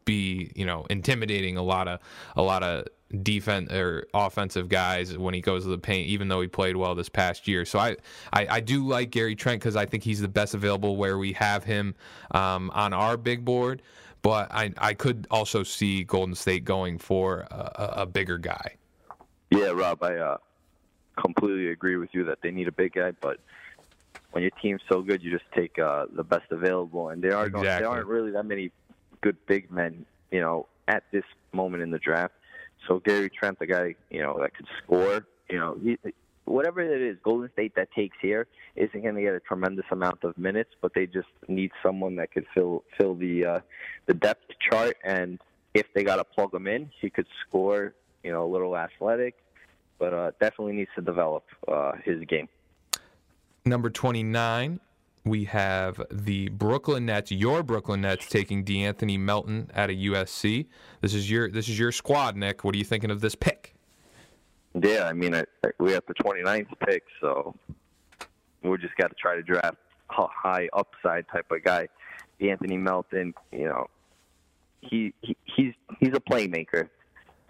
be 0.06 0.52
you 0.56 0.66
know 0.66 0.86
intimidating 0.90 1.58
a 1.58 1.62
lot 1.62 1.88
of 1.88 2.00
a 2.36 2.42
lot 2.42 2.64
of 2.64 2.88
defense 3.24 3.72
or 3.72 4.08
offensive 4.14 4.70
guys 4.70 5.18
when 5.18 5.34
he 5.34 5.42
goes 5.42 5.64
to 5.64 5.70
the 5.70 5.78
paint 5.78 6.08
even 6.08 6.28
though 6.28 6.42
he 6.42 6.48
played 6.48 6.76
well 6.76 6.96
this 6.96 7.10
past 7.10 7.48
year 7.48 7.66
so 7.66 7.78
i 7.80 7.96
i, 8.34 8.48
I 8.48 8.60
do 8.60 8.88
like 8.88 9.12
gary 9.12 9.36
trent 9.36 9.60
because 9.60 9.76
i 9.76 9.86
think 9.86 10.04
he's 10.04 10.22
the 10.22 10.28
best 10.28 10.54
available 10.54 10.96
where 10.96 11.18
we 11.18 11.34
have 11.34 11.64
him 11.64 11.96
um, 12.32 12.72
on 12.74 12.94
our 12.94 13.18
big 13.18 13.44
board 13.44 13.82
but 14.22 14.52
i 14.52 14.72
i 14.78 14.94
could 14.94 15.28
also 15.30 15.64
see 15.64 16.04
golden 16.04 16.36
state 16.36 16.64
going 16.64 16.98
for 16.98 17.42
a, 17.52 17.94
a- 17.98 18.06
bigger 18.06 18.38
guy 18.38 18.76
Yeah, 19.52 19.72
Rob, 19.72 20.02
I 20.02 20.16
uh, 20.16 20.38
completely 21.18 21.72
agree 21.72 21.98
with 21.98 22.10
you 22.14 22.24
that 22.26 22.42
they 22.42 22.52
need 22.52 22.70
a 22.70 22.72
big 22.72 22.94
guy, 22.94 23.12
but 23.20 23.38
when 24.32 24.44
your 24.44 24.52
team's 24.62 24.82
so 24.90 25.02
good, 25.02 25.22
you 25.22 25.30
just 25.30 25.50
take 25.54 25.78
uh, 25.78 26.06
the 26.14 26.24
best 26.24 26.52
available, 26.52 27.10
and 27.10 27.22
there 27.22 27.36
are 27.36 27.48
exactly. 27.48 27.68
there 27.68 27.90
aren't 27.90 28.08
really 28.08 28.32
that 28.32 28.46
many 28.46 28.72
good 29.20 29.36
big 29.46 29.70
men, 29.70 30.06
you 30.32 30.40
know, 30.40 30.68
at 30.88 31.04
this 31.12 31.26
moment 31.52 31.84
in 31.84 31.92
the 31.92 32.00
draft. 32.00 32.34
So 32.88 33.00
Gary 33.00 33.30
Trent, 33.30 33.60
the 33.60 33.68
guy, 33.68 33.96
you 34.10 34.22
know, 34.22 34.40
that 34.42 34.56
could 34.56 34.68
score, 34.84 35.26
you 35.50 35.60
know, 35.60 35.78
he, 35.82 35.98
whatever 36.46 36.82
it 36.82 37.02
is, 37.02 37.18
Golden 37.24 37.52
State 37.54 37.76
that 37.76 37.92
takes 37.92 38.18
here 38.22 38.48
isn't 38.76 39.02
going 39.02 39.16
to 39.16 39.22
get 39.22 39.34
a 39.34 39.40
tremendous 39.40 39.86
amount 39.92 40.24
of 40.24 40.38
minutes, 40.38 40.72
but 40.82 40.94
they 40.94 41.06
just 41.06 41.28
need 41.48 41.72
someone 41.84 42.16
that 42.16 42.32
could 42.32 42.46
fill 42.54 42.84
fill 42.98 43.16
the 43.16 43.46
uh, 43.46 43.60
the 44.08 44.14
depth 44.14 44.46
chart, 44.70 44.98
and 45.04 45.40
if 45.74 45.88
they 45.94 46.04
got 46.04 46.18
to 46.18 46.24
plug 46.24 46.54
him 46.54 46.68
in, 46.68 46.90
he 47.00 47.10
could 47.10 47.28
score, 47.48 47.94
you 48.24 48.32
know, 48.32 48.46
a 48.46 48.50
little 48.52 48.76
athletic, 48.76 49.36
but 50.00 50.14
uh, 50.14 50.32
definitely 50.40 50.74
needs 50.74 50.92
to 50.96 51.02
develop 51.02 51.46
uh, 51.68 51.94
his 52.04 52.24
game. 52.26 52.50
Number 53.64 53.90
29, 53.90 54.80
we 55.24 55.46
have 55.46 56.02
the 56.12 56.50
Brooklyn 56.50 57.06
Nets, 57.06 57.32
your 57.32 57.64
Brooklyn 57.64 58.02
Nets 58.02 58.28
taking 58.28 58.66
DeAnthony 58.66 59.20
Melton 59.20 59.70
out 59.76 59.90
of 59.90 59.96
USC. 59.96 60.68
This 61.02 61.14
is 61.14 61.30
your 61.30 61.50
this 61.50 61.70
is 61.70 61.78
your 61.78 61.92
squad, 61.92 62.36
Nick. 62.36 62.64
What 62.64 62.74
are 62.76 62.78
you 62.78 62.84
thinking 62.84 63.12
of 63.12 63.22
this 63.22 63.36
pick? 63.36 63.76
Yeah, 64.74 65.04
I 65.04 65.14
mean, 65.14 65.36
I, 65.36 65.44
we 65.80 65.92
have 65.92 66.04
the 66.08 66.14
29th 66.14 66.68
pick, 66.88 67.04
so 67.20 67.54
we 68.64 68.78
just 68.78 68.96
got 68.96 69.10
to 69.10 69.16
try 69.16 69.36
to 69.36 69.44
draft 69.44 69.78
a 70.18 70.28
high 70.28 70.70
upside 70.74 71.28
type 71.28 71.52
of 71.52 71.64
guy. 71.64 71.88
Anthony 72.40 72.78
Melton, 72.78 73.34
you 73.52 73.66
know, 73.66 73.88
he, 74.82 75.14
he 75.22 75.38
he's 75.44 75.74
he's 76.00 76.14
a 76.16 76.20
playmaker, 76.20 76.90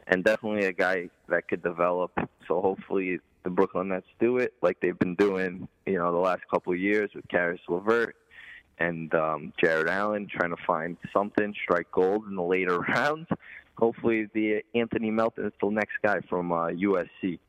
and 0.08 0.24
definitely 0.24 0.66
a 0.66 0.74
guy 0.74 1.10
that 1.30 1.48
could 1.48 1.64
develop. 1.64 2.12
So 2.48 2.60
hopefully 2.60 3.20
the 3.44 3.50
Brooklyn 3.50 3.90
Nets 3.90 4.08
do 4.20 4.38
it 4.38 4.54
like 4.62 4.80
they've 4.82 4.98
been 4.98 5.16
doing, 5.16 5.68
you 5.86 5.98
know, 5.98 6.12
the 6.12 6.18
last 6.18 6.42
couple 6.50 6.74
of 6.74 6.80
years 6.80 7.10
with 7.16 7.28
Caris 7.28 7.60
LeVert 7.68 8.16
and 8.80 9.14
um, 9.14 9.54
Jarrett 9.60 9.90
Allen, 9.90 10.28
trying 10.30 10.52
to 10.52 10.62
find 10.66 10.98
something, 11.14 11.54
strike 11.64 11.92
gold 11.92 12.26
in 12.28 12.36
the 12.36 12.44
later 12.44 12.80
rounds. 12.90 13.28
Hopefully, 13.78 14.28
the 14.34 14.64
Anthony 14.76 15.12
Melton 15.12 15.46
is 15.46 15.54
the 15.62 15.70
next 15.70 15.94
guy 16.04 16.20
from 16.30 16.52
uh, 16.52 16.68
USC. 16.68 17.40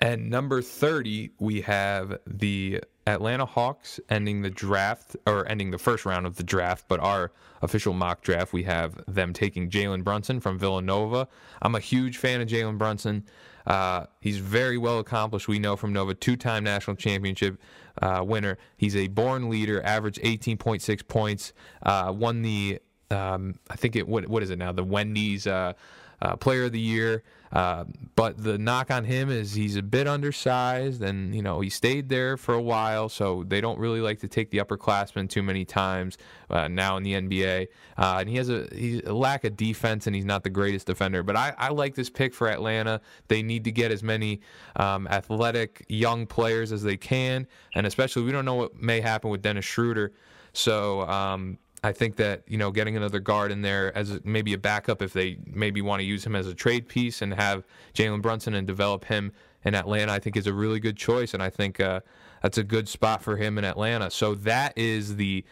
And 0.00 0.30
number 0.30 0.62
30, 0.62 1.30
we 1.38 1.60
have 1.60 2.18
the 2.26 2.82
Atlanta 3.06 3.44
Hawks 3.44 4.00
ending 4.08 4.40
the 4.40 4.50
draft, 4.50 5.14
or 5.26 5.46
ending 5.46 5.70
the 5.70 5.78
first 5.78 6.06
round 6.06 6.26
of 6.26 6.36
the 6.36 6.42
draft, 6.42 6.86
but 6.88 7.00
our 7.00 7.32
official 7.60 7.92
mock 7.92 8.22
draft, 8.22 8.52
we 8.52 8.62
have 8.62 9.02
them 9.06 9.34
taking 9.34 9.68
Jalen 9.68 10.02
Brunson 10.02 10.40
from 10.40 10.58
Villanova. 10.58 11.28
I'm 11.60 11.74
a 11.74 11.80
huge 11.80 12.16
fan 12.16 12.40
of 12.40 12.48
Jalen 12.48 12.78
Brunson. 12.78 13.24
Uh, 13.66 14.06
he's 14.20 14.38
very 14.38 14.78
well 14.78 14.98
accomplished. 14.98 15.48
We 15.48 15.58
know 15.58 15.76
from 15.76 15.92
Nova, 15.92 16.14
two 16.14 16.36
time 16.36 16.64
national 16.64 16.96
championship 16.96 17.60
uh, 18.00 18.22
winner. 18.26 18.58
He's 18.76 18.96
a 18.96 19.08
born 19.08 19.50
leader, 19.50 19.82
averaged 19.82 20.20
18.6 20.22 21.06
points, 21.08 21.52
uh, 21.82 22.12
won 22.16 22.42
the, 22.42 22.80
um, 23.10 23.56
I 23.68 23.76
think 23.76 23.96
it, 23.96 24.08
what, 24.08 24.28
what 24.28 24.42
is 24.42 24.50
it 24.50 24.58
now? 24.58 24.72
The 24.72 24.84
Wendy's. 24.84 25.46
Uh, 25.46 25.74
uh, 26.22 26.36
player 26.36 26.64
of 26.64 26.72
the 26.72 26.80
year. 26.80 27.22
Uh, 27.52 27.84
but 28.14 28.42
the 28.42 28.58
knock 28.58 28.90
on 28.90 29.04
him 29.04 29.28
is 29.28 29.54
he's 29.54 29.76
a 29.76 29.82
bit 29.82 30.06
undersized, 30.06 31.02
and 31.02 31.34
you 31.34 31.42
know 31.42 31.60
he 31.60 31.68
stayed 31.68 32.08
there 32.08 32.36
for 32.36 32.54
a 32.54 32.62
while, 32.62 33.08
so 33.08 33.44
they 33.46 33.60
don't 33.60 33.78
really 33.78 34.00
like 34.00 34.20
to 34.20 34.28
take 34.28 34.50
the 34.50 34.58
upperclassmen 34.58 35.28
too 35.28 35.42
many 35.42 35.64
times 35.64 36.16
uh, 36.48 36.68
now 36.68 36.96
in 36.96 37.02
the 37.02 37.14
NBA. 37.14 37.68
Uh, 37.98 38.18
and 38.20 38.28
he 38.28 38.36
has 38.36 38.48
a 38.48 38.68
he's 38.72 39.02
a 39.04 39.12
lack 39.12 39.44
of 39.44 39.56
defense, 39.56 40.06
and 40.06 40.14
he's 40.14 40.24
not 40.24 40.44
the 40.44 40.50
greatest 40.50 40.86
defender. 40.86 41.22
But 41.22 41.36
I, 41.36 41.54
I 41.58 41.68
like 41.70 41.94
this 41.94 42.08
pick 42.08 42.34
for 42.34 42.48
Atlanta. 42.48 43.00
They 43.28 43.42
need 43.42 43.64
to 43.64 43.72
get 43.72 43.90
as 43.90 44.02
many 44.02 44.40
um, 44.76 45.08
athletic 45.08 45.84
young 45.88 46.26
players 46.26 46.70
as 46.70 46.82
they 46.82 46.96
can, 46.96 47.48
and 47.74 47.86
especially 47.86 48.22
we 48.22 48.32
don't 48.32 48.44
know 48.44 48.54
what 48.54 48.80
may 48.80 49.00
happen 49.00 49.30
with 49.30 49.42
Dennis 49.42 49.64
Schroeder. 49.64 50.12
So 50.52 51.02
um, 51.02 51.58
I 51.82 51.92
think 51.92 52.16
that 52.16 52.42
you 52.46 52.58
know 52.58 52.70
getting 52.70 52.96
another 52.96 53.20
guard 53.20 53.52
in 53.52 53.62
there 53.62 53.96
as 53.96 54.20
maybe 54.24 54.52
a 54.52 54.58
backup 54.58 55.02
if 55.02 55.12
they 55.12 55.38
maybe 55.46 55.80
want 55.80 56.00
to 56.00 56.04
use 56.04 56.24
him 56.24 56.36
as 56.36 56.46
a 56.46 56.54
trade 56.54 56.88
piece 56.88 57.22
and 57.22 57.32
have 57.34 57.64
Jalen 57.94 58.22
Brunson 58.22 58.54
and 58.54 58.66
develop 58.66 59.04
him 59.04 59.32
in 59.64 59.74
Atlanta, 59.74 60.12
I 60.12 60.18
think 60.18 60.36
is 60.36 60.46
a 60.46 60.52
really 60.52 60.80
good 60.80 60.96
choice, 60.96 61.34
and 61.34 61.42
I 61.42 61.50
think 61.50 61.80
uh, 61.80 62.00
that's 62.42 62.58
a 62.58 62.64
good 62.64 62.88
spot 62.88 63.22
for 63.22 63.36
him 63.36 63.58
in 63.58 63.64
Atlanta. 63.64 64.10
So 64.10 64.34
that 64.36 64.76
is 64.76 65.16
the 65.16 65.44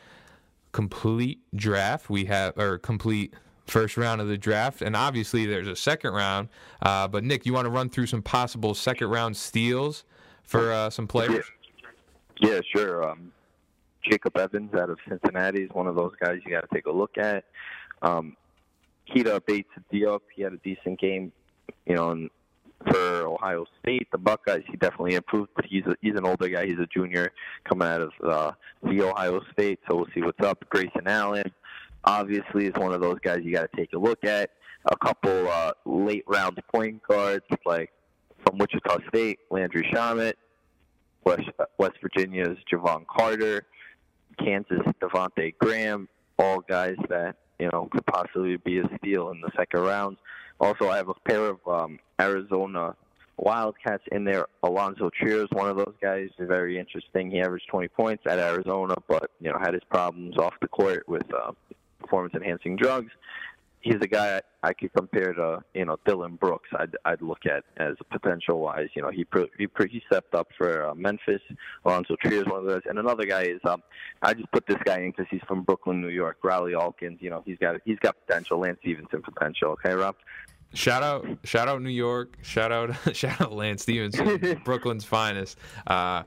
complete 0.73 1.41
draft 1.55 2.09
we 2.09 2.25
have, 2.27 2.57
or 2.59 2.79
complete 2.79 3.35
first 3.67 3.97
round 3.97 4.21
of 4.21 4.29
the 4.29 4.39
draft, 4.39 4.83
and 4.83 4.97
obviously 4.97 5.47
there's 5.47 5.69
a 5.69 5.77
second 5.77 6.13
round. 6.13 6.49
Uh, 6.83 7.07
but 7.09 7.25
Nick, 7.25 7.45
you 7.45 7.53
want 7.53 7.67
to 7.67 7.71
run 7.71 7.91
through 7.91 8.07
some 8.07 8.23
possible 8.23 8.75
second 8.75 9.09
round 9.09 9.37
steals 9.37 10.05
for 10.43 10.73
uh, 10.73 10.91
some 10.91 11.07
players? 11.07 11.45
Yeah, 12.41 12.61
sure. 12.73 13.11
Um, 13.11 13.33
Jacob 14.09 14.37
Evans 14.37 14.73
out 14.75 14.91
of 14.91 14.99
Cincinnati 15.09 15.63
is 15.63 15.71
one 15.73 15.87
of 15.87 15.97
those 15.97 16.13
guys 16.21 16.39
you 16.45 16.53
got 16.53 16.63
to 16.63 16.75
take 16.75 16.87
a 16.87 16.93
look 16.93 17.19
at. 17.19 17.45
Um, 18.03 18.37
Keita 19.09 19.45
Bates 19.47 19.71
Diop, 19.93 20.21
he 20.35 20.43
had 20.43 20.53
a 20.53 20.59
decent 20.59 21.01
game, 21.01 21.33
you 21.87 21.95
know, 21.95 22.11
in, 22.13 22.31
for 22.91 23.27
Ohio 23.27 23.65
State. 23.81 24.09
The 24.13 24.19
Buckeyes, 24.19 24.63
he 24.71 24.77
definitely 24.77 25.15
improved, 25.15 25.51
but 25.57 25.65
he's 25.65 25.85
a, 25.87 25.95
he's 26.01 26.15
an 26.15 26.25
older 26.25 26.49
guy. 26.49 26.67
He's 26.67 26.79
a 26.79 26.87
junior 26.87 27.33
coming 27.69 27.89
out 27.89 28.03
of 28.03 28.13
uh, 28.25 28.53
the 28.83 29.03
Ohio 29.03 29.41
State, 29.53 29.81
so 29.89 29.97
we'll 29.97 30.07
see 30.15 30.23
what's 30.23 30.41
up. 30.41 30.65
Grayson 30.69 31.07
Allen, 31.07 31.51
obviously, 32.05 32.67
is 32.67 32.75
one 32.77 32.93
of 32.93 33.01
those 33.01 33.19
guys 33.23 33.41
you 33.43 33.53
got 33.53 33.71
to 33.71 33.77
take 33.77 33.93
a 33.95 33.99
look 33.99 34.25
at. 34.25 34.51
A 34.91 34.97
couple 34.97 35.49
uh, 35.49 35.73
late 35.85 36.25
round 36.29 36.59
point 36.73 37.03
guards 37.03 37.45
like 37.67 37.91
from 38.47 38.59
Wichita 38.59 38.99
State, 39.09 39.41
Landry 39.51 39.89
Shamet, 39.93 40.35
West, 41.25 41.49
West 41.79 41.97
Virginia's 42.01 42.57
Jevon 42.73 43.05
Carter, 43.07 43.67
Kansas 44.39 44.81
Devontae 45.01 45.57
Graham, 45.59 46.09
all 46.39 46.61
guys 46.61 46.97
that 47.09 47.37
you 47.59 47.69
know 47.73 47.89
could 47.91 48.07
possibly 48.07 48.57
be 48.57 48.79
a 48.79 48.85
steal 48.99 49.31
in 49.31 49.41
the 49.41 49.51
second 49.57 49.81
round. 49.81 50.17
Also, 50.61 50.89
I 50.89 50.97
have 50.97 51.09
a 51.09 51.15
pair 51.29 51.47
of 51.47 51.59
um, 51.67 51.99
Arizona 52.21 52.97
Wildcats 53.37 54.03
in 54.11 54.25
there. 54.25 54.47
Allonzo 54.65 55.11
is 55.23 55.49
one 55.53 55.71
of 55.71 55.77
those 55.77 55.95
guys. 56.03 56.29
Very 56.39 56.79
interesting. 56.79 57.31
He 57.31 57.41
averaged 57.41 57.69
20 57.69 57.89
points 57.89 58.25
at 58.27 58.39
Arizona, 58.39 58.95
but 59.09 59.31
you 59.41 59.51
know 59.51 59.59
had 59.59 59.75
his 59.75 59.85
problems 59.91 60.37
off 60.39 60.55
the 60.61 60.69
court 60.69 61.09
with 61.09 61.23
uh, 61.33 61.53
performance-enhancing 62.01 62.77
drugs. 62.77 63.13
He's 63.81 63.97
a 64.01 64.07
guy 64.07 64.41
I 64.63 64.73
could 64.73 64.93
compare 64.93 65.33
to, 65.35 65.63
you 65.75 65.85
know, 65.85 65.97
Dillon 66.05 66.37
Brooks. 66.37 66.69
I'd 66.79 66.97
I'd 67.05 67.23
look 67.23 67.47
at 67.47 67.65
as 67.77 67.95
potential 68.11 68.59
wise. 68.61 68.89
You 68.95 69.03
know, 69.03 69.11
he 69.11 69.25
pre- 69.25 69.51
he, 69.57 69.67
pre- 69.67 69.89
he 69.89 70.03
stepped 70.11 70.35
up 70.35 70.49
for 70.57 70.89
uh, 70.89 70.95
Memphis. 70.95 71.41
Allonzo 71.87 72.19
Trier 72.19 72.41
is 72.41 72.47
one 72.47 72.61
of 72.61 72.67
those, 72.67 72.83
and 72.87 72.99
another 72.99 73.25
guy 73.25 73.43
is 73.43 73.61
um 73.65 73.83
I 74.23 74.35
just 74.35 74.51
put 74.51 74.67
this 74.67 74.79
guy 74.85 74.99
in 75.01 75.11
because 75.11 75.27
he's 75.31 75.43
from 75.47 75.63
Brooklyn, 75.63 76.01
New 76.01 76.09
York. 76.09 76.39
Riley 76.43 76.73
Alkins. 76.73 77.23
You 77.23 77.31
know, 77.31 77.43
he's 77.47 77.59
got 77.59 77.77
he's 77.85 77.99
got 78.01 78.17
potential. 78.27 78.59
Lance 78.59 78.79
Stephenson 78.81 79.23
potential. 79.23 79.71
Okay, 79.71 79.95
Rob. 79.95 80.17
Shout 80.75 81.03
out, 81.03 81.27
shout 81.45 81.67
out 81.69 81.81
New 81.81 81.89
York. 81.89 82.37
Shout 82.43 82.73
out, 82.73 82.95
shout 83.17 83.41
out 83.41 83.53
Lance 83.53 83.83
Stephenson, 83.83 84.61
Brooklyn's 84.65 85.05
finest. 85.05 85.59
Uh, 85.87 86.25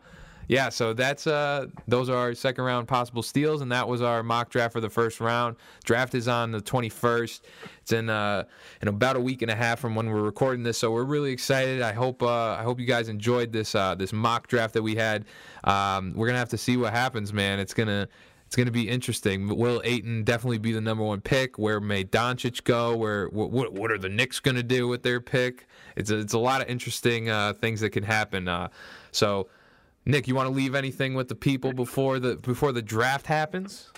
yeah, 0.52 0.68
so 0.68 0.92
that's 0.92 1.28
uh 1.28 1.68
those 1.88 2.10
are 2.10 2.18
our 2.18 2.36
second 2.36 2.66
round 2.66 2.86
possible 2.86 3.24
steals, 3.24 3.62
and 3.62 3.72
that 3.72 3.88
was 3.88 4.02
our 4.02 4.22
mock 4.22 4.50
draft 4.50 4.74
for 4.74 4.82
the 4.82 4.90
first 4.90 5.22
round. 5.22 5.56
Draft 5.86 6.14
is 6.14 6.28
on 6.28 6.52
the 6.52 6.60
21st. 6.60 7.40
It's 7.82 7.94
in 7.94 8.10
uh 8.10 8.44
in 8.82 8.90
about 8.90 9.16
a 9.16 9.22
week 9.22 9.44
and 9.44 9.50
a 9.50 9.56
half 9.56 9.80
from 9.80 9.96
when 9.96 10.10
we're 10.10 10.22
recording 10.22 10.64
this, 10.64 10.78
so 10.78 10.92
we're 10.92 11.06
really 11.06 11.32
excited. 11.32 11.82
I 11.82 11.94
hope 11.94 12.22
uh 12.22 12.58
I 12.60 12.64
hope 12.64 12.82
you 12.82 12.86
guys 12.86 13.08
enjoyed 13.08 13.54
this 13.54 13.76
uh 13.76 13.96
this 13.96 14.12
mock 14.12 14.48
draft 14.48 14.74
that 14.74 14.84
we 14.84 14.94
had. 14.94 15.24
Um, 15.64 16.12
we're 16.18 16.28
gonna 16.28 16.40
have 16.40 16.50
to 16.50 16.58
see 16.58 16.76
what 16.76 16.92
happens, 16.92 17.32
man. 17.32 17.58
It's 17.58 17.74
gonna 17.74 18.10
it's 18.46 18.58
going 18.58 18.66
to 18.66 18.74
be 18.74 18.90
interesting. 18.90 19.48
Will 19.48 19.82
Ayton 19.86 20.26
definitely 20.26 20.58
be 20.58 20.74
the 20.74 20.82
number 20.82 21.06
one 21.06 21.22
pick? 21.22 21.58
Where 21.58 21.80
may 21.80 22.04
Doncic 22.04 22.66
go? 22.66 22.98
Where 22.98 23.30
what 23.30 23.72
what 23.72 23.92
are 23.92 23.98
the 23.98 24.10
Knicks 24.10 24.42
going 24.42 24.58
to 24.58 24.64
do 24.64 24.90
with 24.90 25.04
their 25.04 25.22
pick? 25.22 25.68
It's 25.96 26.12
a, 26.12 26.20
it's 26.20 26.34
a 26.34 26.38
lot 26.38 26.62
of 26.62 26.68
interesting 26.68 27.30
uh, 27.30 27.54
things 27.54 27.80
that 27.80 27.92
can 27.92 28.04
happen. 28.04 28.50
Uh, 28.50 28.68
so 29.14 29.48
Nick, 30.06 30.28
you 30.28 30.36
want 30.36 30.48
to 30.48 30.54
leave 30.54 30.74
anything 30.74 31.14
with 31.14 31.28
the 31.28 31.36
people 31.36 31.74
before 31.74 32.20
the 32.20 32.36
before 32.38 32.72
the 32.72 32.82
draft 32.82 33.28
happens? 33.28 33.92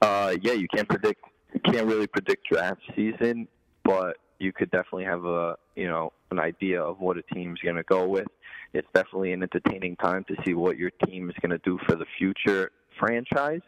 Uh, 0.00 0.36
yeah, 0.40 0.52
you 0.52 0.68
can't 0.74 0.88
predict. 0.88 1.24
You 1.52 1.60
can't 1.60 1.86
really 1.86 2.06
predict 2.06 2.46
draft 2.50 2.80
season, 2.94 3.48
but 3.84 4.18
you 4.38 4.52
could 4.52 4.70
definitely 4.70 5.04
have 5.04 5.24
a 5.24 5.56
you 5.74 5.88
know 5.88 6.12
an 6.30 6.38
idea 6.38 6.80
of 6.80 7.00
what 7.00 7.16
a 7.18 7.22
team's 7.34 7.58
going 7.60 7.76
to 7.76 7.82
go 7.82 8.06
with. 8.06 8.28
It's 8.72 8.86
definitely 8.94 9.32
an 9.32 9.42
entertaining 9.42 9.96
time 9.96 10.24
to 10.28 10.36
see 10.44 10.54
what 10.54 10.76
your 10.76 10.90
team 11.04 11.28
is 11.28 11.36
going 11.42 11.50
to 11.50 11.58
do 11.58 11.78
for 11.86 11.96
the 11.96 12.06
future 12.18 12.70
franchise. 13.00 13.62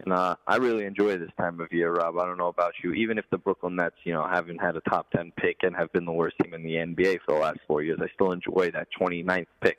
And 0.00 0.12
uh, 0.12 0.34
I 0.48 0.56
really 0.56 0.84
enjoy 0.84 1.16
this 1.16 1.30
time 1.38 1.60
of 1.60 1.72
year, 1.72 1.92
Rob. 1.92 2.18
I 2.18 2.26
don't 2.26 2.38
know 2.38 2.48
about 2.48 2.72
you. 2.82 2.92
Even 2.94 3.18
if 3.18 3.24
the 3.30 3.38
Brooklyn 3.38 3.76
Nets, 3.76 3.96
you 4.02 4.12
know, 4.12 4.26
haven't 4.26 4.60
had 4.60 4.74
a 4.76 4.80
top 4.80 5.10
10 5.12 5.32
pick 5.36 5.58
and 5.62 5.76
have 5.76 5.92
been 5.92 6.04
the 6.04 6.12
worst 6.12 6.36
team 6.42 6.54
in 6.54 6.64
the 6.64 6.74
NBA 6.74 7.20
for 7.24 7.34
the 7.34 7.40
last 7.40 7.58
four 7.68 7.82
years, 7.82 7.98
I 8.02 8.08
still 8.14 8.32
enjoy 8.32 8.72
that 8.72 8.88
29th 9.00 9.46
pick. 9.60 9.78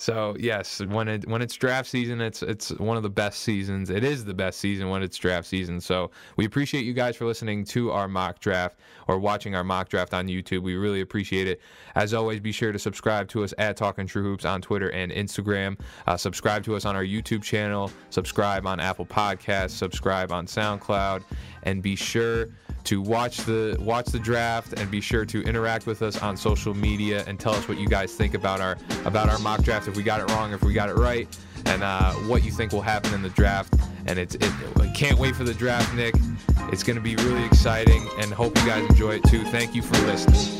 so 0.00 0.34
yes, 0.40 0.80
when 0.80 1.08
it 1.08 1.28
when 1.28 1.42
it's 1.42 1.54
draft 1.54 1.86
season, 1.86 2.22
it's 2.22 2.42
it's 2.42 2.70
one 2.70 2.96
of 2.96 3.02
the 3.02 3.10
best 3.10 3.40
seasons. 3.40 3.90
It 3.90 4.02
is 4.02 4.24
the 4.24 4.32
best 4.32 4.58
season 4.58 4.88
when 4.88 5.02
it's 5.02 5.18
draft 5.18 5.46
season. 5.46 5.78
So 5.78 6.10
we 6.38 6.46
appreciate 6.46 6.86
you 6.86 6.94
guys 6.94 7.16
for 7.16 7.26
listening 7.26 7.66
to 7.66 7.90
our 7.92 8.08
mock 8.08 8.40
draft 8.40 8.78
or 9.08 9.18
watching 9.18 9.54
our 9.54 9.62
mock 9.62 9.90
draft 9.90 10.14
on 10.14 10.26
YouTube. 10.26 10.62
We 10.62 10.74
really 10.76 11.02
appreciate 11.02 11.46
it. 11.46 11.60
As 11.96 12.14
always, 12.14 12.40
be 12.40 12.50
sure 12.50 12.72
to 12.72 12.78
subscribe 12.78 13.28
to 13.28 13.44
us 13.44 13.52
at 13.58 13.76
Talking 13.76 14.06
True 14.06 14.22
Hoops 14.22 14.46
on 14.46 14.62
Twitter 14.62 14.90
and 14.90 15.12
Instagram. 15.12 15.78
Uh, 16.06 16.16
subscribe 16.16 16.64
to 16.64 16.76
us 16.76 16.86
on 16.86 16.96
our 16.96 17.04
YouTube 17.04 17.42
channel. 17.42 17.92
Subscribe 18.08 18.66
on 18.66 18.80
Apple 18.80 19.04
Podcasts. 19.04 19.72
Subscribe 19.72 20.32
on 20.32 20.46
SoundCloud, 20.46 21.24
and 21.64 21.82
be 21.82 21.94
sure 21.94 22.48
to 22.84 23.02
watch 23.02 23.38
the 23.38 23.76
watch 23.80 24.06
the 24.06 24.18
draft 24.18 24.78
and 24.78 24.90
be 24.90 25.00
sure 25.00 25.24
to 25.24 25.42
interact 25.42 25.86
with 25.86 26.02
us 26.02 26.20
on 26.22 26.36
social 26.36 26.74
media 26.74 27.24
and 27.26 27.38
tell 27.38 27.54
us 27.54 27.68
what 27.68 27.78
you 27.78 27.86
guys 27.86 28.14
think 28.14 28.34
about 28.34 28.60
our 28.60 28.78
about 29.04 29.28
our 29.28 29.38
mock 29.40 29.62
draft 29.62 29.88
if 29.90 29.96
we 29.96 30.02
got 30.02 30.20
it 30.20 30.30
wrong 30.32 30.52
if 30.52 30.62
we 30.62 30.72
got 30.72 30.88
it 30.88 30.94
right 30.94 31.28
and 31.66 31.82
uh, 31.82 32.12
what 32.28 32.44
you 32.44 32.50
think 32.50 32.72
will 32.72 32.80
happen 32.80 33.12
in 33.12 33.22
the 33.22 33.28
draft 33.30 33.74
and 34.06 34.18
it's 34.18 34.36
it, 34.36 34.52
can't 34.94 35.18
wait 35.18 35.34
for 35.34 35.44
the 35.44 35.54
draft 35.54 35.94
nick 35.94 36.14
it's 36.72 36.82
going 36.82 36.96
to 36.96 37.02
be 37.02 37.16
really 37.16 37.44
exciting 37.44 38.08
and 38.18 38.32
hope 38.32 38.56
you 38.58 38.66
guys 38.66 38.88
enjoy 38.88 39.12
it 39.12 39.24
too 39.24 39.44
thank 39.46 39.74
you 39.74 39.82
for 39.82 39.96
listening 40.06 40.56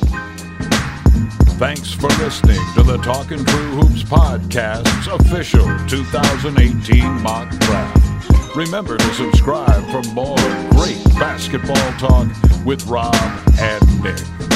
Thanks 1.60 1.92
for 1.92 2.08
listening 2.24 2.58
to 2.72 2.82
the 2.82 2.96
Talking 3.02 3.44
True 3.44 3.82
Hoops 3.82 4.02
Podcast's 4.02 5.08
official 5.08 5.66
2018 5.88 7.04
mock 7.20 7.50
draft. 7.58 8.56
Remember 8.56 8.96
to 8.96 9.12
subscribe 9.12 9.84
for 9.90 10.02
more 10.14 10.38
great 10.70 11.04
basketball 11.18 11.76
talk 11.98 12.28
with 12.64 12.86
Rob 12.86 13.14
and 13.58 14.02
Nick. 14.02 14.49